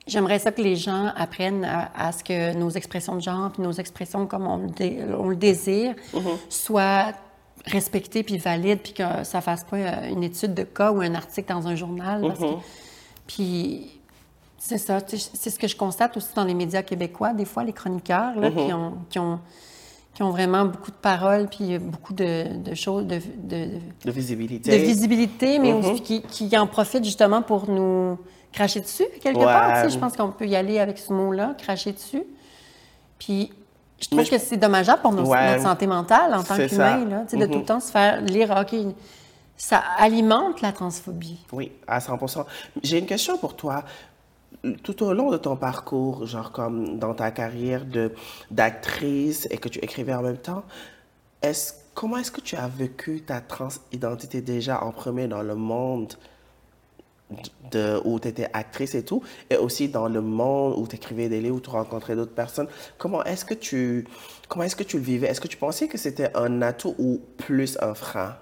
J'aimerais 0.07 0.39
ça 0.39 0.51
que 0.51 0.61
les 0.61 0.75
gens 0.75 1.11
apprennent 1.15 1.63
à, 1.63 1.91
à 1.95 2.11
ce 2.11 2.23
que 2.23 2.53
nos 2.55 2.69
expressions 2.71 3.15
de 3.15 3.21
genre, 3.21 3.51
puis 3.51 3.61
nos 3.61 3.71
expressions 3.71 4.25
comme 4.25 4.47
on 4.47 4.57
le, 4.57 4.67
dé- 4.69 5.03
on 5.17 5.29
le 5.29 5.35
désire, 5.35 5.93
soient 6.49 7.11
respectées 7.65 8.23
puis 8.23 8.37
valides, 8.39 8.79
puis 8.79 8.93
que 8.93 9.03
ça 9.23 9.41
fasse 9.41 9.63
pas 9.63 9.77
euh, 9.77 10.09
une 10.09 10.23
étude 10.23 10.53
de 10.55 10.63
cas 10.63 10.91
ou 10.91 11.01
un 11.01 11.13
article 11.13 11.53
dans 11.53 11.67
un 11.67 11.75
journal. 11.75 12.21
parce 12.21 12.39
que- 12.39 12.45
puis 13.27 13.99
c'est 14.57 14.77
ça, 14.79 14.99
c'est 15.07 15.49
ce 15.49 15.59
que 15.59 15.67
je 15.67 15.75
constate 15.75 16.17
aussi 16.17 16.33
dans 16.35 16.43
les 16.43 16.53
médias 16.55 16.81
québécois, 16.81 17.33
des 17.33 17.45
fois, 17.45 17.63
les 17.63 17.73
chroniqueurs 17.73 18.35
là, 18.39 18.49
qui, 18.51 18.73
ont, 18.73 18.93
qui, 19.09 19.19
ont, 19.19 19.39
qui 20.13 20.23
ont 20.23 20.29
vraiment 20.31 20.65
beaucoup 20.65 20.91
de 20.91 20.95
paroles, 20.95 21.47
puis 21.47 21.77
beaucoup 21.79 22.13
de, 22.13 22.57
de 22.57 22.73
choses, 22.75 23.05
de, 23.05 23.19
de, 23.43 23.67
De 24.05 24.11
visibilité. 24.11 24.71
de 24.71 24.83
visibilité, 24.83 25.59
mais 25.59 25.73
Mhm. 25.73 25.79
aussi 25.85 26.01
qui, 26.01 26.21
qui 26.23 26.57
en 26.57 26.65
profitent 26.67 27.05
justement 27.05 27.41
pour 27.43 27.69
nous 27.69 28.17
cracher 28.51 28.81
dessus, 28.81 29.05
quelque 29.21 29.37
Ouais. 29.39 29.45
part. 29.45 29.81
tu 29.83 29.89
sais. 29.89 29.93
Je 29.95 29.99
pense 29.99 30.15
qu'on 30.15 30.31
peut 30.31 30.47
y 30.47 30.55
aller 30.55 30.79
avec 30.79 30.97
ce 30.97 31.11
mot-là, 31.13 31.55
cracher 31.57 31.91
dessus. 31.93 32.23
Puis, 33.19 33.51
je 33.99 34.07
trouve 34.09 34.23
je- 34.25 34.31
que 34.31 34.37
c'est 34.37 34.57
dommageable 34.57 35.01
pour 35.01 35.11
nos- 35.13 35.25
Ouais. 35.29 35.51
notre 35.51 35.63
santé 35.63 35.87
mentale 35.87 36.33
en 36.33 36.43
tant 36.43 36.55
qu'humain, 36.57 37.05
là, 37.05 37.23
tu 37.27 37.31
sais, 37.31 37.37
de 37.37 37.45
tout 37.45 37.53
Mhm. 37.53 37.59
le 37.59 37.65
temps 37.65 37.79
se 37.79 37.91
faire 37.91 38.21
lire, 38.21 38.51
OK, 38.59 38.75
ça 39.57 39.81
alimente 39.97 40.61
la 40.61 40.71
transphobie. 40.71 41.39
Oui, 41.51 41.71
à 41.87 41.99
100%. 41.99 42.45
J'ai 42.83 42.97
une 42.99 43.05
question 43.05 43.37
pour 43.37 43.55
toi. 43.55 43.83
Tout 44.83 45.01
au 45.03 45.13
long 45.13 45.31
de 45.31 45.37
ton 45.37 45.55
parcours, 45.55 46.25
genre 46.27 46.51
comme 46.51 46.99
dans 46.99 47.13
ta 47.15 47.31
carrière 47.31 47.85
de 47.85 48.11
d'actrice 48.51 49.47
et 49.49 49.57
que 49.57 49.69
tu 49.69 49.79
écrivais 49.79 50.13
en 50.13 50.21
même 50.21 50.37
temps, 50.37 50.63
est-ce 51.41 51.73
comment 51.95 52.17
est-ce 52.17 52.31
que 52.31 52.41
tu 52.41 52.55
as 52.55 52.67
vécu 52.67 53.21
ta 53.21 53.41
transidentité 53.41 54.41
déjà 54.41 54.83
en 54.83 54.91
premier 54.91 55.27
dans 55.27 55.41
le 55.41 55.55
monde? 55.55 56.13
De, 57.71 58.01
où 58.05 58.19
tu 58.19 58.27
étais 58.27 58.49
actrice 58.53 58.95
et 58.95 59.03
tout, 59.03 59.23
et 59.49 59.55
aussi 59.55 59.89
dans 59.89 60.07
le 60.07 60.21
monde 60.21 60.75
où 60.77 60.87
tu 60.87 60.95
écrivais 60.95 61.29
des 61.29 61.41
livres, 61.41 61.57
où 61.57 61.61
tu 61.61 61.69
rencontrais 61.69 62.15
d'autres 62.15 62.33
personnes. 62.33 62.67
Comment 62.97 63.23
est-ce 63.23 63.45
que 63.45 63.53
tu 63.53 64.07
comment 64.47 64.65
est-ce 64.65 64.75
que 64.75 64.83
tu 64.83 64.97
le 64.97 65.03
vivais? 65.03 65.27
Est-ce 65.27 65.41
que 65.41 65.47
tu 65.47 65.57
pensais 65.57 65.87
que 65.87 65.97
c'était 65.97 66.35
un 66.35 66.61
atout 66.61 66.95
ou 66.97 67.21
plus 67.37 67.77
un 67.81 67.93
frein? 67.93 68.35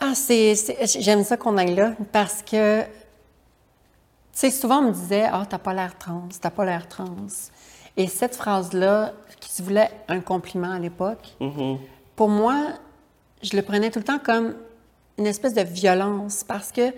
Ah, 0.00 0.14
c'est, 0.14 0.54
j'aime 1.00 1.24
ça 1.24 1.36
qu'on 1.36 1.56
aille 1.58 1.74
là 1.74 1.94
parce 2.12 2.42
que, 2.42 2.82
tu 2.82 2.88
sais, 4.30 4.50
souvent 4.52 4.78
on 4.78 4.88
me 4.88 4.92
disait, 4.92 5.24
ah, 5.24 5.44
t'as 5.48 5.58
pas 5.58 5.74
l'air 5.74 5.98
trans, 5.98 6.28
t'as 6.40 6.50
pas 6.50 6.64
l'air 6.64 6.88
trans. 6.88 7.26
Et 7.96 8.06
cette 8.06 8.36
phrase-là, 8.36 9.12
qui 9.40 9.50
se 9.50 9.60
voulait 9.60 9.90
un 10.06 10.20
compliment 10.20 10.70
à 10.70 10.78
l'époque, 10.78 11.36
pour 12.14 12.28
moi, 12.28 12.68
je 13.42 13.56
le 13.56 13.62
prenais 13.62 13.90
tout 13.90 13.98
le 13.98 14.04
temps 14.04 14.20
comme 14.20 14.54
une 15.18 15.26
espèce 15.26 15.54
de 15.54 15.62
violence 15.62 16.44
parce 16.46 16.72
que 16.72 16.92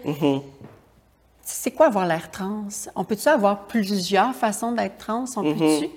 c'est 1.42 1.70
quoi 1.70 1.86
avoir 1.86 2.06
l'air 2.06 2.30
trans? 2.30 2.68
On 2.94 3.04
peut-tu 3.04 3.28
avoir 3.28 3.66
plusieurs 3.66 4.34
façons 4.34 4.72
d'être 4.72 4.98
trans? 4.98 5.24
On 5.36 5.42
peut-tu? 5.42 5.88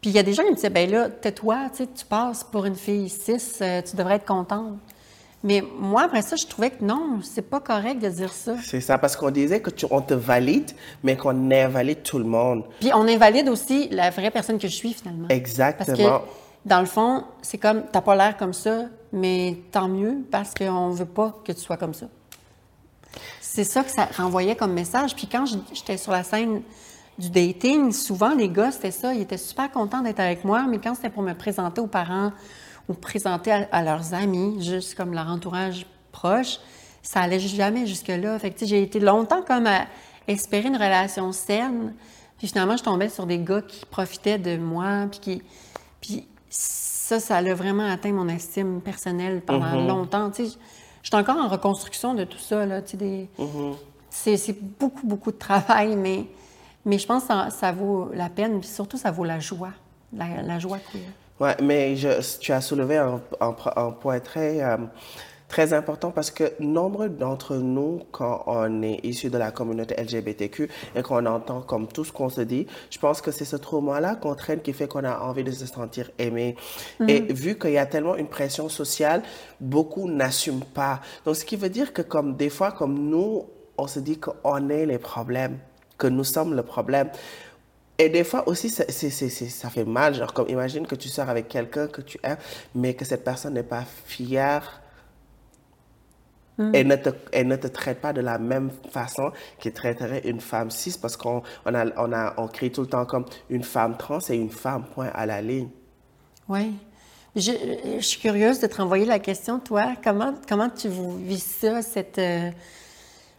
Puis 0.00 0.10
il 0.10 0.12
y 0.12 0.18
a 0.18 0.22
des 0.22 0.34
gens 0.34 0.44
qui 0.44 0.50
me 0.50 0.54
disaient, 0.54 0.70
ben 0.70 0.88
là, 0.90 1.08
tais-toi, 1.08 1.70
tu 1.76 2.04
passes 2.04 2.44
pour 2.44 2.66
une 2.66 2.76
fille 2.76 3.08
cis, 3.08 3.38
euh, 3.60 3.82
tu 3.82 3.96
devrais 3.96 4.16
être 4.16 4.26
contente. 4.26 4.78
Mais 5.42 5.62
moi, 5.78 6.02
après 6.02 6.22
ça, 6.22 6.36
je 6.36 6.46
trouvais 6.46 6.70
que 6.70 6.82
non, 6.82 7.20
c'est 7.22 7.48
pas 7.48 7.60
correct 7.60 8.00
de 8.00 8.08
dire 8.08 8.32
ça. 8.32 8.56
C'est 8.62 8.80
ça, 8.80 8.98
parce 8.98 9.16
qu'on 9.16 9.30
disait 9.30 9.60
que 9.60 9.70
tu, 9.70 9.86
on 9.90 10.00
te 10.00 10.14
valide, 10.14 10.70
mais 11.02 11.16
qu'on 11.16 11.50
invalide 11.50 12.02
tout 12.02 12.18
le 12.18 12.24
monde. 12.24 12.64
Puis 12.80 12.90
on 12.94 13.06
invalide 13.06 13.48
aussi 13.48 13.88
la 13.90 14.10
vraie 14.10 14.30
personne 14.30 14.58
que 14.58 14.68
je 14.68 14.74
suis 14.74 14.92
finalement. 14.92 15.28
Parce 15.28 15.38
Exactement. 15.38 16.18
que, 16.18 16.24
dans 16.66 16.80
le 16.80 16.86
fond, 16.86 17.24
c'est 17.42 17.58
comme, 17.58 17.84
t'as 17.92 18.00
pas 18.00 18.16
l'air 18.16 18.36
comme 18.36 18.52
ça, 18.52 18.86
mais 19.12 19.56
tant 19.70 19.88
mieux 19.88 20.26
parce 20.32 20.52
qu'on 20.52 20.90
veut 20.90 21.06
pas 21.06 21.40
que 21.44 21.52
tu 21.52 21.60
sois 21.60 21.76
comme 21.76 21.94
ça. 21.94 22.06
C'est 23.40 23.62
ça 23.62 23.84
que 23.84 23.90
ça 23.90 24.08
renvoyait 24.16 24.56
comme 24.56 24.72
message. 24.72 25.14
Puis 25.14 25.28
quand 25.28 25.44
j'étais 25.72 25.96
sur 25.96 26.10
la 26.10 26.24
scène 26.24 26.62
du 27.18 27.30
dating, 27.30 27.92
souvent 27.92 28.34
les 28.34 28.48
gars, 28.48 28.72
c'était 28.72 28.90
ça, 28.90 29.14
ils 29.14 29.22
étaient 29.22 29.38
super 29.38 29.70
contents 29.70 30.02
d'être 30.02 30.18
avec 30.18 30.44
moi, 30.44 30.66
mais 30.68 30.78
quand 30.78 30.96
c'était 30.96 31.08
pour 31.08 31.22
me 31.22 31.34
présenter 31.34 31.80
aux 31.80 31.86
parents 31.86 32.32
ou 32.88 32.94
présenter 32.94 33.52
à, 33.70 33.82
leurs 33.82 34.12
amis, 34.12 34.60
juste 34.60 34.96
comme 34.96 35.14
leur 35.14 35.28
entourage 35.28 35.86
proche, 36.10 36.58
ça 37.00 37.20
allait 37.20 37.38
jamais 37.38 37.86
jusque-là. 37.86 38.36
Fait 38.40 38.50
que, 38.50 38.66
j'ai 38.66 38.82
été 38.82 38.98
longtemps 38.98 39.42
comme 39.42 39.68
à 39.68 39.86
espérer 40.26 40.66
une 40.66 40.74
relation 40.74 41.30
saine. 41.30 41.94
Puis 42.38 42.48
finalement, 42.48 42.76
je 42.76 42.82
tombais 42.82 43.08
sur 43.08 43.24
des 43.24 43.38
gars 43.38 43.62
qui 43.62 43.86
profitaient 43.86 44.38
de 44.38 44.56
moi, 44.56 45.06
puis 45.12 45.20
qui... 45.20 45.42
Puis 46.00 46.26
ça, 46.58 47.20
ça 47.20 47.36
a 47.36 47.54
vraiment 47.54 47.88
atteint 47.90 48.12
mon 48.12 48.28
estime 48.28 48.80
personnelle 48.80 49.40
pendant 49.40 49.74
longtemps. 49.86 50.30
Tu 50.30 50.46
sais, 50.46 50.56
je 51.02 51.08
suis 51.08 51.16
encore 51.16 51.36
en 51.36 51.48
reconstruction 51.48 52.14
de 52.14 52.24
tout 52.24 52.38
ça, 52.38 52.66
là, 52.66 52.82
tu 52.82 52.92
sais, 52.92 52.96
des... 52.96 53.28
C'est 54.10 54.36
c'est 54.38 54.56
beaucoup, 54.78 55.06
beaucoup 55.06 55.30
de 55.30 55.36
travail, 55.36 55.94
mais, 55.94 56.24
mais 56.84 56.98
je 56.98 57.06
pense 57.06 57.22
que 57.22 57.28
ça, 57.28 57.48
ça 57.50 57.70
vaut 57.72 58.10
la 58.14 58.28
peine, 58.30 58.60
puis 58.60 58.68
surtout, 58.68 58.96
ça 58.96 59.10
vaut 59.10 59.24
la 59.24 59.38
joie, 59.40 59.72
la, 60.12 60.42
la 60.42 60.58
joie 60.58 60.78
queer. 60.78 61.02
Ouais, 61.38 61.54
mais 61.62 61.96
je, 61.96 62.38
tu 62.40 62.50
as 62.52 62.62
soulevé 62.62 62.96
un, 62.96 63.20
un 63.40 63.52
pro- 63.52 63.78
un 63.78 63.90
point 63.90 64.18
très, 64.20 64.62
euh, 64.62 64.78
Très 65.56 65.72
important 65.72 66.10
parce 66.10 66.30
que 66.30 66.52
nombre 66.60 67.08
d'entre 67.08 67.56
nous, 67.56 68.02
quand 68.12 68.42
on 68.46 68.82
est 68.82 69.00
issu 69.02 69.30
de 69.30 69.38
la 69.38 69.52
communauté 69.52 69.94
LGBTQ 69.94 70.68
et 70.94 71.00
qu'on 71.00 71.24
entend 71.24 71.62
comme 71.62 71.88
tout 71.88 72.04
ce 72.04 72.12
qu'on 72.12 72.28
se 72.28 72.42
dit, 72.42 72.66
je 72.90 72.98
pense 72.98 73.22
que 73.22 73.30
c'est 73.30 73.46
ce 73.46 73.56
trauma-là 73.56 74.16
qu'on 74.16 74.34
traîne 74.34 74.60
qui 74.60 74.74
fait 74.74 74.86
qu'on 74.86 75.04
a 75.04 75.18
envie 75.20 75.44
de 75.44 75.50
se 75.50 75.64
sentir 75.64 76.10
aimé. 76.18 76.56
Et 77.08 77.20
vu 77.32 77.58
qu'il 77.58 77.70
y 77.70 77.78
a 77.78 77.86
tellement 77.86 78.16
une 78.16 78.28
pression 78.28 78.68
sociale, 78.68 79.22
beaucoup 79.58 80.10
n'assument 80.10 80.66
pas. 80.74 81.00
Donc, 81.24 81.36
ce 81.36 81.46
qui 81.46 81.56
veut 81.56 81.70
dire 81.70 81.94
que 81.94 82.02
comme 82.02 82.36
des 82.36 82.50
fois, 82.50 82.70
comme 82.72 83.08
nous, 83.08 83.46
on 83.78 83.86
se 83.86 83.98
dit 83.98 84.18
qu'on 84.18 84.68
est 84.68 84.84
les 84.84 84.98
problèmes, 84.98 85.56
que 85.96 86.06
nous 86.06 86.24
sommes 86.24 86.54
le 86.54 86.64
problème. 86.64 87.08
Et 87.96 88.10
des 88.10 88.24
fois 88.24 88.46
aussi, 88.46 88.68
ça, 88.68 88.84
ça 88.90 89.70
fait 89.70 89.86
mal. 89.86 90.12
Genre, 90.12 90.34
comme 90.34 90.50
imagine 90.50 90.86
que 90.86 90.96
tu 90.96 91.08
sors 91.08 91.30
avec 91.30 91.48
quelqu'un 91.48 91.86
que 91.86 92.02
tu 92.02 92.18
aimes, 92.22 92.36
mais 92.74 92.92
que 92.92 93.06
cette 93.06 93.24
personne 93.24 93.54
n'est 93.54 93.62
pas 93.62 93.84
fière 94.04 94.82
et 96.72 96.84
ne, 96.84 96.96
te, 96.96 97.10
et 97.32 97.44
ne 97.44 97.56
te 97.56 97.66
traite 97.66 98.00
pas 98.00 98.12
de 98.12 98.20
la 98.22 98.38
même 98.38 98.70
façon 98.90 99.30
qu'il 99.60 99.72
traiterait 99.72 100.22
une 100.24 100.40
femme 100.40 100.70
cis 100.70 100.96
parce 101.00 101.16
qu'on 101.16 101.42
on 101.66 101.74
a, 101.74 101.84
on 101.98 102.12
a, 102.12 102.34
on 102.38 102.48
crie 102.48 102.72
tout 102.72 102.80
le 102.82 102.86
temps 102.86 103.04
comme 103.04 103.26
une 103.50 103.62
femme 103.62 103.96
trans 103.98 104.20
et 104.30 104.34
une 104.36 104.50
femme, 104.50 104.84
point 104.94 105.10
à 105.14 105.26
la 105.26 105.42
ligne. 105.42 105.68
Oui. 106.48 106.72
Je, 107.34 107.52
je 107.98 108.00
suis 108.00 108.18
curieuse 108.20 108.60
de 108.60 108.66
te 108.66 108.76
renvoyer 108.76 109.04
la 109.04 109.18
question, 109.18 109.58
toi. 109.58 109.92
Comment, 110.02 110.32
comment 110.48 110.70
tu 110.70 110.88
vis 110.88 111.42
ça, 111.42 111.82
cette... 111.82 112.18
euh, 112.18 112.50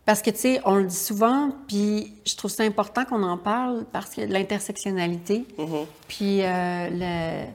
Parce 0.06 0.22
que, 0.22 0.30
tu 0.30 0.38
sais, 0.38 0.62
on 0.66 0.76
le 0.76 0.84
dit 0.86 0.96
souvent, 0.96 1.50
puis 1.68 2.14
je 2.24 2.36
trouve 2.36 2.52
ça 2.52 2.62
important 2.64 3.04
qu'on 3.06 3.24
en 3.24 3.38
parle 3.40 3.86
parce 3.92 4.12
que 4.14 4.22
l'intersectionnalité, 4.22 5.46
puis 6.08 6.44
euh, 6.44 6.90
le- 6.92 7.46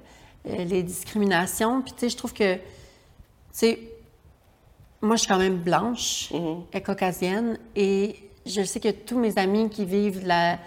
euh, 0.51 0.65
les 0.65 0.83
discriminations, 0.83 1.83
puis 1.83 1.93
tu 1.93 2.01
sais, 2.01 2.09
je 2.09 2.17
trouve 2.17 2.33
que, 2.33 2.55
tu 2.57 2.61
sais, 3.53 3.79
moi, 5.03 5.17
je 5.17 5.21
suis 5.23 5.29
quand 5.29 5.39
même 5.39 5.57
blanche 5.59 6.33
et 6.73 6.81
caucasienne, 6.81 7.59
et 7.77 8.17
je 8.47 8.63
sais 8.63 8.81
que 8.81 8.91
tous 8.91 9.19
mes 9.19 9.37
amis 9.39 9.69
qui 9.69 9.85
vivent 9.85 10.25
la 10.27 10.59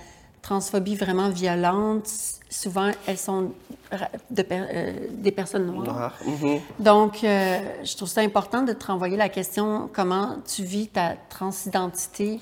transphobie 0.42 0.96
vraiment 0.96 1.30
violente, 1.30 2.08
souvent, 2.50 2.92
elles 3.08 3.18
sont 3.18 3.52
ra- 3.92 4.10
de 4.30 4.42
per- 4.44 4.68
euh, 4.72 4.94
des 5.12 5.32
personnes 5.32 5.66
noires. 5.66 5.86
Noir. 5.86 6.14
Mhm. 6.26 6.60
Donc, 6.80 7.24
euh, 7.24 7.58
je 7.84 7.96
trouve 7.96 8.08
ça 8.10 8.22
important 8.22 8.62
de 8.62 8.74
te 8.74 8.86
renvoyer 8.86 9.18
la 9.18 9.30
question 9.30 9.90
comment 9.92 10.38
tu 10.46 10.64
vis 10.64 10.88
ta 10.90 11.16
transidentité 11.30 12.40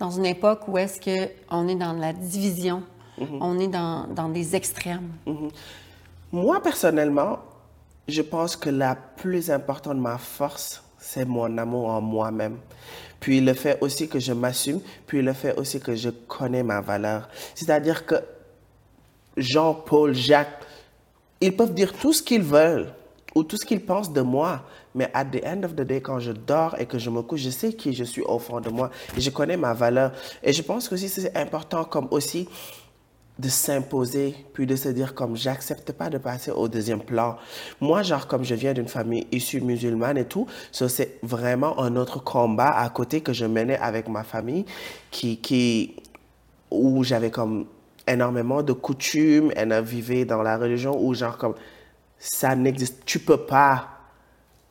dans 0.00 0.10
une 0.10 0.26
époque 0.26 0.62
où 0.66 0.76
est-ce 0.78 1.00
que 1.00 1.30
on 1.50 1.68
est 1.68 1.76
dans 1.76 1.92
la 1.92 2.12
division, 2.12 2.82
on 3.40 3.58
est 3.58 3.68
dans, 3.68 4.06
dans 4.08 4.28
des 4.28 4.54
extrêmes? 4.56 5.10
Moi, 6.32 6.60
personnellement, 6.62 7.38
je 8.06 8.22
pense 8.22 8.56
que 8.56 8.70
la 8.70 8.94
plus 8.96 9.50
importante 9.50 9.96
de 9.96 10.00
ma 10.02 10.18
force, 10.18 10.82
c'est 11.10 11.24
mon 11.24 11.56
amour 11.56 11.88
en 11.88 12.02
moi-même. 12.02 12.58
Puis 13.18 13.40
le 13.40 13.54
fait 13.54 13.78
aussi 13.80 14.08
que 14.08 14.18
je 14.18 14.34
m'assume, 14.34 14.80
puis 15.06 15.22
le 15.22 15.32
fait 15.32 15.56
aussi 15.56 15.80
que 15.80 15.94
je 15.94 16.10
connais 16.10 16.62
ma 16.62 16.82
valeur. 16.82 17.30
C'est-à-dire 17.54 18.04
que 18.04 18.16
Jean, 19.34 19.72
Paul, 19.72 20.14
Jacques, 20.14 20.60
ils 21.40 21.56
peuvent 21.56 21.72
dire 21.72 21.94
tout 21.94 22.12
ce 22.12 22.22
qu'ils 22.22 22.42
veulent 22.42 22.92
ou 23.34 23.42
tout 23.42 23.56
ce 23.56 23.64
qu'ils 23.64 23.80
pensent 23.80 24.12
de 24.12 24.20
moi, 24.20 24.64
mais 24.94 25.10
at 25.14 25.24
the 25.24 25.42
end 25.46 25.62
of 25.62 25.74
the 25.74 25.80
day, 25.80 26.02
quand 26.02 26.20
je 26.20 26.32
dors 26.32 26.78
et 26.78 26.84
que 26.84 26.98
je 26.98 27.08
me 27.08 27.22
couche, 27.22 27.40
je 27.40 27.50
sais 27.50 27.72
qui 27.72 27.94
je 27.94 28.04
suis 28.04 28.22
au 28.22 28.38
fond 28.38 28.60
de 28.60 28.68
moi 28.68 28.90
je 29.16 29.30
connais 29.30 29.56
ma 29.56 29.72
valeur. 29.72 30.12
Et 30.42 30.52
je 30.52 30.60
pense 30.60 30.90
que 30.90 30.96
c'est 30.98 31.34
important 31.34 31.84
comme 31.84 32.08
aussi 32.10 32.48
de 33.38 33.48
s'imposer, 33.48 34.34
puis 34.52 34.66
de 34.66 34.74
se 34.74 34.88
dire 34.88 35.14
comme 35.14 35.36
j'accepte 35.36 35.92
pas 35.92 36.10
de 36.10 36.18
passer 36.18 36.50
au 36.50 36.66
deuxième 36.68 37.00
plan. 37.00 37.36
Moi, 37.80 38.02
genre 38.02 38.26
comme 38.26 38.44
je 38.44 38.54
viens 38.54 38.72
d'une 38.72 38.88
famille 38.88 39.26
issue 39.30 39.60
musulmane 39.60 40.18
et 40.18 40.24
tout, 40.24 40.46
ça 40.72 40.88
c'est 40.88 41.18
vraiment 41.22 41.80
un 41.80 41.94
autre 41.96 42.22
combat 42.22 42.70
à 42.70 42.88
côté 42.90 43.20
que 43.20 43.32
je 43.32 43.46
menais 43.46 43.78
avec 43.78 44.08
ma 44.08 44.24
famille, 44.24 44.64
qui, 45.10 45.38
qui, 45.38 45.96
où 46.70 47.04
j'avais 47.04 47.30
comme 47.30 47.66
énormément 48.08 48.62
de 48.62 48.72
coutumes, 48.72 49.52
on 49.56 49.82
vivait 49.82 50.24
dans 50.24 50.42
la 50.42 50.56
religion 50.56 50.98
où 51.00 51.14
genre 51.14 51.36
comme 51.36 51.54
ça 52.18 52.56
n'existe, 52.56 53.04
tu 53.04 53.20
peux 53.20 53.36
pas, 53.36 53.88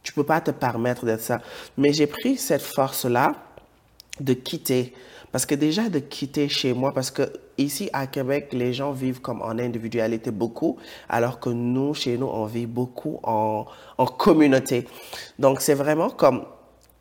tu 0.04 0.12
peux 0.12 0.26
pas 0.26 0.42
te 0.42 0.52
permettre 0.52 1.06
d'être 1.06 1.22
ça. 1.22 1.42
Mais 1.78 1.94
j'ai 1.94 2.08
pris 2.08 2.38
cette 2.38 2.62
force-là 2.62 3.34
de 4.20 4.34
quitter. 4.34 4.94
Parce 5.38 5.46
que 5.46 5.54
déjà 5.54 5.88
de 5.88 6.00
quitter 6.00 6.50
chez 6.50 6.74
moi, 6.74 6.92
parce 6.92 7.12
que 7.12 7.32
ici 7.60 7.92
à 7.94 8.08
Québec, 8.08 8.50
les 8.54 8.74
gens 8.74 8.92
vivent 8.92 9.22
comme 9.22 9.44
en 9.44 9.60
individualité 9.60 10.32
beaucoup, 10.32 10.78
alors 11.10 11.40
que 11.40 11.52
nous, 11.52 11.94
chez 11.94 12.18
nous, 12.18 12.26
on 12.26 12.48
vit 12.48 12.66
beaucoup 12.66 13.20
en, 13.22 13.68
en 14.00 14.06
communauté. 14.08 14.88
Donc 15.38 15.62
c'est 15.62 15.76
vraiment 15.76 16.10
comme, 16.10 16.44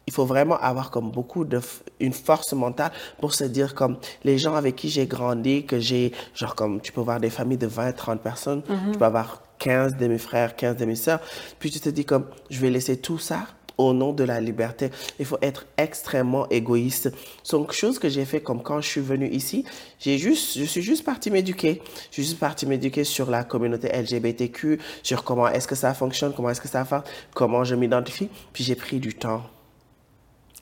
il 0.06 0.12
faut 0.12 0.26
vraiment 0.26 0.58
avoir 0.58 0.90
comme 0.90 1.10
beaucoup 1.10 1.46
de, 1.46 1.62
une 1.98 2.12
force 2.12 2.52
mentale 2.52 2.92
pour 3.22 3.32
se 3.32 3.44
dire 3.44 3.74
comme 3.74 3.96
les 4.22 4.36
gens 4.36 4.54
avec 4.54 4.76
qui 4.76 4.90
j'ai 4.90 5.06
grandi, 5.06 5.64
que 5.64 5.78
j'ai, 5.80 6.12
genre 6.34 6.54
comme 6.54 6.82
tu 6.82 6.92
peux 6.92 7.00
voir 7.00 7.20
des 7.20 7.30
familles 7.30 7.56
de 7.56 7.66
20, 7.66 7.92
30 7.92 8.20
personnes, 8.20 8.62
tu 8.92 8.98
peux 8.98 9.06
avoir 9.06 9.44
15 9.60 9.96
demi-frères, 9.96 10.56
15 10.56 10.76
demi-sœurs, 10.76 11.20
puis 11.58 11.70
tu 11.70 11.80
te 11.80 11.88
dis 11.88 12.04
comme 12.04 12.26
je 12.50 12.60
vais 12.60 12.68
laisser 12.68 12.98
tout 12.98 13.16
ça 13.16 13.46
au 13.78 13.92
nom 13.92 14.12
de 14.12 14.24
la 14.24 14.40
liberté. 14.40 14.90
Il 15.18 15.26
faut 15.26 15.38
être 15.42 15.66
extrêmement 15.76 16.48
égoïste. 16.48 17.12
Donc, 17.50 17.72
chose 17.72 17.98
que 17.98 18.08
j'ai 18.08 18.24
fait 18.24 18.40
comme 18.40 18.62
quand 18.62 18.80
je 18.80 18.88
suis 18.88 19.00
venue 19.00 19.28
ici, 19.28 19.64
j'ai 19.98 20.18
juste, 20.18 20.58
je 20.58 20.64
suis 20.64 20.82
juste 20.82 21.04
partie 21.04 21.30
m'éduquer. 21.30 21.82
Je 22.10 22.14
suis 22.14 22.22
juste 22.24 22.38
partie 22.38 22.66
m'éduquer 22.66 23.04
sur 23.04 23.30
la 23.30 23.44
communauté 23.44 23.88
LGBTQ, 23.88 24.78
sur 25.02 25.24
comment 25.24 25.48
est-ce 25.48 25.68
que 25.68 25.74
ça 25.74 25.94
fonctionne, 25.94 26.32
comment 26.34 26.50
est-ce 26.50 26.60
que 26.60 26.68
ça 26.68 26.84
fait, 26.84 27.02
comment 27.34 27.64
je 27.64 27.74
m'identifie. 27.74 28.28
Puis 28.52 28.64
j'ai 28.64 28.74
pris 28.74 28.98
du 28.98 29.14
temps 29.14 29.42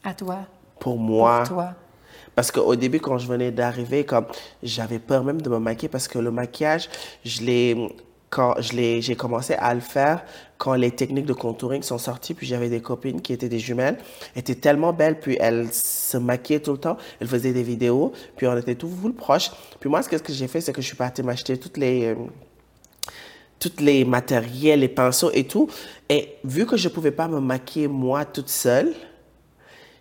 À 0.02 0.14
toi, 0.14 0.40
pour 0.78 0.98
moi. 0.98 1.40
pour 1.40 1.48
toi. 1.48 1.74
Parce 2.34 2.50
qu'au 2.50 2.74
début, 2.74 3.00
quand 3.00 3.18
je 3.18 3.28
venais 3.28 3.52
d'arriver, 3.52 4.04
comme 4.04 4.26
j'avais 4.62 4.98
peur 4.98 5.24
même 5.24 5.40
de 5.40 5.48
me 5.48 5.58
maquiller 5.58 5.88
parce 5.88 6.08
que 6.08 6.18
le 6.18 6.30
maquillage, 6.30 6.88
je 7.24 7.42
l'ai 7.42 7.88
quand 8.34 8.56
j'ai 8.60 9.14
commencé 9.16 9.54
à 9.54 9.72
le 9.74 9.80
faire 9.80 10.24
quand 10.58 10.74
les 10.74 10.90
techniques 10.90 11.26
de 11.26 11.32
contouring 11.32 11.82
sont 11.84 11.98
sorties 11.98 12.34
puis 12.34 12.48
j'avais 12.48 12.68
des 12.68 12.80
copines 12.80 13.20
qui 13.20 13.32
étaient 13.32 13.48
des 13.48 13.60
jumelles 13.60 13.96
étaient 14.34 14.56
tellement 14.56 14.92
belles 14.92 15.20
puis 15.20 15.36
elles 15.38 15.72
se 15.72 16.16
maquillaient 16.16 16.58
tout 16.58 16.72
le 16.72 16.78
temps 16.78 16.96
elles 17.20 17.28
faisaient 17.28 17.52
des 17.52 17.62
vidéos 17.62 18.12
puis 18.36 18.48
on 18.48 18.56
était 18.56 18.74
tous 18.74 18.90
proches 19.16 19.52
puis 19.78 19.88
moi 19.88 20.02
ce 20.02 20.08
que 20.08 20.32
j'ai 20.32 20.48
fait 20.48 20.60
c'est 20.60 20.72
que 20.72 20.82
je 20.82 20.86
suis 20.88 20.96
partie 20.96 21.22
m'acheter 21.22 21.56
toutes 21.58 21.76
les 21.76 22.06
euh, 22.06 22.16
toutes 23.60 23.80
les 23.80 24.04
matériels, 24.04 24.80
les 24.80 24.88
pinceaux 24.88 25.30
et 25.32 25.44
tout. 25.44 25.70
Et 26.10 26.36
vu 26.44 26.66
que 26.66 26.76
je 26.76 26.88
pouvais 26.90 27.12
pas 27.12 27.28
me 27.28 27.40
maquiller 27.40 27.88
moi 27.88 28.26
toute 28.26 28.50
seule, 28.50 28.92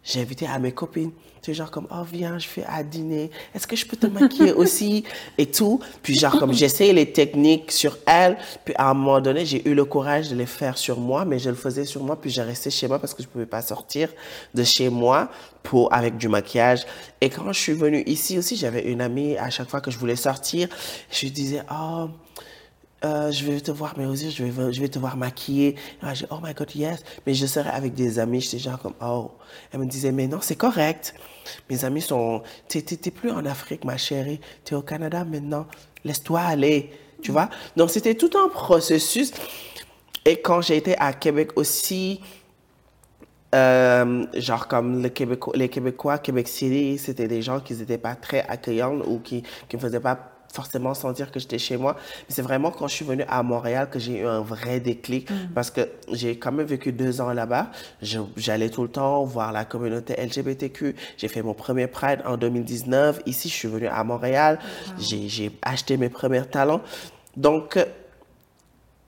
j'ai 0.04 0.19
invité 0.19 0.46
à 0.46 0.60
mes 0.60 0.74
copines. 0.74 1.12
C'est 1.46 1.54
genre 1.54 1.70
comme, 1.70 1.88
oh 1.92 2.04
viens, 2.10 2.40
je 2.40 2.48
fais 2.48 2.64
à 2.66 2.84
dîner. 2.84 3.30
Est-ce 3.54 3.68
que 3.68 3.76
je 3.76 3.86
peux 3.86 3.98
te 3.98 4.08
maquiller 4.08 4.54
aussi? 4.54 5.04
Et 5.38 5.46
tout. 5.46 5.82
Puis 6.02 6.18
genre 6.18 6.40
comme 6.40 6.54
j'essayais 6.54 6.94
les 6.94 7.12
techniques 7.12 7.70
sur 7.74 7.98
elles. 8.06 8.38
Puis 8.64 8.74
à 8.78 8.90
un 8.90 8.94
moment 8.94 9.20
donné, 9.20 9.46
j'ai 9.46 9.68
eu 9.68 9.74
le 9.74 9.84
courage 9.84 10.30
de 10.30 10.38
les 10.38 10.46
faire 10.46 10.78
sur 10.78 11.02
moi, 11.02 11.26
mais 11.26 11.40
je 11.40 11.50
le 11.50 11.58
faisais 11.58 11.84
sur 11.84 12.02
moi. 12.02 12.20
Puis 12.20 12.30
j'ai 12.30 12.44
resté 12.44 12.70
chez 12.70 12.88
moi 12.88 12.98
parce 12.98 13.14
que 13.14 13.22
je 13.22 13.28
pouvais 13.28 13.46
pas 13.46 13.62
sortir 13.62 14.08
de 14.54 14.64
chez 14.64 14.88
moi 14.88 15.30
pour, 15.64 15.94
avec 15.94 16.16
du 16.16 16.30
maquillage. 16.30 16.86
Et 17.20 17.30
quand 17.30 17.52
je 17.52 17.60
suis 17.60 17.74
venue 17.74 18.04
ici 18.06 18.38
aussi, 18.38 18.56
j'avais 18.56 18.84
une 18.84 19.02
amie, 19.02 19.36
à 19.36 19.50
chaque 19.50 19.70
fois 19.70 19.82
que 19.82 19.92
je 19.92 19.98
voulais 19.98 20.16
sortir, 20.16 20.70
je 21.12 21.28
disais, 21.28 21.62
oh, 21.70 22.08
euh, 23.06 23.32
je 23.32 23.46
vais 23.46 23.60
te 23.60 23.72
voir 23.72 23.98
mes 23.98 24.06
yeux, 24.06 24.30
je 24.30 24.44
vais, 24.44 24.72
je 24.72 24.80
vais 24.80 24.88
te 24.88 24.98
voir 24.98 25.18
maquiller. 25.18 25.70
Et 25.70 25.76
moi, 26.02 26.13
j'ai, 26.13 26.26
oh 26.30 26.38
my 26.42 26.54
God, 26.54 26.74
yes. 26.74 27.04
Mais 27.26 27.34
je 27.34 27.46
serais 27.46 27.70
avec 27.70 27.94
des 27.94 28.18
amis, 28.18 28.39
j'étais 28.39 28.60
genre 28.60 28.80
comme, 28.80 28.94
oh. 29.02 29.32
Elle 29.72 29.82
me 29.82 29.86
disait, 29.86 30.12
mais 30.12 30.28
non, 30.28 30.39
c'est 30.42 30.56
correct. 30.56 31.13
Mes 31.70 31.84
amis 31.84 32.02
sont, 32.02 32.44
t'es, 32.70 32.82
t'es, 32.82 33.12
plus 33.12 33.32
en 33.32 33.46
Afrique, 33.46 33.84
ma 33.84 33.98
chérie. 33.98 34.39
T'es 34.63 34.76
au 34.76 34.82
Canada 34.82 35.26
maintenant. 35.26 35.68
Laisse-toi 36.06 36.39
aller. 36.39 36.92
Tu 37.22 37.32
vois? 37.32 37.50
Donc, 37.76 37.89
c'était 37.89 38.16
tout 38.16 38.32
un 38.38 38.48
processus. 38.48 39.34
Et 40.26 40.38
quand 40.38 40.62
j'ai 40.62 40.78
été 40.78 40.98
à 40.98 41.12
Québec 41.12 41.52
aussi, 41.58 42.22
euh, 43.54 44.26
genre 44.34 44.68
comme 44.68 45.02
les 45.02 45.70
Québécois, 45.70 46.18
Québec 46.20 46.48
City, 46.48 46.98
c'était 46.98 47.28
des 47.28 47.42
gens 47.42 47.60
qui 47.60 47.74
n'étaient 47.74 47.98
pas 47.98 48.16
très 48.16 48.46
accueillants 48.48 49.00
ou 49.06 49.20
qui 49.20 49.44
me 49.74 49.80
faisaient 49.80 50.00
pas 50.00 50.33
forcément 50.54 50.94
sentir 50.94 51.32
que 51.32 51.39
j'étais 51.39 51.58
chez 51.58 51.78
moi. 51.78 51.96
Mais 51.98 52.36
c'est 52.36 52.44
vraiment 52.44 52.70
quand 52.70 52.88
je 52.88 52.94
suis 52.94 53.06
venue 53.06 53.26
à 53.28 53.42
Montréal 53.42 53.89
que 53.89 53.98
j'ai 53.98 54.20
eu 54.20 54.28
un 54.28 54.42
vrai 54.42 54.80
déclic 54.80 55.28
parce 55.56 55.72
que 55.72 55.89
j'ai 56.12 56.38
quand 56.38 56.52
même 56.52 56.68
vécu 56.68 56.92
deux 56.92 57.20
ans 57.22 57.34
là-bas. 57.34 57.72
J'allais 58.38 58.70
tout 58.70 58.84
le 58.84 58.89
temps 58.89 59.24
voir 59.24 59.52
la 59.52 59.66
communauté 59.66 60.13
LGBTQ. 60.16 60.96
J'ai 61.18 61.28
fait 61.28 61.42
mon 61.42 61.56
premier 61.56 61.88
Pride 61.88 62.22
en 62.26 62.38
2019. 62.38 63.22
Ici, 63.26 63.50
je 63.50 63.54
suis 63.54 63.68
venue 63.68 63.88
à 63.88 64.04
Montréal. 64.04 64.60
J'ai 65.00 65.28
j'ai 65.28 65.52
acheté 65.63 65.98
mes 65.98 66.10
premiers 66.10 66.46
talents. 66.46 66.82
Donc, 67.36 67.78
euh, 67.78 67.86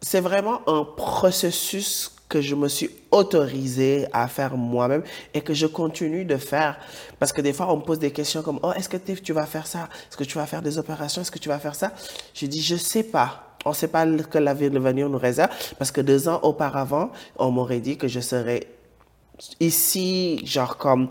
c'est 0.01 0.21
vraiment 0.21 0.61
un 0.67 0.83
processus 0.83 2.14
que 2.27 2.41
je 2.41 2.55
me 2.55 2.67
suis 2.67 2.89
autorisé 3.11 4.07
à 4.11 4.27
faire 4.27 4.57
moi-même 4.57 5.03
et 5.33 5.41
que 5.41 5.53
je 5.53 5.67
continue 5.67 6.25
de 6.25 6.37
faire. 6.37 6.77
Parce 7.19 7.31
que 7.31 7.41
des 7.41 7.53
fois, 7.53 7.71
on 7.71 7.77
me 7.77 7.81
pose 7.81 7.99
des 7.99 8.11
questions 8.11 8.41
comme, 8.41 8.59
oh, 8.63 8.71
est-ce 8.73 8.89
que 8.89 8.97
tu 8.97 9.33
vas 9.33 9.45
faire 9.45 9.67
ça? 9.67 9.89
Est-ce 10.09 10.17
que 10.17 10.23
tu 10.23 10.37
vas 10.37 10.45
faire 10.45 10.61
des 10.61 10.77
opérations? 10.77 11.21
Est-ce 11.21 11.31
que 11.31 11.39
tu 11.39 11.49
vas 11.49 11.59
faire 11.59 11.75
ça? 11.75 11.91
Je 12.33 12.45
dis, 12.45 12.61
je 12.61 12.75
sais 12.75 13.03
pas. 13.03 13.57
On 13.63 13.73
sait 13.73 13.87
pas 13.87 14.05
que 14.05 14.37
l'avenir 14.37 15.09
nous 15.09 15.17
réserve. 15.17 15.49
Parce 15.77 15.91
que 15.91 16.01
deux 16.01 16.27
ans 16.27 16.39
auparavant, 16.43 17.11
on 17.37 17.51
m'aurait 17.51 17.79
dit 17.79 17.97
que 17.97 18.07
je 18.07 18.19
serais 18.19 18.67
ici, 19.59 20.45
genre 20.45 20.77
comme 20.77 21.09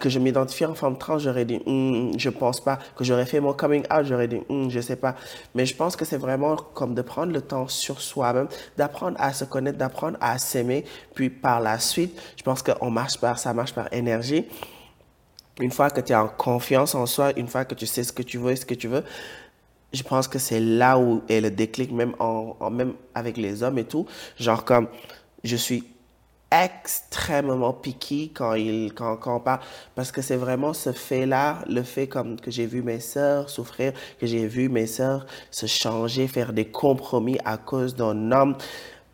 que 0.00 0.08
je 0.08 0.18
m'identifie 0.18 0.64
en 0.64 0.74
femme 0.74 0.96
trans, 0.98 1.18
j'aurais 1.18 1.44
dit, 1.44 1.60
Hmm, 1.66 2.12
je 2.18 2.30
pense 2.30 2.60
pas. 2.60 2.78
Que 2.96 3.04
j'aurais 3.04 3.26
fait 3.26 3.40
mon 3.40 3.52
coming 3.52 3.82
out, 3.92 4.04
j'aurais 4.04 4.28
dit, 4.28 4.40
Hmm, 4.48 4.68
je 4.68 4.80
sais 4.80 4.96
pas. 4.96 5.14
Mais 5.54 5.66
je 5.66 5.74
pense 5.76 5.96
que 5.96 6.04
c'est 6.04 6.16
vraiment 6.16 6.56
comme 6.56 6.94
de 6.94 7.02
prendre 7.02 7.32
le 7.32 7.40
temps 7.40 7.68
sur 7.68 8.00
soi-même, 8.00 8.48
d'apprendre 8.76 9.16
à 9.20 9.32
se 9.32 9.44
connaître, 9.44 9.78
d'apprendre 9.78 10.18
à 10.20 10.38
s'aimer. 10.38 10.84
Puis 11.14 11.30
par 11.30 11.60
la 11.60 11.78
suite, 11.78 12.18
je 12.36 12.42
pense 12.42 12.62
qu'on 12.62 12.90
marche 12.90 13.18
par, 13.18 13.38
ça 13.38 13.52
marche 13.54 13.72
par 13.74 13.92
énergie. 13.92 14.46
Une 15.60 15.70
fois 15.70 15.90
que 15.90 16.00
tu 16.00 16.12
es 16.12 16.16
en 16.16 16.28
confiance 16.28 16.94
en 16.94 17.06
soi, 17.06 17.32
une 17.38 17.46
fois 17.46 17.64
que 17.64 17.74
tu 17.74 17.86
sais 17.86 18.02
ce 18.04 18.12
que 18.12 18.22
tu 18.22 18.38
veux 18.38 18.52
et 18.52 18.56
ce 18.56 18.64
que 18.66 18.74
tu 18.74 18.88
veux, 18.88 19.04
je 19.92 20.02
pense 20.02 20.26
que 20.26 20.38
c'est 20.38 20.60
là 20.60 20.98
où 20.98 21.22
est 21.28 21.40
le 21.42 21.50
déclic, 21.50 21.92
même, 21.92 22.14
en- 22.18 22.70
même 22.70 22.94
avec 23.14 23.36
les 23.36 23.62
hommes 23.62 23.76
et 23.78 23.84
tout. 23.84 24.06
Genre 24.38 24.64
comme, 24.64 24.88
je 25.44 25.56
suis 25.56 25.84
extrêmement 26.52 27.72
piqué 27.72 28.30
quand, 28.34 28.54
il, 28.54 28.92
quand, 28.94 29.16
quand 29.16 29.36
on 29.36 29.40
parle, 29.40 29.60
parce 29.94 30.12
que 30.12 30.20
c'est 30.20 30.36
vraiment 30.36 30.72
ce 30.72 30.92
fait-là, 30.92 31.64
le 31.68 31.82
fait 31.82 32.06
comme 32.06 32.38
que 32.38 32.50
j'ai 32.50 32.66
vu 32.66 32.82
mes 32.82 33.00
sœurs 33.00 33.48
souffrir, 33.48 33.92
que 34.20 34.26
j'ai 34.26 34.46
vu 34.46 34.68
mes 34.68 34.86
sœurs 34.86 35.26
se 35.50 35.66
changer, 35.66 36.28
faire 36.28 36.52
des 36.52 36.66
compromis 36.66 37.38
à 37.44 37.56
cause 37.56 37.94
d'un 37.94 38.32
homme, 38.32 38.56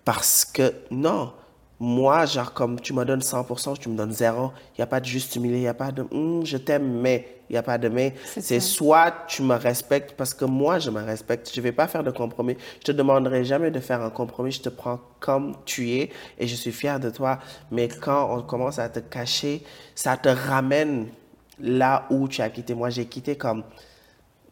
parce 0.05 0.45
que 0.45 0.74
non, 0.91 1.32
moi, 1.81 2.26
genre, 2.26 2.53
comme 2.53 2.81
tu 2.81 2.93
me 2.93 3.05
donnes 3.05 3.20
100%, 3.20 3.79
tu 3.79 3.89
me 3.89 3.97
donnes 3.97 4.12
zéro. 4.12 4.51
Il 4.74 4.81
n'y 4.81 4.83
a 4.83 4.87
pas 4.87 4.99
de 4.99 5.05
juste 5.05 5.37
humilié, 5.37 5.59
il 5.59 5.62
n'y 5.62 5.68
a 5.68 5.74
pas 5.74 5.93
de 5.93 6.03
Hum, 6.11 6.45
je 6.45 6.57
t'aime, 6.57 7.01
mais 7.01 7.39
il 7.49 7.53
n'y 7.53 7.59
a 7.59 7.62
pas 7.62 7.79
de 7.79 7.89
mais. 7.89 8.14
C'est 8.24 8.59
soit 8.61 9.12
tu 9.29 9.43
me 9.43 9.55
respectes 9.55 10.12
parce 10.16 10.35
que 10.35 10.45
moi, 10.45 10.81
je 10.81 10.91
me 10.91 11.01
respecte. 11.01 11.51
Je 11.53 11.61
ne 11.61 11.62
vais 11.62 11.72
pas 11.72 11.87
faire 11.87 12.03
de 12.03 12.11
compromis. 12.11 12.57
Je 12.81 12.85
te 12.85 12.93
demanderai 12.93 13.45
jamais 13.45 13.70
de 13.70 13.79
faire 13.79 14.03
un 14.03 14.11
compromis. 14.11 14.51
Je 14.51 14.62
te 14.62 14.68
prends 14.68 14.99
comme 15.20 15.55
tu 15.64 15.91
es 15.93 16.11
et 16.39 16.47
je 16.47 16.55
suis 16.57 16.72
fier 16.72 16.99
de 16.99 17.11
toi. 17.11 17.39
Mais 17.70 17.89
quand 17.89 18.37
on 18.37 18.43
commence 18.43 18.79
à 18.79 18.89
te 18.89 18.99
cacher, 18.99 19.62
ça 19.95 20.16
te 20.16 20.29
ramène 20.29 21.09
là 21.61 22.07
où 22.11 22.26
tu 22.26 22.43
as 22.43 22.51
quitté. 22.51 22.74
Moi, 22.74 22.91
j'ai 22.91 23.07
quitté 23.07 23.37
comme. 23.37 23.62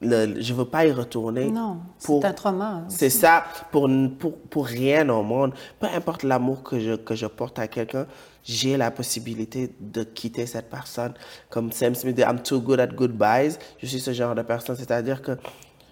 Le, 0.02 0.40
je 0.40 0.52
veux 0.52 0.66
pas 0.66 0.84
y 0.84 0.92
retourner. 0.92 1.50
Non, 1.50 1.78
c'est 1.96 2.24
un 2.24 2.32
trauma. 2.34 2.84
c'est 2.88 3.08
ça, 3.08 3.44
pour, 3.70 3.88
pour, 4.18 4.36
pour 4.36 4.66
rien 4.66 5.08
au 5.08 5.22
monde. 5.22 5.54
Peu 5.80 5.86
importe 5.86 6.22
l'amour 6.22 6.62
que 6.62 6.78
je, 6.78 6.96
que 6.96 7.14
je 7.14 7.26
porte 7.26 7.58
à 7.58 7.66
quelqu'un, 7.66 8.06
j'ai 8.44 8.76
la 8.76 8.90
possibilité 8.90 9.74
de 9.80 10.04
quitter 10.04 10.44
cette 10.44 10.68
personne. 10.68 11.14
Comme 11.48 11.72
Sam 11.72 11.94
Smith 11.94 12.14
dit, 12.14 12.22
I'm 12.22 12.42
too 12.42 12.60
good 12.60 12.78
at 12.78 12.88
goodbyes. 12.88 13.58
Je 13.78 13.86
suis 13.86 14.00
ce 14.00 14.12
genre 14.12 14.34
de 14.34 14.42
personne. 14.42 14.76
C'est-à-dire 14.76 15.22
que 15.22 15.32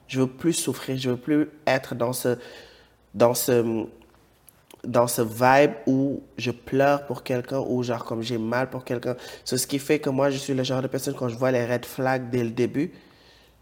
je 0.07 0.21
veux 0.21 0.27
plus 0.27 0.53
souffrir, 0.53 0.99
je 0.99 1.11
veux 1.11 1.17
plus 1.17 1.49
être 1.67 1.95
dans 1.95 2.13
ce, 2.13 2.37
dans 3.15 3.33
ce, 3.33 3.87
dans 4.85 5.07
ce 5.07 5.23
vibe 5.23 5.73
où 5.87 6.23
je 6.37 6.51
pleure 6.51 7.07
pour 7.07 7.23
quelqu'un 7.23 7.61
ou 7.67 7.83
genre 7.83 8.05
comme 8.05 8.23
j'ai 8.23 8.39
mal 8.39 8.69
pour 8.69 8.85
quelqu'un. 8.85 9.17
C'est 9.45 9.57
ce 9.57 9.67
qui 9.67 9.79
fait 9.79 9.99
que 9.99 10.11
moi, 10.11 10.31
je 10.31 10.37
suis 10.37 10.55
le 10.55 10.63
genre 10.63 10.83
de 10.83 10.89
personne, 10.89 11.15
quand 11.15 11.29
je 11.29 11.37
vois 11.37 11.51
les 11.51 11.65
red 11.65 11.87
flags 11.87 12.29
dès 12.31 12.45
le 12.45 12.51
début, 12.51 12.93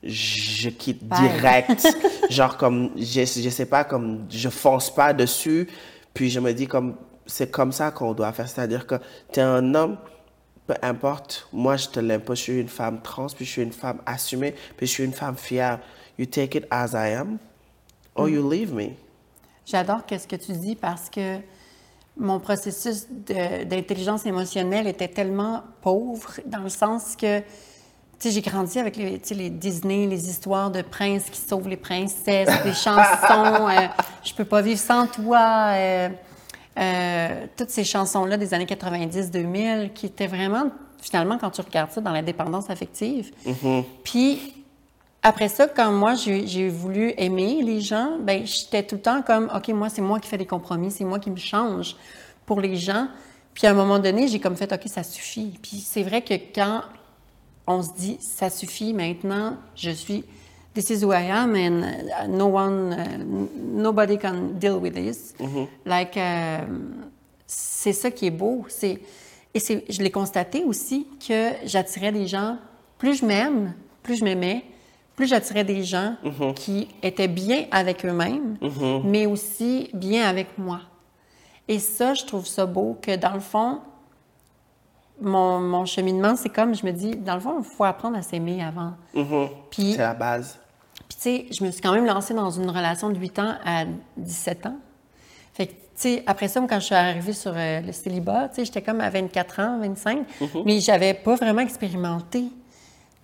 je 0.03 0.69
quitte 0.69 1.05
Bye. 1.05 1.21
direct. 1.21 1.87
genre 2.31 2.57
comme, 2.57 2.91
je, 2.97 3.25
je 3.25 3.51
sais 3.51 3.67
pas, 3.67 3.85
comme 3.85 4.27
je 4.31 4.49
fonce 4.49 4.93
pas 4.93 5.13
dessus. 5.13 5.69
Puis 6.15 6.31
je 6.31 6.41
me 6.41 6.53
dis 6.53 6.67
comme, 6.67 6.97
c'est 7.27 7.51
comme 7.51 7.73
ça 7.73 7.91
qu'on 7.91 8.13
doit 8.13 8.33
faire. 8.33 8.49
C'est-à-dire 8.49 8.87
que 8.87 8.97
tu 9.33 9.41
es 9.41 9.43
un 9.43 9.75
homme, 9.75 9.97
peu 10.67 10.75
importe, 10.83 11.49
moi 11.53 11.77
je 11.77 11.89
te 11.89 12.01
l'impose, 12.01 12.39
je 12.39 12.43
suis 12.43 12.61
une 12.61 12.69
femme 12.69 13.01
trans, 13.03 13.27
puis 13.29 13.45
je 13.45 13.51
suis 13.51 13.63
une 13.63 13.73
femme 13.73 14.01
assumée, 14.07 14.55
puis 14.77 14.87
je 14.87 14.93
suis 14.93 15.05
une 15.05 15.13
femme 15.13 15.37
fière. 15.37 15.81
You 16.19 16.27
take 16.27 16.59
it 16.59 16.67
as 16.71 16.93
I 16.93 17.15
am, 17.15 17.39
or 18.15 18.29
you 18.29 18.49
leave 18.49 18.73
me. 18.73 18.91
J'adore 19.65 20.03
ce 20.11 20.27
que 20.27 20.37
tu 20.37 20.53
dis 20.53 20.77
parce 20.77 21.09
que 21.09 21.39
mon 22.17 22.41
processus 22.41 23.07
d'intelligence 23.09 24.27
émotionnelle 24.27 24.87
était 24.87 25.09
tellement 25.09 25.63
pauvre 25.81 26.41
dans 26.47 26.61
le 26.61 26.69
sens 26.69 27.17
que, 27.17 27.41
j'ai 28.31 28.41
grandi 28.41 28.79
avec 28.79 28.97
les, 28.97 29.51
Disney, 29.51 30.07
les 30.07 30.29
histoires 30.29 30.71
de 30.71 30.83
princes 30.83 31.29
qui 31.31 31.41
sauvent 31.41 31.69
les 31.69 31.77
princesses, 31.77 32.49
les 32.65 32.75
chansons, 32.75 33.69
euh, 33.69 33.89
Je 34.25 34.35
peux 34.35 34.45
pas 34.45 34.61
vivre 34.61 34.79
sans 34.79 35.07
toi, 35.07 35.73
euh, 35.73 36.09
euh, 36.79 37.47
toutes 37.57 37.71
ces 37.71 37.85
chansons-là 37.85 38.37
des 38.37 38.55
années 38.55 38.67
90-2000 38.67 39.93
qui 39.93 40.07
étaient 40.07 40.27
vraiment, 40.27 40.71
finalement, 41.01 41.39
quand 41.39 41.51
tu 41.51 41.61
regardes 41.61 41.91
ça, 41.91 42.01
dans 42.01 42.13
la 42.13 42.23
dépendance 42.23 42.71
affective. 42.71 43.33
Puis, 44.05 44.55
après 45.23 45.49
ça, 45.49 45.67
quand 45.67 45.93
moi, 45.93 46.15
j'ai 46.15 46.47
j'ai 46.47 46.69
voulu 46.69 47.15
aimer 47.17 47.63
les 47.63 47.81
gens, 47.81 48.19
ben 48.21 48.45
j'étais 48.45 48.83
tout 48.83 48.97
le 48.97 49.03
temps 49.03 49.23
comme, 49.23 49.51
OK, 49.55 49.69
moi, 49.69 49.89
c'est 49.89 50.03
moi 50.03 50.19
qui 50.19 50.29
fais 50.29 50.39
des 50.39 50.47
compromis, 50.47 50.91
c'est 50.91 51.05
moi 51.05 51.19
qui 51.19 51.31
me 51.31 51.37
change 51.37 51.97
pour 52.47 52.61
les 52.61 52.77
gens. 52.77 53.09
Puis, 53.55 53.67
à 53.67 53.71
un 53.71 53.75
moment 53.75 53.99
donné, 53.99 54.29
j'ai 54.29 54.41
comme 54.41 54.57
fait, 54.57 54.73
OK, 54.73 54.83
ça 54.87 55.03
suffit. 55.03 55.55
Puis, 55.63 55.79
c'est 55.79 56.03
vrai 56.03 56.23
que 56.23 56.35
quand 56.35 56.83
on 57.67 57.83
se 57.83 57.93
dit, 57.97 58.19
ça 58.21 58.51
suffit, 58.51 58.93
maintenant, 58.93 59.57
je 59.75 59.91
suis, 59.91 60.25
this 60.75 60.91
is 60.91 61.05
who 61.05 61.13
I 61.13 61.31
am, 61.31 61.55
and 61.55 61.83
uh, 61.83 62.27
no 62.29 62.47
one, 62.47 62.93
uh, 62.93 63.47
nobody 63.57 64.19
can 64.19 64.59
deal 64.59 64.79
with 64.79 64.95
this. 64.95 65.35
Like, 65.85 66.17
euh, 66.17 66.59
c'est 67.47 67.93
ça 67.93 68.11
qui 68.11 68.27
est 68.27 68.31
beau. 68.31 68.65
C'est, 68.69 69.01
et 69.55 69.61
c'est, 69.61 69.85
je 69.89 70.03
l'ai 70.03 70.11
constaté 70.11 70.65
aussi 70.65 71.07
que 71.27 71.51
j'attirais 71.65 72.13
des 72.13 72.27
gens, 72.27 72.57
plus 72.99 73.15
je 73.15 73.27
m'aime, 73.27 73.75
plus 74.03 74.17
je 74.17 74.25
m'aimais, 74.25 74.65
plus 75.15 75.27
j'attirais 75.27 75.65
des 75.65 75.85
gens 75.85 76.17
qui 76.57 76.89
étaient 77.03 77.29
bien 77.29 77.67
avec 77.71 78.05
eux-mêmes, 78.05 78.57
mais 79.05 79.27
aussi 79.27 79.91
bien 79.93 80.27
avec 80.27 80.57
moi. 80.57 80.81
Et 81.69 81.79
ça, 81.79 82.15
je 82.15 82.25
trouve 82.25 82.47
ça 82.47 82.67
beau 82.67 82.99
que 83.01 83.15
dans 83.17 83.35
le 83.35 83.41
fond, 83.41 83.81
mon, 85.21 85.61
mon 85.61 85.85
cheminement, 85.85 86.37
c'est 86.37 86.49
comme, 86.49 86.75
je 86.75 86.85
me 86.85 86.93
dis, 86.93 87.17
dans 87.17 87.35
le 87.35 87.41
fond, 87.41 87.59
il 87.59 87.65
faut 87.65 87.85
apprendre 87.85 88.17
à 88.17 88.23
s'aimer 88.23 88.63
avant. 88.63 88.93
Puis, 89.71 89.93
C'est 89.93 89.99
la 89.99 90.15
base. 90.15 90.59
puis, 91.09 91.17
tu 91.17 91.23
sais, 91.23 91.47
je 91.53 91.65
me 91.65 91.71
suis 91.71 91.81
quand 91.81 91.93
même 91.93 92.07
lancée 92.07 92.35
dans 92.35 92.51
une 92.51 92.69
relation 92.71 93.11
de 93.11 93.19
8 93.19 93.39
ans 93.39 93.55
à 93.65 93.85
17 94.17 94.67
ans. 94.67 94.77
Fait 95.55 95.67
que, 95.67 95.73
tu 95.73 95.77
sais, 95.97 96.23
après 96.27 96.49
ça, 96.49 96.61
quand 96.69 96.81
je 96.81 96.87
suis 96.87 96.95
arrivée 96.95 97.33
sur 97.35 97.53
euh, 97.55 97.81
le 97.81 97.93
célibat, 97.93 98.49
tu 98.49 98.57
sais, 98.57 98.65
j'étais 98.65 98.83
comme 98.83 99.01
à 99.01 99.11
24 99.11 99.61
ans, 99.61 99.79
25, 99.81 100.27
mais 100.65 100.81
j'avais 100.81 101.15
pas 101.15 101.35
vraiment 101.37 101.61
expérimenté 101.63 102.45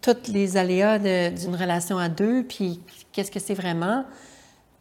tous 0.00 0.30
les 0.32 0.56
aléas 0.56 0.98
d'une 0.98 1.56
relation 1.56 1.98
à 1.98 2.08
deux, 2.08 2.44
puis 2.44 2.80
qu'est-ce 3.12 3.30
que 3.32 3.40
c'est 3.40 3.54
vraiment. 3.54 4.04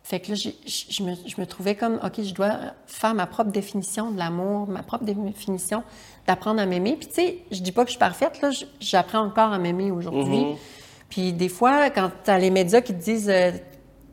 Fait 0.08 0.22
que 0.22 0.30
là, 0.30 0.36
je 0.36 0.52
je 0.66 1.04
me, 1.04 1.16
je 1.26 1.36
me 1.38 1.46
trouvais 1.46 1.76
comme, 1.76 2.00
OK, 2.02 2.24
je 2.24 2.34
dois 2.34 2.54
faire 2.86 3.14
ma 3.14 3.28
propre 3.28 3.52
définition 3.52 4.10
de 4.10 4.18
l'amour, 4.18 4.66
ma 4.70 4.82
propre 4.82 5.04
définition 5.04 5.84
d'apprendre 6.26 6.62
à 6.62 6.66
m'aimer. 6.66 6.96
Puis, 6.96 7.08
tu 7.08 7.16
sais, 7.16 7.40
je 7.52 7.60
dis 7.60 7.74
pas 7.74 7.84
que 7.84 7.90
je 7.90 7.96
suis 7.96 8.00
parfaite, 8.00 8.42
là, 8.42 8.52
j'apprends 8.80 9.20
encore 9.20 9.52
à 9.52 9.60
m'aimer 9.60 9.92
aujourd'hui. 9.92 10.46
Puis, 11.10 11.34
des 11.34 11.50
fois, 11.50 11.90
quand 11.90 12.10
tu 12.24 12.32
as 12.32 12.40
les 12.40 12.52
médias 12.52 12.80
qui 12.80 12.94
te 12.94 13.04
disent, 13.04 13.30
euh, 13.30 13.52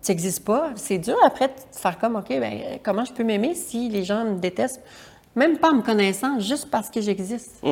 tu 0.02 0.10
n'existes 0.10 0.44
pas, 0.44 0.72
c'est 0.74 0.98
dur 0.98 1.16
après 1.24 1.46
de 1.46 1.54
faire 1.70 1.96
comme, 2.00 2.16
OK, 2.16 2.26
ben, 2.28 2.80
comment 2.82 3.04
je 3.04 3.12
peux 3.12 3.22
m'aimer 3.22 3.54
si 3.54 3.88
les 3.88 4.02
gens 4.02 4.24
me 4.24 4.40
détestent, 4.40 4.82
même 5.36 5.58
pas 5.58 5.70
en 5.70 5.74
me 5.74 5.82
connaissant, 5.82 6.40
juste 6.40 6.70
parce 6.72 6.90
que 6.90 7.00
j'existe. 7.00 7.62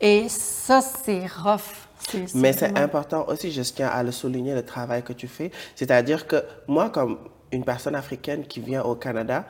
Et 0.00 0.28
ça, 0.28 0.80
c'est 0.80 1.26
rough. 1.26 1.85
Mais 2.34 2.52
c'est 2.52 2.78
important 2.78 3.26
aussi, 3.28 3.50
je 3.52 3.62
tiens 3.62 3.88
à 3.88 4.02
le 4.02 4.12
souligner, 4.12 4.54
le 4.54 4.64
travail 4.64 5.02
que 5.02 5.12
tu 5.12 5.28
fais. 5.28 5.50
C'est-à-dire 5.74 6.26
que 6.26 6.42
moi, 6.66 6.90
comme 6.90 7.18
une 7.52 7.64
personne 7.64 7.94
africaine 7.94 8.46
qui 8.46 8.60
vient 8.60 8.82
au 8.82 8.94
Canada, 8.94 9.46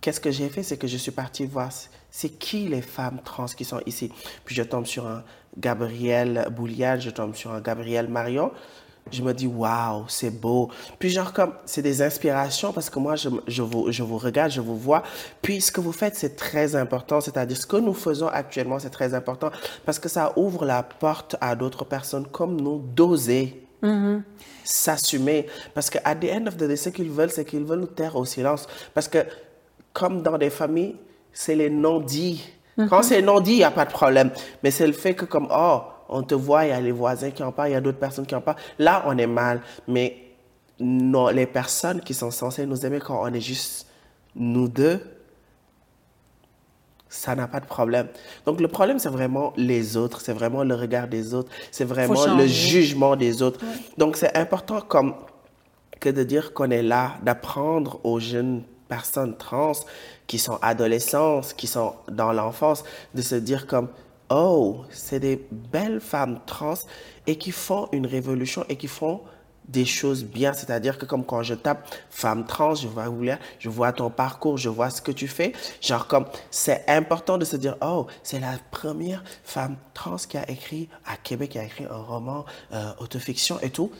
qu'est-ce 0.00 0.20
que 0.20 0.30
j'ai 0.30 0.48
fait? 0.48 0.62
C'est 0.62 0.76
que 0.76 0.86
je 0.86 0.96
suis 0.96 1.12
partie 1.12 1.46
voir 1.46 1.70
c'est 2.10 2.28
qui 2.28 2.68
les 2.68 2.82
femmes 2.82 3.18
trans 3.24 3.46
qui 3.46 3.64
sont 3.64 3.80
ici. 3.86 4.12
Puis 4.44 4.54
je 4.54 4.62
tombe 4.62 4.86
sur 4.86 5.04
un 5.06 5.24
Gabriel 5.58 6.46
Boulial, 6.52 7.00
je 7.00 7.10
tombe 7.10 7.34
sur 7.34 7.52
un 7.52 7.60
Gabriel 7.60 8.06
Marion. 8.06 8.52
Je 9.12 9.22
me 9.22 9.32
dis, 9.34 9.46
waouh, 9.46 10.04
c'est 10.08 10.30
beau. 10.30 10.70
Puis 10.98 11.10
genre 11.10 11.32
comme, 11.32 11.52
c'est 11.66 11.82
des 11.82 12.00
inspirations 12.02 12.72
parce 12.72 12.88
que 12.88 12.98
moi, 12.98 13.16
je, 13.16 13.28
je, 13.46 13.62
vous, 13.62 13.92
je 13.92 14.02
vous 14.02 14.18
regarde, 14.18 14.50
je 14.50 14.60
vous 14.60 14.76
vois. 14.76 15.02
Puis 15.42 15.60
ce 15.60 15.70
que 15.70 15.80
vous 15.80 15.92
faites, 15.92 16.16
c'est 16.16 16.36
très 16.36 16.74
important. 16.74 17.20
C'est-à-dire, 17.20 17.56
ce 17.56 17.66
que 17.66 17.76
nous 17.76 17.94
faisons 17.94 18.28
actuellement, 18.28 18.78
c'est 18.78 18.90
très 18.90 19.12
important 19.14 19.50
parce 19.84 19.98
que 19.98 20.08
ça 20.08 20.32
ouvre 20.36 20.64
la 20.64 20.82
porte 20.82 21.36
à 21.40 21.54
d'autres 21.54 21.84
personnes 21.84 22.26
comme 22.26 22.60
nous 22.60 22.78
d'oser 22.78 23.60
s'assumer. 24.64 25.46
Parce 25.74 25.90
que 25.90 25.98
at 26.04 26.16
the 26.16 26.30
end 26.32 26.46
of 26.46 26.56
the 26.56 26.64
day, 26.64 26.76
ce 26.76 26.88
qu'ils 26.88 27.10
veulent, 27.10 27.30
c'est 27.30 27.44
qu'ils 27.44 27.64
veulent 27.64 27.80
nous 27.80 27.86
taire 27.86 28.16
au 28.16 28.24
silence. 28.24 28.66
Parce 28.94 29.08
que, 29.08 29.18
comme 29.92 30.22
dans 30.22 30.38
des 30.38 30.50
familles, 30.50 30.96
c'est 31.32 31.54
les 31.54 31.70
non-dits. 31.70 32.42
Quand 32.88 33.02
c'est 33.02 33.22
non-dit, 33.22 33.52
il 33.52 33.58
n'y 33.58 33.64
a 33.64 33.70
pas 33.70 33.84
de 33.84 33.92
problème. 33.92 34.30
Mais 34.62 34.70
c'est 34.70 34.86
le 34.86 34.92
fait 34.92 35.14
que 35.14 35.24
comme, 35.26 35.48
oh, 35.50 35.82
on 36.08 36.22
te 36.22 36.34
voit, 36.34 36.66
il 36.66 36.68
y 36.68 36.72
a 36.72 36.80
les 36.80 36.92
voisins 36.92 37.30
qui 37.30 37.42
en 37.42 37.52
parlent, 37.52 37.70
il 37.70 37.72
y 37.72 37.76
a 37.76 37.80
d'autres 37.80 37.98
personnes 37.98 38.26
qui 38.26 38.34
en 38.34 38.40
parlent. 38.40 38.58
Là, 38.78 39.04
on 39.06 39.16
est 39.18 39.26
mal. 39.26 39.60
Mais 39.88 40.18
non, 40.80 41.28
les 41.28 41.46
personnes 41.46 42.00
qui 42.00 42.14
sont 42.14 42.30
censées 42.30 42.66
nous 42.66 42.84
aimer 42.84 43.00
quand 43.00 43.22
on 43.22 43.32
est 43.32 43.40
juste 43.40 43.86
nous 44.34 44.68
deux, 44.68 45.00
ça 47.08 47.36
n'a 47.36 47.46
pas 47.46 47.60
de 47.60 47.66
problème. 47.66 48.08
Donc 48.44 48.60
le 48.60 48.68
problème, 48.68 48.98
c'est 48.98 49.08
vraiment 49.08 49.52
les 49.56 49.96
autres, 49.96 50.20
c'est 50.20 50.32
vraiment 50.32 50.64
le 50.64 50.74
regard 50.74 51.06
des 51.06 51.32
autres, 51.32 51.50
c'est 51.70 51.84
vraiment 51.84 52.26
le 52.26 52.46
jugement 52.46 53.14
des 53.14 53.40
autres. 53.40 53.60
Donc 53.98 54.16
c'est 54.16 54.36
important 54.36 54.80
comme 54.80 55.14
que 56.00 56.08
de 56.08 56.24
dire 56.24 56.52
qu'on 56.52 56.70
est 56.70 56.82
là, 56.82 57.12
d'apprendre 57.22 58.00
aux 58.04 58.18
jeunes 58.18 58.62
personnes 58.88 59.36
trans 59.36 59.72
qui 60.26 60.38
sont 60.38 60.58
adolescents, 60.60 61.40
qui 61.56 61.66
sont 61.66 61.94
dans 62.10 62.32
l'enfance, 62.32 62.84
de 63.14 63.22
se 63.22 63.36
dire 63.36 63.66
comme, 63.66 63.88
oh, 64.30 64.84
c'est 64.90 65.20
des 65.20 65.46
belles 65.50 66.00
femmes 66.00 66.40
trans 66.46 66.74
et 67.26 67.36
qui 67.36 67.50
font 67.50 67.88
une 67.92 68.06
révolution 68.06 68.64
et 68.68 68.76
qui 68.76 68.88
font 68.88 69.20
des 69.68 69.86
choses 69.86 70.24
bien, 70.24 70.52
c'est-à-dire 70.52 70.98
que 70.98 71.06
comme 71.06 71.24
quand 71.24 71.42
je 71.42 71.54
tape 71.54 71.88
femme 72.10 72.44
trans, 72.44 72.74
je 72.74 72.86
vois, 72.86 73.06
je 73.58 73.68
vois 73.70 73.92
ton 73.92 74.10
parcours, 74.10 74.58
je 74.58 74.68
vois 74.68 74.90
ce 74.90 75.00
que 75.00 75.10
tu 75.10 75.26
fais, 75.26 75.54
genre 75.80 76.06
comme 76.06 76.26
c'est 76.50 76.84
important 76.86 77.38
de 77.38 77.46
se 77.46 77.56
dire 77.56 77.76
oh 77.80 78.06
c'est 78.22 78.40
la 78.40 78.58
première 78.70 79.24
femme 79.42 79.76
trans 79.94 80.16
qui 80.16 80.36
a 80.36 80.48
écrit 80.50 80.88
à 81.06 81.16
Québec 81.16 81.52
qui 81.52 81.58
a 81.58 81.64
écrit 81.64 81.84
un 81.84 81.96
roman 81.96 82.44
euh, 82.74 82.92
autofiction 82.98 83.58
et 83.62 83.70
tout, 83.70 83.90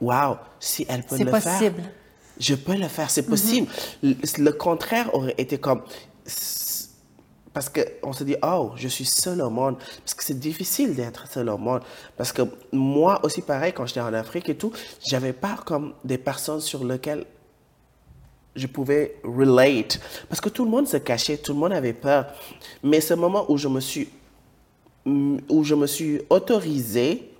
waouh 0.00 0.36
si 0.60 0.84
elle 0.88 1.04
peut 1.04 1.16
C'est 1.16 1.24
le 1.24 1.30
possible. 1.30 1.82
faire, 1.82 1.90
je 2.38 2.54
peux 2.54 2.76
le 2.76 2.88
faire, 2.88 3.10
c'est 3.10 3.22
possible. 3.26 3.68
Le, 4.02 4.14
le 4.38 4.52
contraire 4.52 5.14
aurait 5.14 5.34
été 5.38 5.56
comme 5.56 5.82
parce 7.52 7.68
qu'on 7.68 8.12
se 8.12 8.24
dit, 8.24 8.36
oh, 8.42 8.70
je 8.76 8.88
suis 8.88 9.04
seul 9.04 9.42
au 9.42 9.50
monde. 9.50 9.76
Parce 9.98 10.14
que 10.14 10.24
c'est 10.24 10.38
difficile 10.38 10.94
d'être 10.94 11.30
seul 11.30 11.48
au 11.48 11.58
monde. 11.58 11.82
Parce 12.16 12.32
que 12.32 12.42
moi 12.72 13.20
aussi, 13.24 13.42
pareil, 13.42 13.72
quand 13.72 13.86
j'étais 13.86 14.00
en 14.00 14.14
Afrique 14.14 14.48
et 14.48 14.56
tout, 14.56 14.72
j'avais 15.06 15.32
pas 15.32 15.58
comme 15.66 15.94
des 16.04 16.18
personnes 16.18 16.60
sur 16.60 16.84
lesquelles 16.84 17.26
je 18.56 18.66
pouvais 18.66 19.16
relate. 19.22 20.00
Parce 20.28 20.40
que 20.40 20.48
tout 20.48 20.64
le 20.64 20.70
monde 20.70 20.86
se 20.86 20.96
cachait, 20.96 21.36
tout 21.36 21.52
le 21.52 21.58
monde 21.58 21.72
avait 21.72 21.92
peur. 21.92 22.26
Mais 22.82 23.00
ce 23.00 23.14
moment 23.14 23.50
où 23.50 23.58
je 23.58 23.68
me 23.68 23.80
suis, 23.80 24.08
où 25.04 25.64
je 25.64 25.74
me 25.74 25.86
suis 25.86 26.22
autorisé 26.30 27.31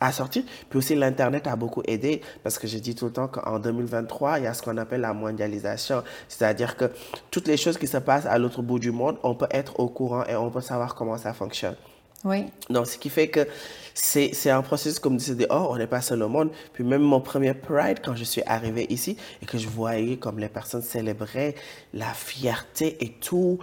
à 0.00 0.12
sortir, 0.12 0.42
puis 0.68 0.78
aussi 0.78 0.94
l'Internet 0.94 1.46
a 1.46 1.56
beaucoup 1.56 1.82
aidé 1.86 2.20
parce 2.42 2.58
que 2.58 2.66
je 2.66 2.78
dis 2.78 2.94
tout 2.94 3.06
le 3.06 3.12
temps 3.12 3.28
qu'en 3.28 3.58
2023, 3.58 4.38
il 4.38 4.44
y 4.44 4.46
a 4.46 4.54
ce 4.54 4.62
qu'on 4.62 4.76
appelle 4.76 5.02
la 5.02 5.14
mondialisation. 5.14 6.02
C'est-à-dire 6.28 6.76
que 6.76 6.90
toutes 7.30 7.46
les 7.46 7.56
choses 7.56 7.78
qui 7.78 7.86
se 7.86 7.98
passent 7.98 8.26
à 8.26 8.38
l'autre 8.38 8.62
bout 8.62 8.78
du 8.78 8.90
monde, 8.90 9.18
on 9.22 9.34
peut 9.34 9.48
être 9.50 9.78
au 9.80 9.88
courant 9.88 10.24
et 10.24 10.34
on 10.36 10.50
peut 10.50 10.60
savoir 10.60 10.94
comment 10.94 11.16
ça 11.16 11.32
fonctionne. 11.32 11.76
Oui. 12.24 12.46
Donc, 12.70 12.86
ce 12.86 12.96
qui 12.96 13.10
fait 13.10 13.28
que 13.28 13.46
c'est 13.92 14.30
c'est 14.32 14.50
un 14.50 14.62
processus 14.62 14.98
comme 14.98 15.18
de 15.18 15.22
se 15.22 15.32
dire, 15.32 15.46
oh, 15.50 15.66
on 15.70 15.76
n'est 15.76 15.86
pas 15.86 16.00
seul 16.00 16.22
au 16.22 16.28
monde. 16.28 16.50
Puis 16.72 16.82
même 16.82 17.02
mon 17.02 17.20
premier 17.20 17.52
Pride, 17.52 17.98
quand 18.02 18.16
je 18.16 18.24
suis 18.24 18.42
arrivée 18.46 18.86
ici 18.88 19.16
et 19.42 19.46
que 19.46 19.58
je 19.58 19.68
voyais 19.68 20.16
comme 20.16 20.38
les 20.38 20.48
personnes 20.48 20.82
célébraient 20.82 21.54
la 21.92 22.12
fierté 22.14 22.96
et 23.04 23.10
tout, 23.10 23.58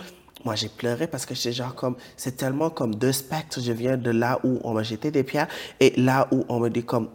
moi 0.46 0.56
j'ai 0.56 0.70
pleuré 0.70 1.08
parce 1.08 1.26
que 1.26 1.34
j'étais 1.36 1.52
genre 1.54 1.76
comme, 1.76 1.96
c'est 2.18 2.36
tellement 2.38 2.70
comme 2.70 2.96
deux 2.96 3.12
spectres. 3.12 3.60
Je 3.62 3.72
viens 3.72 3.98
de 3.98 4.12
là 4.12 4.40
où 4.44 4.60
on 4.64 4.74
m'a 4.74 4.84
jeté 4.84 5.12
des 5.12 5.24
pierres 5.24 5.48
et 5.80 5.94
là 6.00 6.28
où 6.32 6.46
on 6.50 6.60
me 6.60 6.70
dit 6.70 6.84
comme, 6.84 7.10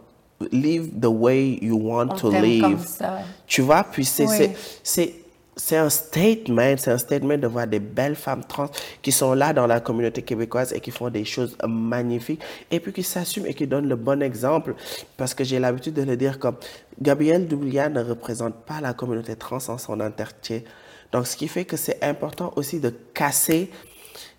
live 0.51 0.89
the 1.01 1.05
way 1.07 1.57
you 1.61 1.77
want 1.77 2.09
On 2.11 2.15
to 2.15 2.31
live. 2.31 2.61
comme 2.61 2.79
ça. 2.79 3.19
Tu 3.47 3.61
vois, 3.61 3.83
puis 3.83 4.05
c'est 4.05 4.25
Oui. 4.27 4.35
c'est- 4.37 4.53
c'est 4.83 5.15
c'est 5.59 5.77
un 5.77 5.89
statement, 5.89 6.75
c'est 6.77 6.91
un 6.91 6.99
statement 6.99 7.35
de 7.39 7.47
voir 7.47 7.65
des 7.65 7.79
belles 7.79 8.15
femmes 8.15 8.43
trans 8.47 8.69
qui 9.01 9.11
sont 9.11 9.33
là 9.33 9.53
dans 9.53 9.65
la 9.65 9.79
communauté 9.79 10.21
québécoise 10.21 10.71
et 10.71 10.79
qui 10.79 10.91
font 10.91 11.09
des 11.09 11.25
choses 11.25 11.57
magnifiques 11.67 12.41
et 12.69 12.79
puis 12.79 12.93
qui 12.93 13.01
s'assument 13.01 13.47
et 13.47 13.55
qui 13.55 13.65
donnent 13.65 13.89
le 13.89 13.95
bon 13.95 14.21
exemple 14.21 14.75
parce 15.17 15.33
que 15.33 15.43
j'ai 15.43 15.57
l'habitude 15.57 15.95
de 15.95 16.03
le 16.03 16.15
dire 16.15 16.37
comme 16.37 16.57
Gabrielle 17.01 17.47
Doublia 17.47 17.89
ne 17.89 18.03
représente 18.03 18.53
pas 18.67 18.79
la 18.81 18.93
communauté 18.93 19.35
trans 19.35 19.57
en 19.69 19.79
son 19.79 19.99
entièreté. 19.99 20.63
Donc 21.11 21.27
ce 21.27 21.35
qui 21.37 21.47
fait 21.47 21.65
que 21.65 21.77
c'est 21.77 22.03
important 22.03 22.53
aussi 22.55 22.79
de 22.79 22.89
casser 23.13 23.71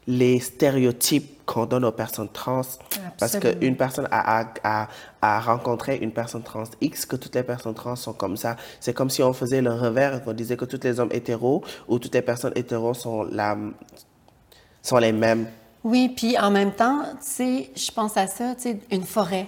les 0.06 0.40
stéréotypes 0.40 1.44
qu'on 1.44 1.66
donne 1.66 1.84
aux 1.84 1.92
personnes 1.92 2.30
trans 2.30 2.62
parce 3.18 3.34
Absolument. 3.34 3.60
qu'une 3.60 3.76
personne 3.76 4.08
a, 4.10 4.40
a, 4.40 4.46
a, 4.64 4.88
a 5.20 5.40
rencontré 5.40 5.96
une 5.96 6.12
personne 6.12 6.42
trans 6.42 6.64
X, 6.80 7.04
que 7.04 7.16
toutes 7.16 7.34
les 7.34 7.42
personnes 7.42 7.74
trans 7.74 7.96
sont 7.96 8.14
comme 8.14 8.36
ça. 8.36 8.56
C'est 8.80 8.94
comme 8.94 9.10
si 9.10 9.22
on 9.22 9.32
faisait 9.32 9.60
le 9.60 9.72
revers 9.72 10.16
et 10.16 10.20
qu'on 10.22 10.32
disait 10.32 10.56
que 10.56 10.64
tous 10.64 10.80
les 10.82 10.98
hommes 10.98 11.10
hétéros 11.12 11.62
ou 11.88 11.98
toutes 11.98 12.14
les 12.14 12.22
personnes 12.22 12.52
hétéros 12.54 12.94
sont, 12.94 13.24
la, 13.24 13.56
sont 14.82 14.96
les 14.96 15.12
mêmes. 15.12 15.46
Oui, 15.84 16.08
puis 16.14 16.38
en 16.38 16.50
même 16.50 16.72
temps, 16.72 17.02
tu 17.12 17.16
sais, 17.20 17.70
je 17.76 17.90
pense 17.90 18.16
à 18.16 18.26
ça, 18.26 18.54
tu 18.54 18.62
sais, 18.62 18.80
une 18.90 19.04
forêt. 19.04 19.46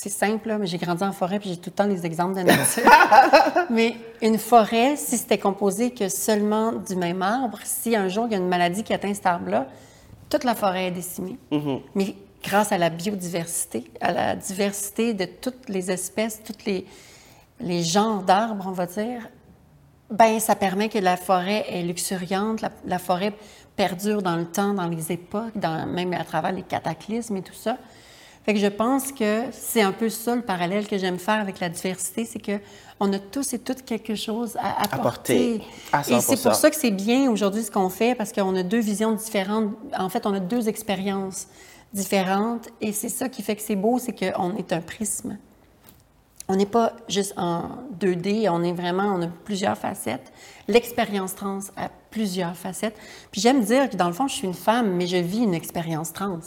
C'est 0.00 0.10
simple, 0.10 0.46
là, 0.46 0.58
mais 0.58 0.68
j'ai 0.68 0.78
grandi 0.78 1.02
en 1.02 1.10
forêt, 1.10 1.40
puis 1.40 1.50
j'ai 1.50 1.56
tout 1.56 1.70
le 1.70 1.74
temps 1.74 1.86
les 1.86 2.06
exemples 2.06 2.36
de 2.38 2.42
nature. 2.42 2.88
mais 3.70 3.96
une 4.22 4.38
forêt, 4.38 4.94
si 4.94 5.18
c'était 5.18 5.38
composé 5.38 5.90
que 5.90 6.08
seulement 6.08 6.70
du 6.70 6.94
même 6.94 7.20
arbre, 7.20 7.58
si 7.64 7.96
un 7.96 8.06
jour 8.06 8.26
il 8.26 8.30
y 8.30 8.34
a 8.36 8.38
une 8.38 8.46
maladie 8.46 8.84
qui 8.84 8.94
atteint 8.94 9.12
cet 9.12 9.26
arbre-là, 9.26 9.66
toute 10.30 10.44
la 10.44 10.54
forêt 10.54 10.86
est 10.86 10.90
décimée. 10.92 11.36
Mais 11.96 12.14
grâce 12.44 12.70
à 12.70 12.78
la 12.78 12.90
biodiversité, 12.90 13.90
à 14.00 14.12
la 14.12 14.36
diversité 14.36 15.14
de 15.14 15.24
toutes 15.24 15.68
les 15.68 15.90
espèces, 15.90 16.44
tous 16.44 16.64
les, 16.64 16.86
les 17.58 17.82
genres 17.82 18.22
d'arbres, 18.22 18.66
on 18.68 18.72
va 18.72 18.86
dire, 18.86 19.28
ben, 20.12 20.38
ça 20.38 20.54
permet 20.54 20.90
que 20.90 21.00
la 21.00 21.16
forêt 21.16 21.64
est 21.70 21.82
luxuriante, 21.82 22.60
la, 22.60 22.70
la 22.84 23.00
forêt 23.00 23.32
perdure 23.74 24.22
dans 24.22 24.36
le 24.36 24.46
temps, 24.46 24.74
dans 24.74 24.86
les 24.86 25.10
époques, 25.10 25.58
dans, 25.58 25.88
même 25.88 26.12
à 26.12 26.22
travers 26.22 26.52
les 26.52 26.62
cataclysmes 26.62 27.38
et 27.38 27.42
tout 27.42 27.52
ça. 27.52 27.78
Fait 28.48 28.54
que 28.54 28.60
je 28.60 28.66
pense 28.66 29.12
que 29.12 29.42
c'est 29.52 29.82
un 29.82 29.92
peu 29.92 30.08
ça 30.08 30.34
le 30.34 30.40
parallèle 30.40 30.86
que 30.86 30.96
j'aime 30.96 31.18
faire 31.18 31.38
avec 31.38 31.60
la 31.60 31.68
diversité, 31.68 32.24
c'est 32.24 32.38
que 32.38 32.58
on 32.98 33.12
a 33.12 33.18
tous 33.18 33.52
et 33.52 33.58
toutes 33.58 33.82
quelque 33.82 34.14
chose 34.14 34.56
à 34.56 34.84
apporter. 34.84 35.56
Apporter. 35.56 35.60
À 35.92 36.00
et 36.00 36.20
c'est 36.22 36.36
100%. 36.36 36.42
pour 36.44 36.54
ça 36.54 36.70
que 36.70 36.76
c'est 36.76 36.90
bien 36.90 37.30
aujourd'hui 37.30 37.62
ce 37.62 37.70
qu'on 37.70 37.90
fait, 37.90 38.14
parce 38.14 38.32
qu'on 38.32 38.56
a 38.56 38.62
deux 38.62 38.80
visions 38.80 39.12
différentes. 39.12 39.74
En 39.98 40.08
fait, 40.08 40.24
on 40.24 40.32
a 40.32 40.40
deux 40.40 40.66
expériences 40.66 41.48
différentes, 41.92 42.70
et 42.80 42.92
c'est 42.92 43.10
ça 43.10 43.28
qui 43.28 43.42
fait 43.42 43.54
que 43.54 43.60
c'est 43.60 43.76
beau, 43.76 43.98
c'est 43.98 44.14
qu'on 44.14 44.56
est 44.56 44.72
un 44.72 44.80
prisme 44.80 45.36
on 46.50 46.56
n'est 46.56 46.64
pas 46.64 46.94
juste 47.08 47.34
en 47.36 47.64
2D, 48.00 48.48
on 48.50 48.62
est 48.62 48.72
vraiment, 48.72 49.14
on 49.14 49.20
a 49.20 49.26
plusieurs 49.44 49.76
facettes. 49.76 50.32
L'expérience 50.66 51.34
trans 51.34 51.58
a 51.76 51.90
plusieurs 52.10 52.56
facettes. 52.56 52.96
Puis 53.30 53.42
j'aime 53.42 53.62
dire 53.62 53.90
que 53.90 53.96
dans 53.96 54.06
le 54.06 54.14
fond, 54.14 54.26
je 54.28 54.34
suis 54.34 54.46
une 54.46 54.54
femme, 54.54 54.96
mais 54.96 55.06
je 55.06 55.18
vis 55.18 55.40
une 55.40 55.52
expérience 55.52 56.14
trans. 56.14 56.40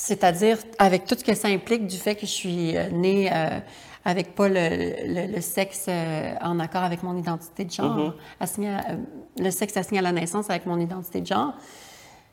C'est-à-dire 0.00 0.58
avec 0.78 1.06
tout 1.06 1.16
ce 1.18 1.24
que 1.24 1.34
ça 1.34 1.48
implique 1.48 1.86
du 1.88 1.96
fait 1.96 2.14
que 2.14 2.20
je 2.20 2.30
suis 2.30 2.76
euh, 2.76 2.88
née 2.90 3.28
euh, 3.32 3.58
avec 4.04 4.32
pas 4.36 4.48
le, 4.48 4.54
le- 4.54 5.32
le 5.34 5.40
sexe 5.40 5.86
euh, 5.88 6.34
en 6.40 6.60
accord 6.60 6.84
avec 6.84 7.02
mon 7.02 7.16
identité 7.16 7.64
de 7.64 7.70
genre, 7.72 8.14
assigné 8.38 8.68
à- 8.70 8.78
euh, 8.90 8.96
le 9.38 9.50
sexe 9.50 9.76
assigné 9.76 9.98
à 9.98 10.02
la 10.02 10.12
naissance 10.12 10.48
avec 10.50 10.66
mon 10.66 10.78
identité 10.78 11.20
de 11.20 11.26
genre. 11.26 11.52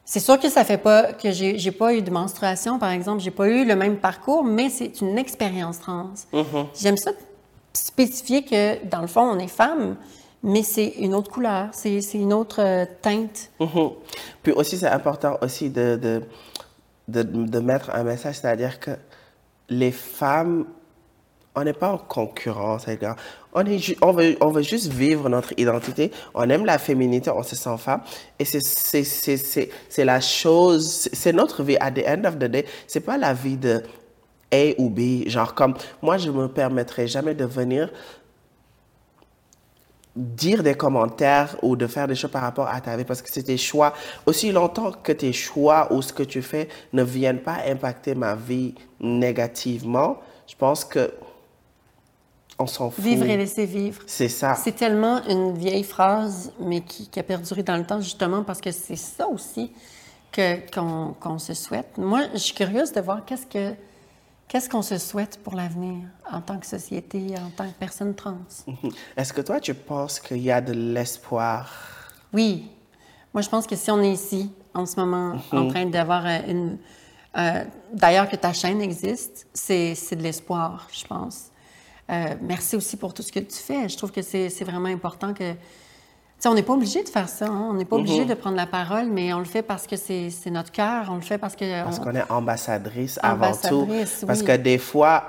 C'est 0.05 0.20
sûr 0.20 0.39
que 0.39 0.47
ça 0.47 0.63
fait 0.63 0.78
pas 0.78 1.13
que 1.13 1.32
j'ai 1.32 1.72
pas 1.72 1.91
eu 1.95 2.03
de 2.03 2.11
menstruation, 2.11 2.78
par 2.78 2.91
exemple, 2.91 3.24
j'ai 3.24 3.32
pas 3.32 3.47
eu 3.47 3.66
le 3.66 3.76
même 3.76 3.97
parcours, 3.97 4.43
mais 4.43 4.70
c'est 4.70 5.01
une 5.01 5.18
expérience 5.18 5.80
trans. 5.80 6.11
J'aime 6.80 6.97
ça 6.97 7.09
spécifier 7.74 8.43
que 8.45 8.86
dans 8.86 9.01
le 9.01 9.07
fond, 9.07 9.22
on 9.24 9.39
est 9.39 9.47
femme, 9.47 9.95
mais 10.43 10.61
c'est 10.61 10.89
une 10.99 11.16
autre 11.16 11.32
couleur, 11.32 11.70
c'est 11.72 11.99
une 12.13 12.32
autre 12.34 12.86
teinte. 13.01 13.49
Mhm. 13.59 13.89
Puis 14.43 14.51
aussi, 14.51 14.78
c'est 14.78 14.88
important 14.88 15.38
aussi 15.41 15.72
de, 15.72 15.95
de, 15.99 16.22
de, 17.08 17.22
de 17.24 17.60
mettre 17.60 17.89
un 17.91 18.03
message, 18.03 18.36
c'est-à-dire 18.36 18.80
que 18.80 18.91
les 19.70 19.91
femmes, 19.91 20.66
on 21.56 21.64
n'est 21.64 21.74
pas 21.74 21.91
en 21.91 21.97
concurrence, 21.97 22.86
gars. 23.01 23.16
On, 23.53 23.66
est 23.66 23.95
on, 24.01 24.12
veut, 24.12 24.36
on 24.41 24.49
veut 24.49 24.62
juste 24.62 24.91
vivre 24.91 25.30
notre 25.30 25.53
identité. 25.58 26.12
On 26.34 26.49
aime 26.49 26.66
la 26.66 26.78
féminité, 26.78 27.30
on 27.30 27.43
se 27.43 27.56
sent 27.56 27.78
femme. 27.78 28.01
Et 28.38 28.45
c'est- 28.45 30.03
la 30.03 30.20
chose, 30.20 31.10
c'est 31.14 31.32
notre 31.34 31.64
vie. 31.64 31.78
At 31.80 31.91
the 31.91 32.03
end 32.08 32.26
of 32.26 32.36
the 32.38 32.45
day, 32.45 32.66
c'est 32.88 32.99
pas 32.99 33.18
la 33.18 33.34
vie 33.34 33.58
de 33.58 33.82
A 34.51 34.74
ou 34.78 34.89
B. 34.89 35.28
Genre 35.28 35.53
comme, 35.53 35.76
moi, 36.01 36.18
je 36.18 36.30
me 36.30 36.47
permettrai 36.47 37.08
jamais 37.08 37.34
de 37.34 37.45
venir 37.45 37.91
dire 40.16 40.63
des 40.63 40.76
commentaires 40.76 41.57
ou 41.61 41.76
de 41.76 41.88
faire 41.88 42.07
des 42.07 42.16
choses 42.16 42.32
par 42.32 42.41
rapport 42.41 42.68
à 42.68 42.80
ta 42.82 42.95
vie 42.95 43.03
parce 43.03 43.22
que 43.22 43.30
c'est 43.30 43.43
tes 43.43 43.57
choix. 43.57 43.93
Aussi 44.26 44.51
longtemps 44.51 44.91
que 44.91 45.11
tes 45.11 45.34
choix 45.34 45.91
ou 45.91 46.01
ce 46.01 46.13
que 46.13 46.24
tu 46.24 46.41
fais 46.41 46.70
ne 46.93 47.03
viennent 47.03 47.41
pas 47.41 47.57
impacter 47.68 48.16
ma 48.16 48.36
vie 48.36 48.76
négativement, 48.99 50.18
je 50.47 50.55
pense 50.55 50.86
que 50.86 51.11
on 52.57 52.68
s'en 52.68 52.89
fout. 52.89 53.03
Vivre 53.03 53.26
et 53.26 53.36
laisser 53.38 53.66
vivre. 53.66 54.01
C'est 54.05 54.30
ça. 54.30 54.55
C'est 54.55 54.76
tellement 54.76 55.22
une 55.28 55.57
vieille 55.57 55.84
phrase, 55.84 56.53
mais 56.59 56.82
qui, 56.82 57.09
qui 57.09 57.20
a 57.20 57.24
perduré 57.24 57.63
dans 57.63 57.76
le 57.76 57.84
temps, 57.86 57.99
justement, 57.99 58.43
parce 58.43 58.61
que 58.61 58.72
c'est 58.72 58.95
ça 58.95 59.28
aussi 59.28 59.74
que, 60.32 60.72
qu'on, 60.74 61.13
qu'on 61.20 61.38
se 61.38 61.53
souhaite. 61.53 61.97
Moi, 61.97 62.22
je 62.34 62.39
suis 62.39 62.53
curieuse 62.53 62.93
de 62.93 63.01
voir 63.01 63.26
qu'est-ce 63.26 63.45
que 63.45 63.76
qu'est-ce 64.48 64.70
qu'on 64.70 64.82
se 64.82 64.98
souhaite 64.98 65.39
pour 65.43 65.56
l'avenir 65.56 66.08
en 66.32 66.41
tant 66.41 66.58
que 66.60 66.66
société, 66.66 67.36
en 67.38 67.50
tant 67.50 67.68
que 67.68 67.74
personne 67.80 68.14
trans? 68.16 68.38
Est-ce 69.18 69.34
que 69.34 69.41
toi, 69.41 69.60
tu 69.60 69.74
penses 69.74 70.20
qu'il 70.20 70.38
y 70.41 70.52
a 70.52 70.62
de 70.62 70.74
l'espoir? 70.74 71.72
Oui. 72.34 72.70
Moi, 73.34 73.41
je 73.41 73.50
pense 73.50 73.68
que 73.68 73.76
si 73.76 73.91
on 73.91 74.02
est 74.02 74.14
ici, 74.14 74.52
en 74.74 74.86
ce 74.86 75.00
moment, 75.00 75.38
en 75.52 75.68
train 75.68 75.86
d'avoir 75.86 76.26
euh, 76.26 76.39
une... 76.48 76.78
euh, 77.38 77.64
D'ailleurs, 77.93 78.30
que 78.30 78.36
ta 78.36 78.54
chaîne 78.54 78.82
existe, 78.82 79.48
c'est 79.54 79.93
de 80.16 80.22
l'espoir, 80.22 80.88
je 80.91 81.06
pense. 81.06 81.50
Euh, 82.10 82.36
merci 82.41 82.76
aussi 82.76 82.98
pour 82.98 83.14
tout 83.14 83.24
ce 83.24 83.32
que 83.32 83.39
tu 83.39 83.58
fais. 83.58 83.89
Je 83.89 83.98
trouve 83.98 84.12
que 84.12 84.22
c'est 84.22 84.50
c'est 84.50 84.64
vraiment 84.66 84.89
important 84.89 85.34
que... 85.34 85.54
On 86.48 86.54
n'est 86.54 86.62
pas 86.64 86.74
obligé 86.74 87.02
de 87.04 87.10
faire 87.10 87.28
ça. 87.28 87.46
hein. 87.48 87.68
On 87.72 87.74
n'est 87.74 87.86
pas 87.86 87.96
obligé 87.96 88.24
de 88.26 88.34
prendre 88.36 88.56
la 88.56 88.68
parole, 88.68 89.08
mais 89.08 89.34
on 89.34 89.40
le 89.40 89.46
fait 89.46 89.64
parce 89.64 89.88
que 89.88 89.96
c'est 89.96 90.30
notre 90.52 90.72
cœur. 90.72 91.08
On 91.10 91.16
le 91.16 91.22
fait 91.22 91.40
parce 91.40 91.56
que... 91.56 91.84
Parce 91.84 91.98
on- 92.00 92.04
qu'on 92.04 92.16
est 92.16 92.30
ambassadrice 92.32 93.20
avant 93.24 93.52
tout. 93.52 93.68
Ambassadrice, 93.84 94.24
Parce 94.28 94.40
oui. 94.42 94.46
que 94.46 94.52
des 94.58 94.78
fois, 94.78 95.24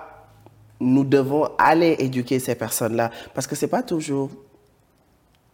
nous 0.78 1.04
devons 1.04 1.48
aller 1.56 1.96
éduquer 2.00 2.38
ces 2.38 2.54
personnes-là. 2.54 3.10
Parce 3.32 3.46
que 3.46 3.56
c'est 3.56 3.66
pas 3.68 3.82
toujours 3.82 4.30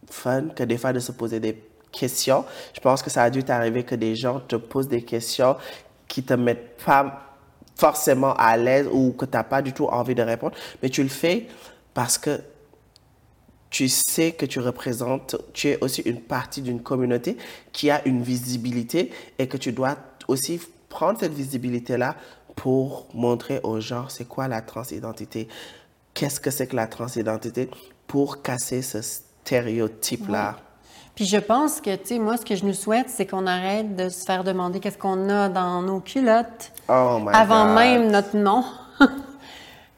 fun 0.09 0.49
que 0.53 0.63
des 0.63 0.77
fois 0.77 0.91
de 0.91 0.99
se 0.99 1.13
poser 1.13 1.39
des 1.39 1.63
questions. 1.93 2.43
Je 2.75 2.81
pense 2.81 3.01
que 3.01 3.09
ça 3.09 3.23
a 3.23 3.29
dû 3.29 3.43
t'arriver 3.43 3.83
que 3.83 3.95
des 3.95 4.15
gens 4.17 4.41
te 4.41 4.57
posent 4.57 4.89
des 4.89 5.03
questions 5.03 5.55
qui 6.09 6.23
te 6.23 6.33
mettent 6.33 6.77
pas 6.83 7.21
forcément 7.75 8.33
à 8.33 8.57
l'aise 8.57 8.87
ou 8.91 9.13
que 9.13 9.25
tu 9.25 9.31
n'as 9.31 9.43
pas 9.43 9.61
du 9.61 9.71
tout 9.73 9.85
envie 9.85 10.13
de 10.15 10.21
répondre, 10.23 10.53
mais 10.81 10.89
tu 10.89 11.01
le 11.03 11.09
fais 11.09 11.47
parce 11.93 12.17
que 12.17 12.41
tu 13.73 13.89
sais 13.89 14.33
que 14.33 14.45
tu 14.45 14.59
représentes, 14.59 15.35
tu 15.51 15.69
es 15.69 15.83
aussi 15.83 16.01
une 16.03 16.21
partie 16.21 16.61
d'une 16.61 16.79
communauté 16.79 17.37
qui 17.71 17.89
a 17.89 18.07
une 18.07 18.21
visibilité 18.21 19.11
et 19.39 19.47
que 19.47 19.57
tu 19.57 19.71
dois 19.71 19.97
aussi 20.27 20.61
prendre 20.89 21.19
cette 21.19 21.33
visibilité-là 21.33 22.15
pour 22.55 23.07
montrer 23.15 23.59
aux 23.63 23.79
gens 23.79 24.09
c'est 24.09 24.27
quoi 24.27 24.47
la 24.47 24.61
transidentité, 24.61 25.47
qu'est-ce 26.13 26.39
que 26.39 26.51
c'est 26.51 26.67
que 26.67 26.75
la 26.75 26.85
transidentité 26.85 27.67
pour 28.05 28.43
casser 28.43 28.83
ce 28.83 29.01
stéréotype-là. 29.01 30.57
Puis 31.15 31.25
je 31.25 31.37
pense 31.37 31.81
que, 31.81 31.95
tu 31.95 32.07
sais, 32.09 32.19
moi, 32.19 32.37
ce 32.37 32.45
que 32.45 32.55
je 32.55 32.65
nous 32.65 32.73
souhaite, 32.73 33.09
c'est 33.09 33.25
qu'on 33.25 33.47
arrête 33.47 33.95
de 33.95 34.09
se 34.09 34.23
faire 34.23 34.43
demander 34.43 34.79
qu'est-ce 34.79 34.99
qu'on 34.99 35.29
a 35.29 35.49
dans 35.49 35.81
nos 35.81 35.99
culottes 35.99 36.71
Oh 36.87 37.17
my 37.19 37.33
avant 37.33 37.65
God. 37.65 37.75
même 37.75 38.11
notre 38.11 38.37
nom. 38.37 38.63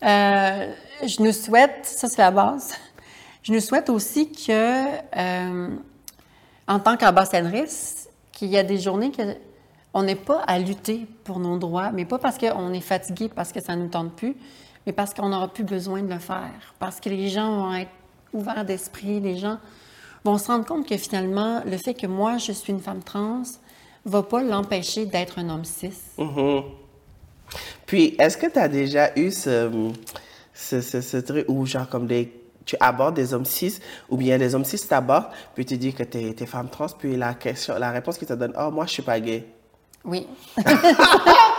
Euh, 0.03 0.67
je 1.03 1.23
nous 1.23 1.32
souhaite, 1.32 1.80
ça 1.84 2.07
c'est 2.07 2.19
la 2.19 2.30
base, 2.30 2.76
je 3.46 3.54
nous 3.54 3.60
souhaite 3.60 3.89
aussi 3.91 4.32
que, 4.32 4.88
euh, 5.18 5.70
en 6.68 6.80
tant 6.80 6.98
qu'ambassadrice, 6.98 8.10
qu'il 8.32 8.48
y 8.48 8.58
a 8.58 8.64
des 8.64 8.80
journées 8.80 9.12
que 9.12 9.22
on 9.93 10.02
n'est 10.04 10.16
pas 10.16 10.41
à 10.48 10.58
lutter 10.58 11.06
pour 11.24 11.39
nos 11.39 11.58
droits, 11.58 11.91
mais 11.91 12.06
pas 12.06 12.18
parce 12.18 12.38
qu'on 12.39 12.74
est 12.74 12.82
fatigué, 12.82 13.30
parce 13.34 13.54
que 13.54 13.62
ça 13.62 13.76
ne 13.76 13.84
nous 13.84 13.88
tente 13.88 14.14
plus, 14.14 14.36
mais 14.86 14.93
parce 14.93 15.14
qu'on 15.14 15.30
n'aura 15.30 15.48
plus 15.48 15.64
besoin 15.64 16.02
de 16.02 16.12
le 16.12 16.20
faire, 16.20 16.74
parce 16.80 17.00
que 17.00 17.08
les 17.08 17.30
gens 17.30 17.56
vont 17.56 17.76
être 17.76 17.91
ouverts 18.34 18.66
d'esprit, 18.66 19.20
les 19.20 19.38
gens 19.38 19.58
vont 20.26 20.39
se 20.39 20.48
rendre 20.48 20.66
compte 20.66 20.89
que 20.89 20.98
finalement, 20.98 21.62
le 21.66 21.78
fait 21.78 21.93
que 21.93 22.08
moi, 22.08 22.39
je 22.39 22.52
suis 22.52 22.74
une 22.74 22.82
femme 22.82 23.04
trans, 23.04 23.43
va 24.06 24.24
pas 24.24 24.41
l'empêcher 24.41 25.06
d'être 25.06 25.38
un 25.38 25.50
homme 25.50 25.66
cis. 25.66 25.93
Puis, 27.86 28.16
est-ce 28.18 28.38
que 28.38 28.48
tu 28.48 28.58
as 28.58 28.68
déjà 28.68 29.18
eu 29.18 29.32
ce, 29.32 29.93
ce, 30.54 30.82
ce 30.82 31.18
truc 31.18 31.46
où, 31.48 31.66
genre, 31.68 31.88
comme 31.88 32.08
des, 32.08 32.34
tu 32.66 32.76
abordes 32.80 33.16
des 33.16 33.34
hommes 33.34 33.45
cis, 33.45 33.80
ou 34.09 34.18
bien 34.18 34.38
des 34.38 34.55
hommes 34.55 34.66
cis 34.66 34.88
t'abordent, 34.88 35.30
puis 35.53 35.66
tu 35.66 35.78
dis 35.78 35.93
que 35.93 36.03
tu 36.03 36.18
es, 36.18 36.45
femme 36.45 36.70
trans, 36.70 36.88
puis 36.97 37.16
la, 37.16 37.34
question, 37.36 37.78
la 37.78 37.91
réponse 37.91 38.18
qu'ils 38.18 38.28
te 38.28 38.34
donnent, 38.34 38.55
oh, 38.59 38.72
moi, 38.72 38.86
je 38.86 38.91
suis 38.91 39.03
pas 39.03 39.20
gay. 39.20 39.45
Oui. 40.03 40.28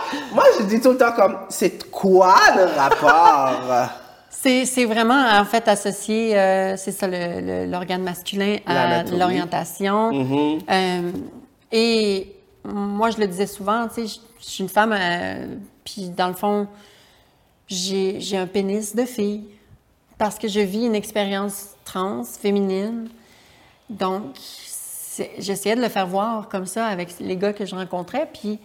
Moi, 0.33 0.43
je 0.59 0.65
dis 0.65 0.79
tout 0.79 0.91
le 0.91 0.97
temps 0.97 1.11
comme, 1.11 1.37
c'est 1.49 1.89
quoi 1.91 2.35
le 2.55 2.63
rapport? 2.77 3.89
C'est 4.29 4.85
vraiment, 4.85 5.27
en 5.39 5.43
fait, 5.45 5.67
associé, 5.67 6.37
euh, 6.37 6.77
c'est 6.77 6.91
ça, 6.91 7.07
l'organe 7.07 8.03
masculin 8.03 8.57
à 8.65 9.03
l'orientation. 9.03 10.13
Mhm. 10.13 10.59
Euh, 10.69 11.11
et 11.71 12.35
moi, 12.63 13.09
je 13.09 13.17
le 13.17 13.27
disais 13.27 13.47
souvent, 13.47 13.87
tu 13.87 14.07
sais, 14.07 14.19
je 14.39 14.45
suis 14.45 14.63
une 14.63 14.69
femme, 14.69 14.95
euh, 14.97 15.55
puis 15.83 16.09
dans 16.09 16.27
le 16.27 16.33
fond, 16.33 16.67
j'ai 17.67 18.37
un 18.37 18.47
pénis 18.47 18.95
de 18.95 19.03
fille 19.03 19.43
parce 20.17 20.37
que 20.39 20.47
je 20.47 20.59
vis 20.59 20.85
une 20.85 20.95
expérience 20.95 21.69
trans, 21.85 22.23
féminine. 22.23 23.09
Donc, 23.89 24.35
j'essayais 25.39 25.75
de 25.75 25.81
le 25.81 25.89
faire 25.89 26.07
voir 26.07 26.49
comme 26.49 26.65
ça 26.65 26.87
avec 26.87 27.19
les 27.19 27.37
gars 27.37 27.53
que 27.53 27.65
je 27.65 27.75
rencontrais. 27.75 28.29
Puis, 28.33 28.59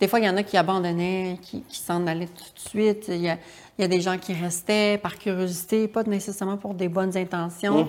des 0.00 0.06
fois, 0.06 0.20
il 0.20 0.26
y 0.26 0.28
en 0.28 0.36
a 0.36 0.42
qui 0.42 0.56
abandonnaient, 0.56 1.38
qui, 1.42 1.62
qui 1.62 1.78
s'en 1.80 2.06
allaient 2.06 2.26
tout 2.28 2.44
de 2.54 2.68
suite. 2.68 3.06
Il 3.08 3.16
y, 3.20 3.28
a, 3.28 3.36
il 3.78 3.82
y 3.82 3.84
a 3.84 3.88
des 3.88 4.00
gens 4.00 4.16
qui 4.18 4.32
restaient 4.32 4.98
par 5.02 5.18
curiosité, 5.18 5.88
pas 5.88 6.04
nécessairement 6.04 6.56
pour 6.56 6.74
des 6.74 6.88
bonnes 6.88 7.16
intentions. 7.16 7.84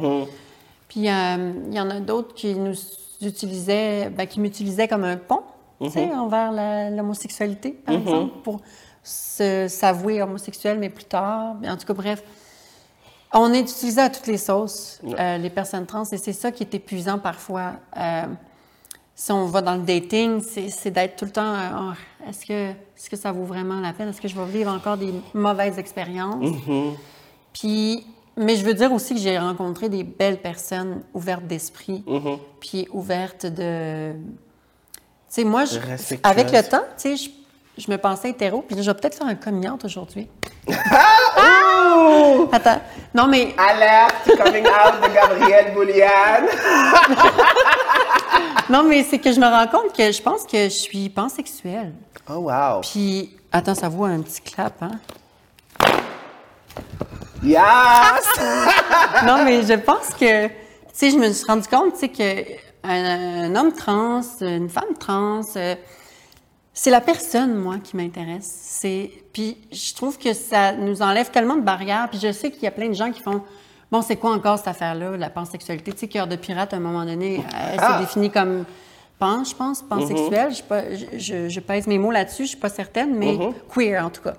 Puis, 0.88 1.08
euh, 1.10 1.54
il 1.68 1.74
y 1.74 1.80
en 1.80 1.90
a 1.90 2.00
d'autres 2.00 2.34
qui 2.34 2.56
nous 2.56 2.74
utilisaient, 3.22 4.10
ben, 4.10 4.26
qui 4.26 4.40
m'utilisaient 4.40 4.88
comme 4.88 5.04
un 5.04 5.18
pont, 5.18 5.44
tu 5.82 5.92
sais, 5.92 6.12
envers 6.14 6.52
la- 6.52 6.90
l'homosexualité, 6.90 7.72
par 7.72 7.94
exemple, 8.02 8.34
pour 8.44 8.60
s'avouer 9.04 10.22
homosexuel, 10.22 10.80
mais 10.80 10.90
plus 10.90 11.06
tard. 11.06 11.56
En 11.66 11.78
tout 11.78 11.86
cas, 11.86 11.94
bref. 11.94 12.24
On 13.34 13.54
est 13.54 13.60
utilisé 13.62 14.02
à 14.02 14.10
toutes 14.10 14.28
les 14.28 14.38
sauces, 14.38 15.00
euh, 15.04 15.38
les 15.38 15.50
personnes 15.52 15.86
trans, 15.86 16.04
et 16.04 16.18
c'est 16.18 16.34
ça 16.34 16.52
qui 16.52 16.64
est 16.64 16.74
épuisant 16.74 17.20
parfois. 17.20 17.74
Euh, 17.96 18.24
si 19.14 19.32
on 19.32 19.46
va 19.46 19.62
dans 19.62 19.76
le 19.76 19.82
dating, 19.84 20.42
c'est 20.42 20.90
d'être 20.92 21.16
tout 21.18 21.26
le 21.26 21.32
temps, 21.32 21.54
euh, 21.54 21.70
Oh, 21.80 22.28
est-ce 22.30 22.46
que, 22.46 22.70
est 22.72 23.10
que 23.10 23.16
ça 23.18 23.32
vaut 23.32 23.44
vraiment 23.44 23.80
la 23.82 23.94
peine? 23.94 24.10
Est-ce 24.10 24.22
que 24.22 24.28
je 24.28 24.36
vais 24.36 24.46
vivre 24.46 24.72
encore 24.72 24.98
des 24.98 25.14
mauvaises 25.34 25.78
expériences? 25.78 26.44
Puis, 27.54 28.06
mais 28.38 28.56
je 28.56 28.66
veux 28.66 28.74
dire 28.74 28.92
aussi 28.94 29.14
que 29.14 29.20
j'ai 29.20 29.38
rencontré 29.38 29.90
des 29.90 30.04
belles 30.04 30.42
personnes 30.42 31.02
ouvertes 31.14 31.46
d'esprit, 31.46 32.04
puis 32.60 32.88
ouvertes 32.92 33.46
de... 33.46 34.14
Tu 34.14 35.00
sais, 35.28 35.44
moi, 35.44 35.66
je- 35.66 35.78
avec 36.24 36.52
le 36.52 36.64
temps, 36.68 36.82
tu 36.98 37.16
sais, 37.16 37.16
je, 37.18 37.30
je 37.80 37.90
me 37.90 37.98
pensais 37.98 38.30
hétéro, 38.30 38.62
puis 38.62 38.76
là, 38.76 38.82
je 38.82 38.92
vais 38.92 38.98
peut-être 38.98 39.18
faire 39.18 39.28
un 39.28 39.36
coming 39.36 39.70
out 39.70 39.84
aujourd'hui. 39.86 40.28
Attends. 42.52 42.82
Non, 43.14 43.28
mais 43.28 43.56
Alerte, 43.58 44.38
coming 44.38 44.66
out 44.66 45.02
de 45.02 45.14
Gabrielle 45.14 45.74
Bouliane. 45.74 46.48
Non, 48.70 48.84
mais 48.84 49.04
c'est 49.04 49.18
que 49.18 49.32
je 49.32 49.40
me 49.40 49.48
rends 49.48 49.66
compte 49.68 49.98
que 49.98 50.12
je 50.12 50.22
pense 50.22 50.44
que 50.44 50.66
je 50.66 50.70
suis 50.70 51.10
pansexuelle. 51.10 51.92
Oh, 52.30 52.36
wow. 52.36 52.82
Puis, 52.82 53.36
attends, 53.52 53.74
ça 53.74 53.90
vaut 53.90 54.06
un 54.06 54.22
petit 54.22 54.42
clap, 54.42 54.82
hein? 54.84 54.92
Yes! 57.44 57.60
Non, 59.26 59.44
mais 59.44 59.64
je 59.64 59.74
pense 59.74 60.10
que, 60.20 60.48
tu 60.48 60.54
sais, 60.94 61.10
je 61.10 61.18
me 61.18 61.32
suis 61.32 61.46
rendu 61.46 61.68
compte, 61.68 61.94
tu 61.94 62.00
sais, 62.02 62.10
que 62.10 62.44
un, 62.84 63.46
un 63.46 63.56
homme 63.56 63.74
trans, 63.74 64.22
une 64.42 64.70
femme 64.70 64.94
trans, 65.00 65.42
euh, 65.56 65.76
c'est 66.82 66.92
la 66.92 67.02
personne, 67.02 67.56
moi, 67.56 67.76
qui 67.84 67.98
m'intéresse. 67.98 68.50
C'est, 68.64 69.12
puis 69.34 69.58
je 69.72 69.94
trouve 69.94 70.18
que 70.18 70.32
ça 70.34 70.72
nous 70.74 71.02
enlève 71.02 71.30
tellement 71.30 71.56
de 71.58 71.62
barrières. 71.62 72.08
Puis 72.10 72.20
je 72.22 72.32
sais 72.32 72.52
qu'il 72.52 72.64
y 72.64 72.68
a 72.68 72.72
plein 72.72 72.88
de 72.88 72.94
gens 72.94 73.12
qui 73.12 73.22
font, 73.22 73.42
bon, 73.92 74.02
c'est 74.02 74.16
quoi 74.16 74.32
encore 74.32 74.58
cette 74.58 74.70
affaire-là, 74.70 75.18
la 75.18 75.30
pansexualité? 75.30 75.92
Tu 75.92 75.98
sais, 76.00 76.08
Cœur 76.08 76.28
de 76.28 76.38
pirate, 76.38 76.74
à 76.74 76.78
un 76.78 76.80
moment 76.80 77.04
donné, 77.06 77.44
elle 77.72 77.80
Ah! 77.82 77.96
s'est 77.98 78.06
définie 78.06 78.32
comme 78.32 78.64
pan, 79.20 79.44
je 79.44 79.54
pense, 79.54 79.82
pansexuelle. 79.82 80.52
Je, 80.52 80.56
sais 80.56 80.64
pas- 80.64 80.96
je, 80.96 81.06
je- 81.18 81.50
je 81.50 81.60
pèse 81.60 81.86
mes 81.86 81.98
mots 81.98 82.12
là-dessus, 82.12 82.44
je 82.44 82.50
suis 82.52 82.58
pas 82.58 82.70
certaine, 82.70 83.14
mais 83.14 83.38
queer, 83.74 84.06
en 84.06 84.10
tout 84.10 84.22
cas. 84.22 84.36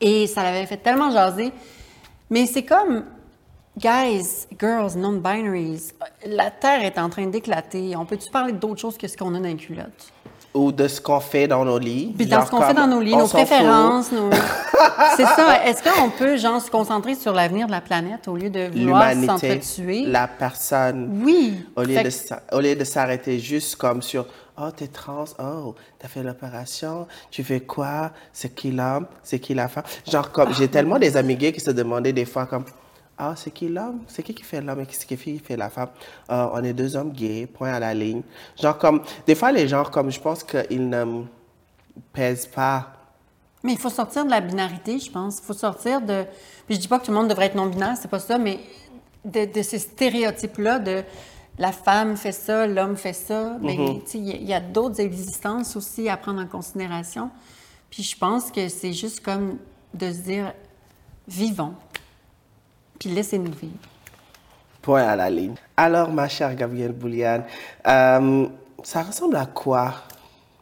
Et 0.00 0.26
ça 0.26 0.42
l'avait 0.42 0.66
fait 0.66 0.76
tellement 0.76 1.10
jaser. 1.10 1.50
Mais 2.28 2.44
c'est 2.44 2.62
comme, 2.64 3.04
guys, 3.78 4.46
girls, 4.60 4.96
non-binaries, 4.98 5.92
la 6.26 6.50
Terre 6.50 6.84
est 6.84 6.98
en 6.98 7.08
train 7.08 7.26
d'éclater. 7.26 7.96
On 7.96 8.04
peut-tu 8.04 8.30
parler 8.30 8.52
d'autre 8.52 8.80
chose 8.80 8.98
que 8.98 9.08
ce 9.08 9.16
qu'on 9.16 9.34
a 9.34 9.38
dans 9.38 9.44
les 9.44 9.56
culottes? 9.56 10.12
Ou 10.54 10.72
de 10.72 10.88
ce 10.88 11.00
qu'on 11.00 11.20
fait 11.20 11.46
dans 11.46 11.64
nos 11.64 11.78
lits. 11.78 12.14
Puis 12.16 12.26
dans 12.26 12.44
ce 12.44 12.50
qu'on 12.50 12.62
fait 12.62 12.74
dans 12.74 12.86
nos 12.86 13.00
lits, 13.00 13.14
nos 13.14 13.28
préférences, 13.28 14.10
nos... 14.10 14.30
c'est 15.16 15.24
ça. 15.24 15.64
Est-ce 15.64 15.82
qu'on 15.82 16.10
peut, 16.10 16.36
genre, 16.36 16.60
se 16.60 16.70
concentrer 16.70 17.14
sur 17.14 17.32
l'avenir 17.32 17.66
de 17.66 17.72
la 17.72 17.80
planète 17.80 18.26
au 18.28 18.36
lieu 18.36 18.50
de 18.50 18.68
vouloir 18.72 19.12
s'entretuer? 19.12 20.06
la 20.06 20.26
personne. 20.26 21.20
Oui. 21.22 21.64
Au 21.76 21.82
lieu, 21.82 22.02
de, 22.02 22.10
au 22.56 22.60
lieu 22.60 22.74
de 22.74 22.84
s'arrêter 22.84 23.38
juste 23.38 23.76
comme 23.76 24.02
sur 24.02 24.26
Oh, 24.60 24.70
t'es 24.74 24.88
trans, 24.88 25.24
oh, 25.38 25.76
t'as 26.00 26.08
fait 26.08 26.22
l'opération, 26.24 27.06
tu 27.30 27.44
fais 27.44 27.60
quoi, 27.60 28.10
c'est 28.32 28.52
qui 28.52 28.72
l'homme, 28.72 29.06
c'est 29.22 29.38
qui 29.38 29.54
la 29.54 29.68
femme. 29.68 29.84
Genre, 30.10 30.32
comme, 30.32 30.52
j'ai 30.52 30.66
tellement 30.66 30.98
des 30.98 31.16
amis 31.16 31.36
gays 31.36 31.52
qui 31.52 31.60
se 31.60 31.70
demandaient 31.70 32.12
des 32.12 32.24
fois 32.24 32.46
comme 32.46 32.64
Ah, 33.20 33.34
c'est 33.36 33.50
qui 33.50 33.68
l'homme, 33.68 34.02
c'est 34.06 34.22
qui 34.22 34.32
qui 34.34 34.44
fait 34.44 34.60
l'homme 34.60 34.80
et 34.80 34.86
c'est 34.90 35.06
qui 35.06 35.16
qui 35.16 35.38
fait 35.40 35.56
la 35.56 35.68
femme? 35.70 35.88
Ah, 36.28 36.50
on 36.54 36.62
est 36.62 36.72
deux 36.72 36.94
hommes 36.94 37.10
gays, 37.12 37.46
point 37.46 37.72
à 37.72 37.80
la 37.80 37.92
ligne. 37.92 38.22
Genre, 38.60 38.78
comme, 38.78 39.02
des 39.26 39.34
fois, 39.34 39.50
les 39.50 39.66
gens, 39.66 39.84
comme, 39.84 40.10
je 40.10 40.20
pense 40.20 40.44
qu'ils 40.44 40.88
ne 40.88 41.24
pèsent 42.12 42.46
pas. 42.46 42.92
Mais 43.64 43.72
il 43.72 43.78
faut 43.78 43.90
sortir 43.90 44.24
de 44.24 44.30
la 44.30 44.40
binarité, 44.40 44.98
je 45.00 45.10
pense. 45.10 45.38
Il 45.40 45.44
faut 45.44 45.52
sortir 45.52 46.00
de. 46.00 46.24
Puis 46.66 46.76
je 46.76 46.80
dis 46.80 46.88
pas 46.88 47.00
que 47.00 47.06
tout 47.06 47.10
le 47.10 47.16
monde 47.16 47.28
devrait 47.28 47.46
être 47.46 47.56
non-binaire, 47.56 47.96
c'est 48.00 48.08
pas 48.08 48.20
ça, 48.20 48.38
mais 48.38 48.60
de, 49.24 49.46
de 49.46 49.62
ces 49.62 49.80
stéréotypes-là 49.80 50.78
de 50.78 51.02
la 51.58 51.72
femme 51.72 52.16
fait 52.16 52.30
ça, 52.30 52.68
l'homme 52.68 52.96
fait 52.96 53.12
ça. 53.12 53.56
Mais 53.60 53.74
tu 54.04 54.12
sais, 54.12 54.18
il 54.18 54.28
y 54.28 54.32
a- 54.32 54.36
il 54.36 54.48
y 54.48 54.54
a, 54.54 54.60
d'autres 54.60 55.00
existences 55.00 55.74
aussi 55.74 56.08
à 56.08 56.16
prendre 56.16 56.40
en 56.40 56.46
considération. 56.46 57.30
Puis 57.90 58.04
je 58.04 58.16
pense 58.16 58.52
que 58.52 58.68
c'est 58.68 58.92
juste 58.92 59.24
comme 59.24 59.58
de 59.92 60.12
se 60.12 60.18
dire 60.18 60.52
vivons, 61.26 61.74
puis 62.98 63.10
laissez-nous 63.10 63.52
vivre. 63.52 63.74
Point 64.82 65.06
à 65.06 65.16
la 65.16 65.28
ligne. 65.28 65.54
Alors, 65.76 66.10
ma 66.10 66.28
chère 66.28 66.54
Gabrielle 66.54 66.92
Bouliane, 66.92 67.44
euh, 67.86 68.46
ça 68.82 69.02
ressemble 69.02 69.36
à 69.36 69.46
quoi 69.46 69.94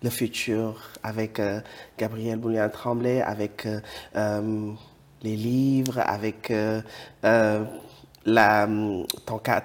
le 0.03 0.11
futur 0.11 0.81
avec 1.03 1.39
euh, 1.39 1.61
Gabrielle 1.99 2.39
Bouliane 2.39 2.71
Tremblay, 2.71 3.21
avec 3.23 3.67
euh, 3.67 4.73
les 5.23 5.37
livres, 5.37 6.01
avec 6.05 6.53
la, 8.29 8.67
ton, 9.25 9.39
ta, 9.39 9.61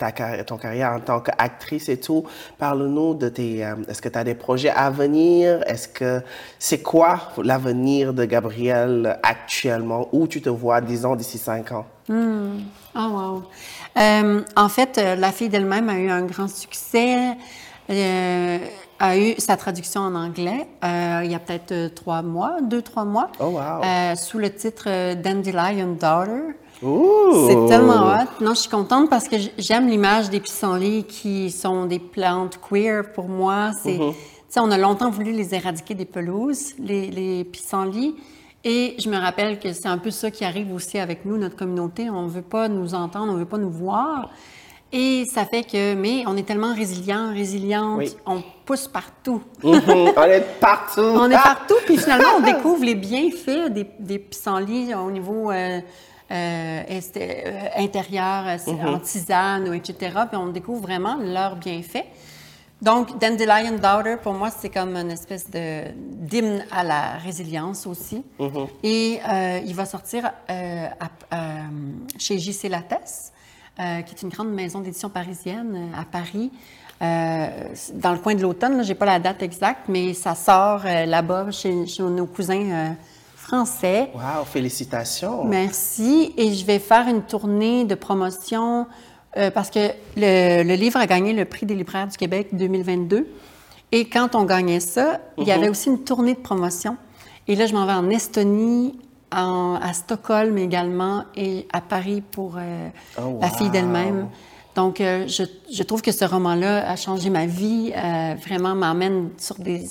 ton 0.46 0.58
carrière 0.58 0.94
en 0.94 1.00
tant 1.00 1.22
qu'actrice 1.22 1.90
et 1.90 2.00
tout? 2.00 2.26
Parle-nous 2.58 3.16
de 3.16 3.30
tes... 3.30 3.60
Est-ce 3.88 4.02
que 4.02 4.10
tu 4.10 4.18
as 4.18 4.24
des 4.24 4.36
projets 4.36 4.70
à 4.70 4.90
venir? 4.92 5.64
Est-ce 5.66 5.88
que... 5.88 6.22
C'est 6.60 6.82
quoi 6.82 7.32
l'avenir 7.44 8.14
de 8.14 8.26
Gabrielle 8.26 9.18
actuellement? 9.24 10.08
Où 10.12 10.28
tu 10.28 10.42
te 10.42 10.50
vois, 10.50 10.82
disons, 10.82 11.16
d'ici 11.16 11.38
cinq 11.38 11.72
ans? 11.72 11.86
Oh, 12.12 13.00
wow. 13.00 13.44
Euh, 13.98 14.42
en 14.56 14.70
fait, 14.70 14.98
euh, 14.98 15.16
La 15.16 15.32
fille 15.32 15.50
d'elle-même 15.50 15.90
a 15.90 15.98
eu 15.98 16.10
un 16.10 16.24
grand 16.24 16.50
succès, 16.50 17.38
euh, 17.90 18.58
a 19.00 19.18
eu 19.18 19.34
sa 19.38 19.58
traduction 19.58 20.02
en 20.02 20.16
anglais 20.16 20.68
euh, 20.84 21.22
il 21.24 21.32
y 21.32 21.36
a 21.36 21.40
peut-être 21.40 21.94
trois 21.96 22.22
mois, 22.22 22.58
deux, 22.62 22.82
trois 22.82 23.06
mois, 23.06 23.30
Oh, 23.40 23.46
wow. 23.46 23.82
sous 24.16 24.38
le 24.38 24.54
titre 24.54 25.14
Dandelion 25.16 25.94
Daughter. 26.00 26.56
C'est 26.82 27.68
tellement 27.68 28.08
hot. 28.08 28.44
Non, 28.44 28.54
je 28.56 28.62
suis 28.62 28.70
contente 28.70 29.10
parce 29.10 29.28
que 29.28 29.36
j'aime 29.58 29.88
l'image 29.88 30.30
des 30.30 30.40
pissenlits 30.40 31.04
qui 31.04 31.52
sont 31.52 31.86
des 31.86 32.00
plantes 32.00 32.60
queer 32.60 33.12
pour 33.14 33.28
moi. 33.30 33.72
C'est, 33.84 33.98
tu 33.98 34.14
sais, 34.50 34.60
on 34.60 34.72
a 34.72 34.78
longtemps 34.80 35.12
voulu 35.12 35.32
les 35.32 35.54
éradiquer 35.54 35.94
des 35.94 36.06
pelouses, 36.06 36.74
les, 36.80 37.12
les 37.12 37.44
pissenlits. 37.44 38.16
Et 38.64 38.96
je 39.00 39.10
me 39.10 39.18
rappelle 39.18 39.60
que 39.60 39.74
c'est 39.74 39.88
un 39.88 39.98
peu 39.98 40.12
ça 40.12 40.30
qui 40.30 40.46
arrive 40.46 40.72
aussi 40.74 41.00
avec 41.00 41.26
nous, 41.26 41.38
notre 41.38 41.56
communauté. 41.56 42.10
On 42.10 42.24
ne 42.24 42.30
veut 42.30 42.42
pas 42.44 42.68
nous 42.68 42.94
entendre, 42.94 43.32
on 43.32 43.36
ne 43.36 43.40
veut 43.40 43.46
pas 43.46 43.58
nous 43.58 43.72
voir. 43.72 44.30
Et 44.94 45.26
ça 45.26 45.46
fait 45.46 45.64
que, 45.64 45.96
mais 45.96 46.24
on 46.28 46.36
est 46.36 46.44
tellement 46.46 46.76
résilients, 46.76 47.32
résilientes, 47.34 47.98
Oui. 47.98 48.14
on 48.26 48.44
pousse 48.66 48.88
partout. 48.88 49.42
Mhm, 49.64 49.82
on 50.18 50.24
est 50.24 50.60
partout. 50.60 51.00
On 51.02 51.32
est 51.32 51.36
Ah! 51.36 51.42
partout, 51.44 51.76
puis 51.86 51.98
finalement, 51.98 52.28
on 52.38 52.42
découvre 52.42 52.84
les 52.84 52.96
bienfaits 52.96 53.70
des, 53.70 53.88
des 54.00 54.20
pissenlits 54.20 54.94
au 54.94 55.10
niveau 55.10 55.50
euh, 55.50 55.80
euh, 56.30 56.82
est- 56.88 57.18
euh, 57.18 57.68
intérieur, 57.78 58.44
euh, 58.48 58.56
c'est 58.60 58.80
en 58.84 59.00
tisane, 59.00 59.74
etc. 59.74 59.96
Puis 60.30 60.38
on 60.38 60.48
découvre 60.48 60.82
vraiment 60.82 61.16
leurs 61.22 61.56
bienfaits. 61.56 62.06
Donc, 62.82 63.20
Dandelion 63.20 63.78
Daughter, 63.78 64.16
pour 64.22 64.34
moi, 64.34 64.50
c'est 64.50 64.70
comme 64.70 64.96
une 64.96 65.12
espèce 65.12 65.50
de 65.52 65.84
d'hymne 65.96 66.64
à 66.72 66.84
la 66.84 67.12
résilience 67.24 67.86
aussi. 67.86 68.24
Et 68.84 69.20
euh, 69.28 69.60
il 69.66 69.76
va 69.76 69.86
sortir 69.86 70.32
euh, 70.50 70.88
à- 71.00 71.36
euh, 71.36 71.40
chez 72.18 72.40
JC 72.40 72.70
Lattès, 72.70 73.32
euh, 73.80 74.02
qui 74.02 74.16
est 74.16 74.22
une 74.24 74.30
grande 74.30 74.52
maison 74.52 74.80
d'édition 74.80 75.10
parisienne 75.10 75.90
à 75.96 76.06
Paris. 76.06 76.52
Dans 77.00 78.12
le 78.14 78.20
coin 78.20 78.36
de 78.36 78.42
l'automne, 78.42 78.84
je 78.84 78.90
n'ai 78.90 78.96
pas 78.96 79.06
la 79.08 79.20
date 79.20 79.42
exacte, 79.42 79.82
mais 79.88 80.14
ça 80.14 80.36
sort 80.36 80.84
là-bas 80.84 81.50
chez, 81.52 81.88
chez 81.88 82.04
nos 82.04 82.28
cousins 82.28 82.96
français. 83.36 84.12
Wow, 84.14 84.46
félicitations. 84.46 85.44
Merci. 85.46 86.32
Et 86.38 86.54
je 86.54 86.64
vais 86.66 86.78
faire 86.80 87.08
une 87.08 87.24
tournée 87.24 87.86
de 87.86 87.96
promotion 87.96 88.86
euh, 89.38 89.50
parce 89.52 89.70
que 89.70 89.90
le, 90.18 90.64
le 90.64 90.74
livre 90.76 91.00
a 91.00 91.08
gagné 91.08 91.34
le 91.34 91.46
prix 91.46 91.66
des 91.66 91.76
libraires 91.76 92.08
du 92.08 92.18
Québec 92.18 92.50
2022. 92.54 93.28
Et 93.94 94.06
quand 94.06 94.36
on 94.36 94.44
gagnait 94.46 94.80
ça, 94.80 95.20
il 95.38 95.46
y 95.46 95.52
avait 95.52 95.70
aussi 95.70 95.90
une 95.90 96.04
tournée 96.04 96.34
de 96.34 96.40
promotion. 96.40 96.98
Et 97.48 97.56
là, 97.56 97.66
je 97.66 97.74
m'en 97.74 97.86
vais 97.86 97.94
en 97.94 98.10
Estonie, 98.10 98.98
en- 99.34 99.80
à 99.82 99.94
Stockholm 99.94 100.58
également 100.58 101.26
et 101.36 101.68
à 101.74 101.82
Paris 101.82 102.22
pour 102.22 102.56
euh, 102.58 102.88
Oh, 103.22 103.40
La 103.42 103.50
fille 103.50 103.70
d'elle-même. 103.70 104.28
Donc, 104.76 105.02
euh, 105.02 105.28
je, 105.28 105.44
je 105.74 105.84
trouve 105.84 106.02
que 106.02 106.14
ce 106.14 106.24
roman-là 106.24 106.90
a 106.90 106.96
changé 106.96 107.30
ma 107.30 107.46
vie, 107.46 107.92
euh, 107.96 108.36
vraiment 108.46 108.74
m'amène 108.76 109.30
sur 109.38 109.58
des, 109.58 109.84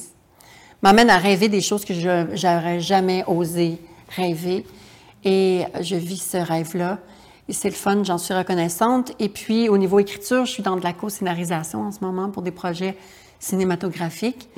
m'amène 0.83 1.11
à 1.11 1.19
rêver 1.19 1.49
des 1.49 1.61
choses 1.61 1.85
que 1.85 1.93
je 1.93 2.09
n'aurais 2.47 2.81
jamais 2.81 3.23
osé 3.27 3.79
rêver. 4.17 4.65
Et 5.25 5.65
je 5.83 5.97
vis 5.97 6.23
ce 6.23 6.39
rêve-là. 6.39 6.99
C'est 7.51 7.69
le 7.69 7.75
fun, 7.75 8.03
j'en 8.05 8.19
suis 8.19 8.35
reconnaissante. 8.35 9.13
Et 9.19 9.29
puis, 9.29 9.69
au 9.69 9.79
niveau 9.79 9.99
écriture, 9.99 10.45
je 10.47 10.53
suis 10.53 10.63
dans 10.63 10.77
de 10.77 10.83
la 10.85 10.93
co-scénarisation 10.93 11.83
en 11.83 11.93
ce 11.93 12.01
moment 12.01 12.31
pour 12.31 12.43
des 12.43 12.51
projets 12.51 12.97
cinématographiques. 13.39 14.49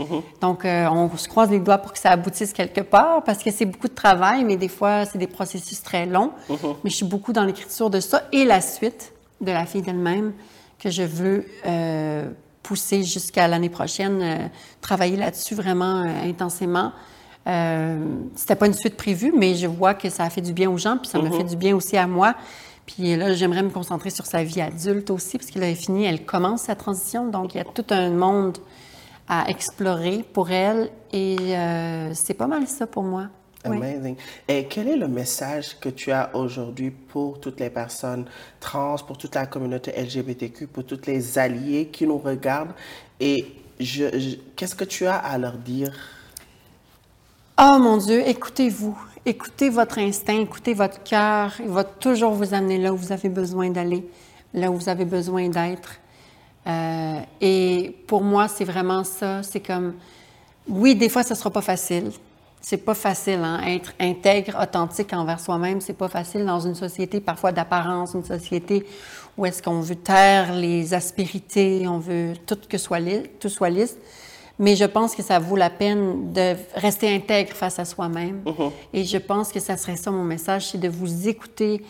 Donc, 0.40 0.64
euh, 0.64 0.88
on 0.90 1.16
se 1.16 1.28
croise 1.28 1.50
les 1.50 1.60
doigts 1.60 1.78
pour 1.78 1.92
que 1.92 1.98
ça 1.98 2.10
aboutisse 2.10 2.52
quelque 2.52 2.80
part 2.80 3.22
parce 3.22 3.42
que 3.42 3.50
c'est 3.50 3.64
beaucoup 3.64 3.88
de 3.88 3.94
travail, 3.94 4.44
mais 4.44 4.56
des 4.56 4.68
fois, 4.68 5.04
c'est 5.04 5.18
des 5.18 5.28
processus 5.28 5.82
très 5.82 6.04
longs. 6.06 6.32
Mais 6.82 6.90
je 6.90 6.96
suis 6.96 7.06
beaucoup 7.06 7.32
dans 7.32 7.44
l'écriture 7.44 7.90
de 7.90 8.00
ça 8.00 8.24
et 8.32 8.44
la 8.44 8.60
suite 8.60 9.12
de 9.40 9.50
La 9.52 9.66
fille 9.66 9.82
d'elle-même 9.82 10.32
que 10.78 10.90
je 10.90 11.02
veux 11.02 11.46
euh, 11.66 12.28
pousser 12.62 13.02
jusqu'à 13.04 13.48
l'année 13.48 13.68
prochaine, 13.68 14.20
euh, 14.22 14.36
travailler 14.80 15.16
là-dessus 15.16 15.54
vraiment 15.54 16.02
intensément. 16.02 16.92
Euh, 17.46 17.98
C'était 18.36 18.54
pas 18.54 18.66
une 18.66 18.74
suite 18.74 18.96
prévue, 18.96 19.32
mais 19.36 19.54
je 19.54 19.66
vois 19.66 19.94
que 19.94 20.10
ça 20.10 20.24
a 20.24 20.30
fait 20.30 20.40
du 20.40 20.52
bien 20.52 20.70
aux 20.70 20.78
gens, 20.78 20.96
puis 20.96 21.08
ça 21.08 21.18
me 21.20 21.30
fait 21.30 21.44
du 21.44 21.56
bien 21.56 21.74
aussi 21.74 21.96
à 21.96 22.06
moi. 22.06 22.34
Puis 22.86 23.16
là, 23.16 23.32
j'aimerais 23.32 23.62
me 23.62 23.70
concentrer 23.70 24.10
sur 24.10 24.26
sa 24.26 24.42
vie 24.42 24.60
adulte 24.60 25.10
aussi, 25.10 25.38
parce 25.38 25.50
qu'elle 25.50 25.62
est 25.62 25.74
finie, 25.74 26.04
elle 26.04 26.24
commence 26.24 26.62
sa 26.62 26.74
transition, 26.74 27.28
donc 27.28 27.54
il 27.54 27.58
y 27.58 27.60
a 27.60 27.64
tout 27.64 27.86
un 27.90 28.10
monde 28.10 28.58
à 29.28 29.48
explorer 29.48 30.24
pour 30.32 30.50
elle, 30.50 30.90
et 31.12 31.36
euh, 31.56 32.12
c'est 32.14 32.34
pas 32.34 32.46
mal 32.46 32.66
ça 32.66 32.86
pour 32.86 33.02
moi. 33.02 33.28
Amazing. 33.64 34.16
Et 34.48 34.66
quel 34.66 34.88
est 34.88 34.96
le 34.96 35.06
message 35.06 35.78
que 35.78 35.88
tu 35.88 36.10
as 36.10 36.34
aujourd'hui 36.34 36.90
pour 36.90 37.40
toutes 37.40 37.60
les 37.60 37.70
personnes 37.70 38.24
trans, 38.58 38.96
pour 38.96 39.16
toute 39.16 39.34
la 39.36 39.46
communauté 39.46 39.92
LGBTQ, 39.92 40.66
pour 40.66 40.84
tous 40.84 41.06
les 41.06 41.38
alliés 41.38 41.86
qui 41.86 42.06
nous 42.06 42.18
regardent? 42.18 42.74
Et 43.20 43.46
qu'est-ce 43.78 44.74
que 44.74 44.84
tu 44.84 45.06
as 45.06 45.16
à 45.16 45.38
leur 45.38 45.56
dire? 45.56 45.92
Oh 47.58 47.78
mon 47.78 47.98
Dieu, 47.98 48.26
écoutez-vous. 48.26 48.98
Écoutez 49.26 49.68
votre 49.68 49.98
instinct, 49.98 50.40
écoutez 50.40 50.72
votre 50.72 51.02
cœur. 51.02 51.52
Il 51.60 51.68
va 51.68 51.84
toujours 51.84 52.32
vous 52.32 52.54
amener 52.54 52.78
là 52.78 52.92
où 52.94 52.96
vous 52.96 53.12
avez 53.12 53.28
besoin 53.28 53.68
d'aller, 53.68 54.08
là 54.54 54.70
où 54.70 54.76
vous 54.76 54.88
avez 54.88 55.04
besoin 55.04 55.48
d'être. 55.50 55.96
Euh, 56.66 57.20
et 57.42 57.94
pour 58.06 58.22
moi, 58.22 58.48
c'est 58.48 58.64
vraiment 58.64 59.04
ça. 59.04 59.42
C'est 59.42 59.60
comme, 59.60 59.94
oui, 60.66 60.94
des 60.94 61.10
fois, 61.10 61.22
ce 61.22 61.34
sera 61.34 61.50
pas 61.50 61.60
facile. 61.60 62.10
C'est 62.62 62.78
pas 62.78 62.94
facile, 62.94 63.40
hein? 63.42 63.60
Être 63.66 63.92
intègre, 64.00 64.58
authentique 64.60 65.12
envers 65.12 65.38
soi-même, 65.38 65.80
c'est 65.82 65.92
pas 65.92 66.08
facile 66.08 66.46
dans 66.46 66.60
une 66.60 66.74
société 66.74 67.20
parfois 67.20 67.52
d'apparence, 67.52 68.14
une 68.14 68.24
société 68.24 68.86
où 69.36 69.44
est-ce 69.44 69.62
qu'on 69.62 69.80
veut 69.80 69.96
taire 69.96 70.54
les 70.54 70.94
aspérités, 70.94 71.86
on 71.86 71.98
veut 71.98 72.32
tout 72.46 72.58
que 72.68 72.78
soit 72.78 73.00
tout 73.38 73.48
soit 73.50 73.68
lisse. 73.68 73.96
Mais 74.58 74.76
je 74.76 74.84
pense 74.84 75.14
que 75.14 75.22
ça 75.22 75.38
vaut 75.38 75.56
la 75.56 75.70
peine 75.70 76.32
de 76.32 76.54
rester 76.74 77.14
intègre 77.14 77.52
face 77.52 77.78
à 77.78 77.84
soi-même. 77.84 78.42
Et 78.92 79.04
je 79.04 79.18
pense 79.18 79.50
que 79.50 79.60
ça 79.60 79.76
serait 79.76 79.96
ça 79.96 80.10
mon 80.10 80.24
message, 80.24 80.68
c'est 80.68 80.78
de 80.78 80.88
vous 80.88 81.28
écouter, 81.28 81.84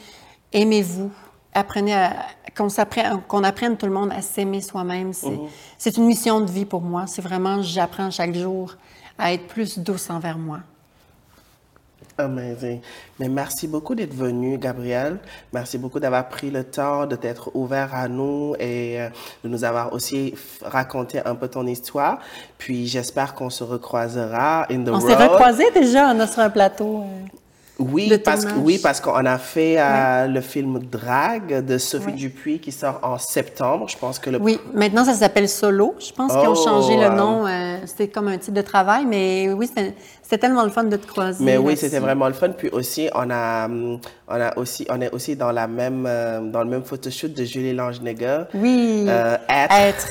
aimez-vous, 0.53 1.11
apprenez 1.53 1.95
à, 1.95 2.15
qu'on, 2.57 3.45
apprenne 3.45 3.77
tout 3.77 3.87
le 3.87 3.93
monde 3.93 4.13
à 4.13 4.23
s'aimer 4.23 4.61
soi-même. 4.61 5.13
C'est, 5.13 5.39
c'est 5.77 5.97
une 5.97 6.07
mission 6.07 6.41
de 6.41 6.51
vie 6.51 6.65
pour 6.65 6.83
moi. 6.83 7.07
C'est 7.07 7.23
vraiment, 7.23 7.63
j'apprends 7.63 8.11
chaque 8.11 8.35
jour 8.35 8.77
à 9.19 9.33
être 9.33 9.47
plus 9.47 9.79
douce 9.79 10.09
envers 10.11 10.39
moi. 10.39 10.61
Amazing. 12.19 12.81
Mais 13.19 13.29
merci 13.29 13.67
beaucoup 13.67 13.95
d'être 13.95 14.15
venu, 14.15 14.59
Gabriel. 14.59 15.19
Merci 15.53 15.79
beaucoup 15.79 15.99
d'avoir 16.01 16.29
pris 16.29 16.51
le 16.51 16.65
temps, 16.65 17.07
de 17.07 17.17
t'être 17.17 17.51
ouvert 17.55 17.95
à 17.95 18.09
nous 18.09 18.55
et 18.59 19.01
euh, 19.01 19.09
de 19.45 19.49
nous 19.49 19.65
avoir 19.65 19.93
aussi 19.93 20.35
raconté 20.63 21.21
un 21.25 21.35
peu 21.35 21.49
ton 21.49 21.67
histoire. 21.67 22.19
Puis 22.59 22.87
j'espère 22.87 23.35
qu'on 23.35 23.51
se 23.51 23.65
recroisera 23.65 24.67
in 24.71 24.85
the 24.85 24.89
On 24.89 24.99
road. 24.99 25.09
s'est 25.09 25.17
recroisés 25.17 25.71
déjà, 25.73 26.09
on 26.15 26.21
a 26.21 26.27
sur 26.27 26.41
un 26.43 26.51
plateau. 26.51 27.05
Oui, 27.79 28.13
parce 28.25 28.45
que, 28.45 28.53
oui, 28.59 28.79
parce 28.79 29.01
qu'on 29.01 29.25
a 29.27 29.39
fait 29.39 29.77
euh, 29.79 30.27
le 30.27 30.41
film 30.41 30.79
Drag 30.79 31.65
de 31.65 31.79
Sophie. 31.79 32.13
Dupuis 32.13 32.59
qui 32.61 32.71
sort 32.71 33.01
en 33.03 33.19
septembre. 33.19 33.89
Je 33.89 33.97
pense 33.97 34.19
que 34.19 34.31
le 34.31 34.39
Oui, 34.41 34.61
maintenant 34.75 35.05
ça 35.05 35.15
s'appelle 35.15 35.49
Solo. 35.49 35.95
Je 35.99 36.13
pense 36.13 36.33
qu'ils 36.33 36.49
ont 36.49 36.53
Oh, 36.53 36.65
changé 36.65 36.97
le 36.97 37.09
nom. 37.09 37.47
euh, 37.47 37.79
c'était 37.87 38.09
comme 38.09 38.29
un 38.29 38.39
type 38.39 38.55
de 38.55 38.61
travail, 38.63 39.07
mais 39.07 39.51
oui, 39.53 39.67
c'était, 40.23 40.39
tellement 40.39 40.65
le 40.65 40.71
fun 40.71 40.85
de 40.85 40.97
te 40.97 41.07
croiser. 41.07 41.43
Mais 41.43 41.57
oui, 41.57 41.77
c'était 41.77 41.99
vraiment 41.99 42.29
le 42.29 42.35
fun. 42.35 42.51
Puis 42.51 42.69
aussi, 42.71 43.09
on 43.15 43.31
a, 43.31 43.69
on 43.69 43.99
a 44.29 44.57
aussi, 44.59 44.87
on 44.91 45.01
est 45.01 45.13
aussi 45.13 45.35
dans 45.37 45.51
la 45.51 45.67
même, 45.67 46.05
euh, 46.07 46.41
dans 46.41 46.63
le 46.63 46.69
même 46.71 46.85
photoshoot 46.85 47.33
de 47.33 47.45
Julie 47.45 47.73
Langenegger. 47.75 48.45
Oui, 48.55 49.07
Euh, 49.09 49.37
être. 49.49 49.75
être. 49.75 50.07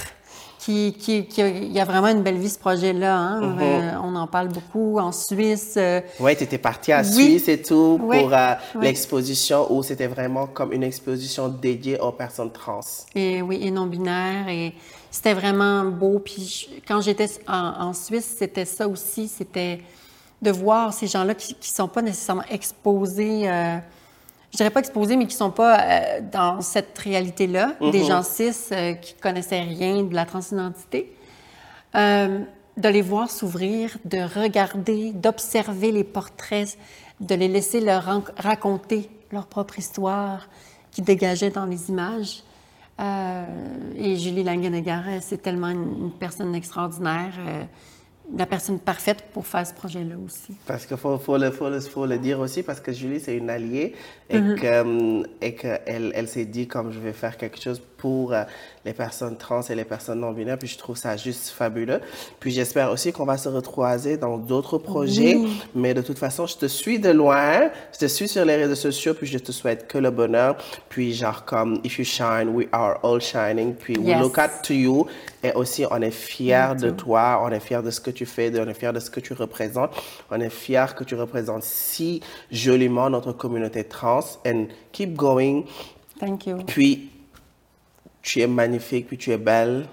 Qui, 0.64 0.94
qui, 0.94 1.26
qui- 1.26 1.42
il 1.42 1.72
y 1.72 1.80
a 1.80 1.86
vraiment 1.86 2.10
une 2.10 2.22
belle 2.22 2.38
vie, 2.38 2.48
ce 2.50 2.60
projet-là. 2.60 3.18
hein. 3.18 3.42
Mm-hmm. 3.42 3.62
Euh, 3.64 3.92
on 4.04 4.16
en 4.16 4.28
parle 4.28 4.50
beaucoup 4.50 5.00
en 5.00 5.12
Suisse. 5.12 5.74
euh, 5.76 6.02
Ouais, 6.20 6.36
tu 6.36 6.44
étais 6.44 6.60
partie 6.60 6.92
à 6.92 7.02
Oui. 7.02 7.08
Suisse 7.12 7.48
et 7.48 7.60
tout 7.64 8.00
Oui. 8.04 8.20
pour 8.20 8.32
euh, 8.32 8.54
Oui. 8.76 8.84
l'exposition 8.84 9.66
où 9.74 9.82
c'était 9.82 10.06
vraiment 10.06 10.46
comme 10.46 10.72
une 10.72 10.84
exposition 10.84 11.48
dédiée 11.48 12.00
aux 12.00 12.12
personnes 12.12 12.52
trans. 12.52 12.82
Et 13.16 13.42
oui, 13.42 13.58
et 13.64 13.72
non 13.72 13.88
binaire. 13.88 14.48
Et 14.50 14.74
c'était 15.10 15.34
vraiment 15.34 15.84
beau. 15.86 16.20
Puis 16.20 16.70
je- 16.70 16.80
quand 16.88 17.02
j'étais 17.02 17.28
en, 17.48 17.88
en 17.88 17.94
Suisse, 17.94 18.36
c'était 18.38 18.66
ça 18.66 18.88
aussi. 18.88 19.28
C'était 19.28 19.82
de 20.44 20.52
voir 20.52 20.94
ces 20.94 21.08
gens-là 21.08 21.34
qui 21.34 21.54
ne 21.60 21.66
sont 21.66 21.88
pas 21.88 22.04
nécessairement 22.04 22.46
exposés, 22.52 23.50
euh, 23.50 23.78
je 24.52 24.58
dirais 24.58 24.70
pas 24.70 24.82
exposés, 24.82 25.16
mais 25.16 25.28
qui 25.28 25.36
sont 25.36 25.52
pas 25.52 25.80
euh, 25.80 26.22
dans 26.32 26.62
cette 26.62 26.98
réalité-là. 26.98 27.76
Des 27.92 28.04
gens 28.04 28.22
cis 28.22 28.52
euh, 28.72 28.94
qui 28.94 29.14
connaissaient 29.14 29.62
rien 29.62 30.04
de 30.04 30.14
la 30.14 30.26
transidentité. 30.26 31.16
Euh, 31.96 32.40
de 32.78 32.90
les 32.90 33.02
voir 33.02 33.30
s'ouvrir, 33.30 33.98
de 34.06 34.20
regarder, 34.20 35.12
d'observer 35.12 35.92
les 35.92 36.04
portraits, 36.04 36.78
de 37.20 37.36
les 37.36 37.48
laisser 37.48 37.82
leur 37.82 38.24
raconter 38.38 39.10
leur 39.32 39.48
propre 39.48 39.78
histoire 39.80 40.48
qui 40.92 41.02
dégageait 41.02 41.50
dans 41.50 41.66
les 41.66 41.90
images. 41.90 42.44
Euh, 43.00 43.46
et 43.96 44.18
Julie 44.18 44.44
Langenegger, 44.44 45.20
c'est 45.22 45.42
tellement 45.42 45.70
une, 45.70 46.06
une 46.06 46.12
personne 46.12 46.54
extraordinaire. 46.56 47.34
Euh, 48.32 48.38
la 48.38 48.46
personne 48.46 48.80
parfaite 48.80 49.24
pour 49.34 49.46
faire 49.46 49.66
ce 49.66 49.74
projet-là 49.74 50.16
aussi. 50.24 50.54
Parce 50.66 50.86
qu'il 50.86 50.98
faut, 50.98 51.18
faut, 51.18 51.38
le, 51.38 51.52
faut, 51.52 51.70
le, 51.70 51.80
faut 51.80 52.06
le 52.06 52.18
dire 52.18 52.40
aussi, 52.40 52.64
parce 52.64 52.80
que 52.80 52.92
Julie, 52.92 53.20
c'est 53.20 53.36
une 53.36 53.50
alliée 53.50 53.94
et 54.30 54.40
que, 54.40 55.24
et 55.42 55.56
qu'elle 55.56 56.12
elle 56.16 56.28
s'est 56.28 56.46
dit, 56.46 56.68
comme 56.68 56.92
je 56.92 57.00
vais 57.00 57.14
faire 57.14 57.38
quelque 57.38 57.60
chose 57.60 57.82
pour 58.02 58.34
euh, 58.34 58.44
les 58.84 58.94
personnes 58.94 59.38
trans 59.38 59.62
et 59.70 59.76
les 59.76 59.84
personnes 59.86 60.20
non-binaires, 60.22 60.58
puis 60.58 60.68
je 60.68 60.78
trouve 60.78 60.98
ça 60.98 61.16
juste 61.18 61.50
fabuleux. 61.50 62.02
Puis 62.40 62.50
j'espère 62.52 62.92
aussi 62.92 63.12
qu'on 63.14 63.26
va 63.26 63.38
se 63.38 63.48
retrouver 63.48 64.18
dans 64.18 64.38
d'autres 64.38 64.80
projets, 64.80 65.38
mais 65.76 65.94
de 65.94 66.02
toute 66.02 66.18
façon, 66.18 66.48
je 66.48 66.58
te 66.58 66.66
suis 66.66 66.98
de 67.00 67.10
loin, 67.12 67.70
je 67.94 68.00
te 68.00 68.08
suis 68.08 68.28
sur 68.28 68.44
les 68.44 68.56
réseaux 68.56 68.74
sociaux, 68.76 69.14
puis 69.14 69.28
je 69.28 69.38
te 69.38 69.52
souhaite 69.52 69.88
que 69.88 70.00
le 70.00 70.10
bonheur. 70.10 70.56
Puis 70.90 71.14
genre 71.14 71.46
comme, 71.46 71.80
if 71.84 72.00
you 72.00 72.06
shine, 72.06 72.50
we 72.56 72.68
are 72.72 72.98
all 73.04 73.22
shining, 73.22 73.76
puis 73.76 73.96
we 74.00 74.08
Yes. 74.08 74.20
look 74.22 74.38
at 74.40 74.50
to 74.64 74.74
you, 74.74 75.06
et 75.44 75.52
aussi 75.54 75.86
on 75.92 76.02
est 76.02 76.10
fiers 76.12 76.74
de 76.80 76.90
toi, 76.90 77.40
on 77.44 77.50
est 77.52 77.60
fiers 77.60 77.84
de 77.84 77.92
ce 77.92 78.02
que 78.02 78.10
tu 78.12 78.26
fais, 78.26 78.52
on 78.60 78.68
est 78.68 78.74
fiers 78.74 78.94
de 78.94 79.00
ce 79.00 79.12
que 79.12 79.20
tu 79.20 79.34
représentes, 79.34 79.92
on 80.32 80.40
est 80.42 80.50
fiers 80.50 80.94
que 80.98 81.04
tu 81.04 81.14
représentes 81.16 81.64
si 81.64 82.20
joliment 82.52 83.12
notre 83.12 83.32
communauté 83.32 83.84
trans, 83.84 84.40
and 84.46 84.66
keep 84.92 85.14
going. 85.16 85.66
Thank 86.20 86.48
you. 86.48 86.58
Puis, 86.66 87.11
tu 88.22 88.42
es 88.42 88.48
magnifique, 88.48 89.08
puis 89.08 89.18
tu 89.18 89.32
es 89.32 89.38
belle. 89.38 89.86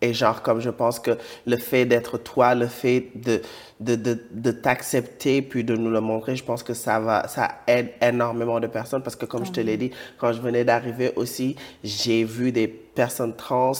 Et 0.00 0.14
genre, 0.14 0.42
comme 0.42 0.60
je 0.60 0.70
pense 0.70 1.00
que 1.00 1.18
le 1.44 1.56
fait 1.56 1.84
d'être 1.84 2.18
toi, 2.18 2.54
le 2.54 2.68
fait 2.68 3.08
de, 3.16 3.42
de, 3.80 3.96
de, 3.96 4.16
de 4.30 4.50
t'accepter, 4.52 5.42
puis 5.42 5.64
de 5.64 5.74
nous 5.74 5.90
le 5.90 6.00
montrer, 6.00 6.36
je 6.36 6.44
pense 6.44 6.62
que 6.62 6.72
ça 6.72 7.00
va, 7.00 7.26
ça 7.26 7.62
aide 7.66 7.90
énormément 8.00 8.60
de 8.60 8.68
personnes. 8.68 9.02
Parce 9.02 9.16
que 9.16 9.26
comme 9.26 9.44
je 9.44 9.50
te 9.50 9.60
l'ai 9.60 9.76
dit, 9.76 9.90
quand 10.16 10.32
je 10.32 10.40
venais 10.40 10.64
d'arriver 10.64 11.12
aussi, 11.16 11.56
j'ai 11.82 12.22
vu 12.22 12.52
des 12.52 12.68
personnes 12.68 13.34
trans, 13.34 13.72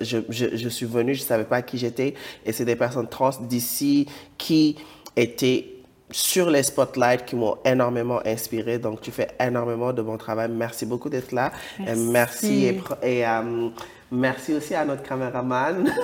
je, 0.00 0.18
je, 0.30 0.56
je 0.56 0.68
suis 0.70 0.86
venue, 0.86 1.14
je 1.14 1.20
savais 1.20 1.44
pas 1.44 1.60
qui 1.60 1.76
j'étais, 1.76 2.14
et 2.46 2.52
c'est 2.52 2.64
des 2.64 2.76
personnes 2.76 3.08
trans 3.08 3.32
d'ici 3.42 4.06
qui 4.38 4.76
étaient 5.14 5.75
sur 6.10 6.50
les 6.50 6.62
spotlights 6.62 7.24
qui 7.24 7.36
m'ont 7.36 7.56
énormément 7.64 8.20
inspiré. 8.24 8.78
Donc, 8.78 9.00
tu 9.00 9.10
fais 9.10 9.28
énormément 9.40 9.92
de 9.92 10.02
bon 10.02 10.16
travail. 10.16 10.48
Merci 10.50 10.86
beaucoup 10.86 11.08
d'être 11.08 11.32
là. 11.32 11.52
Et 11.80 11.94
Merci. 11.94 12.06
merci 12.12 12.80
et, 13.02 13.26
euh, 13.26 13.68
merci 14.10 14.54
aussi 14.54 14.74
à 14.74 14.84
notre 14.84 15.02
caméraman. 15.02 15.90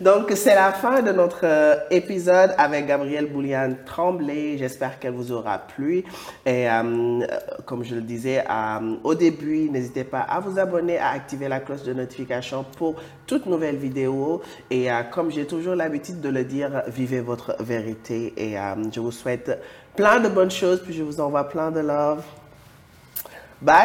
Donc, 0.00 0.30
c'est 0.34 0.54
la 0.54 0.72
fin 0.72 1.00
de 1.00 1.10
notre 1.10 1.40
euh, 1.44 1.76
épisode 1.90 2.54
avec 2.58 2.86
Gabrielle 2.86 3.32
Bouliane 3.32 3.78
Tremblay. 3.86 4.58
J'espère 4.58 4.98
qu'elle 4.98 5.14
vous 5.14 5.32
aura 5.32 5.58
plu. 5.58 6.04
Et 6.44 6.68
euh, 6.70 7.26
comme 7.64 7.82
je 7.82 7.94
le 7.94 8.02
disais 8.02 8.44
euh, 8.48 8.96
au 9.04 9.14
début, 9.14 9.70
n'hésitez 9.70 10.04
pas 10.04 10.20
à 10.20 10.40
vous 10.40 10.58
abonner, 10.58 10.98
à 10.98 11.12
activer 11.12 11.48
la 11.48 11.60
cloche 11.60 11.82
de 11.82 11.94
notification 11.94 12.64
pour 12.76 12.96
toute 13.26 13.46
nouvelle 13.46 13.76
vidéo. 13.76 14.42
Et 14.70 14.88
comme 15.10 15.30
j'ai 15.30 15.46
toujours 15.46 15.74
l'habitude 15.74 16.20
de 16.20 16.28
le 16.28 16.44
dire, 16.44 16.82
vivez 16.88 17.20
votre 17.20 17.56
vérité. 17.60 18.34
Et 18.36 18.56
je 18.92 19.00
vous 19.00 19.12
souhaite 19.12 19.58
plein 19.96 20.20
de 20.20 20.28
bonnes 20.28 20.50
choses, 20.50 20.82
puis 20.82 20.92
je 20.92 21.02
vous 21.02 21.20
envoie 21.20 21.44
plein 21.48 21.70
de 21.70 21.80
love. 21.80 22.22
Bye! 23.62 23.84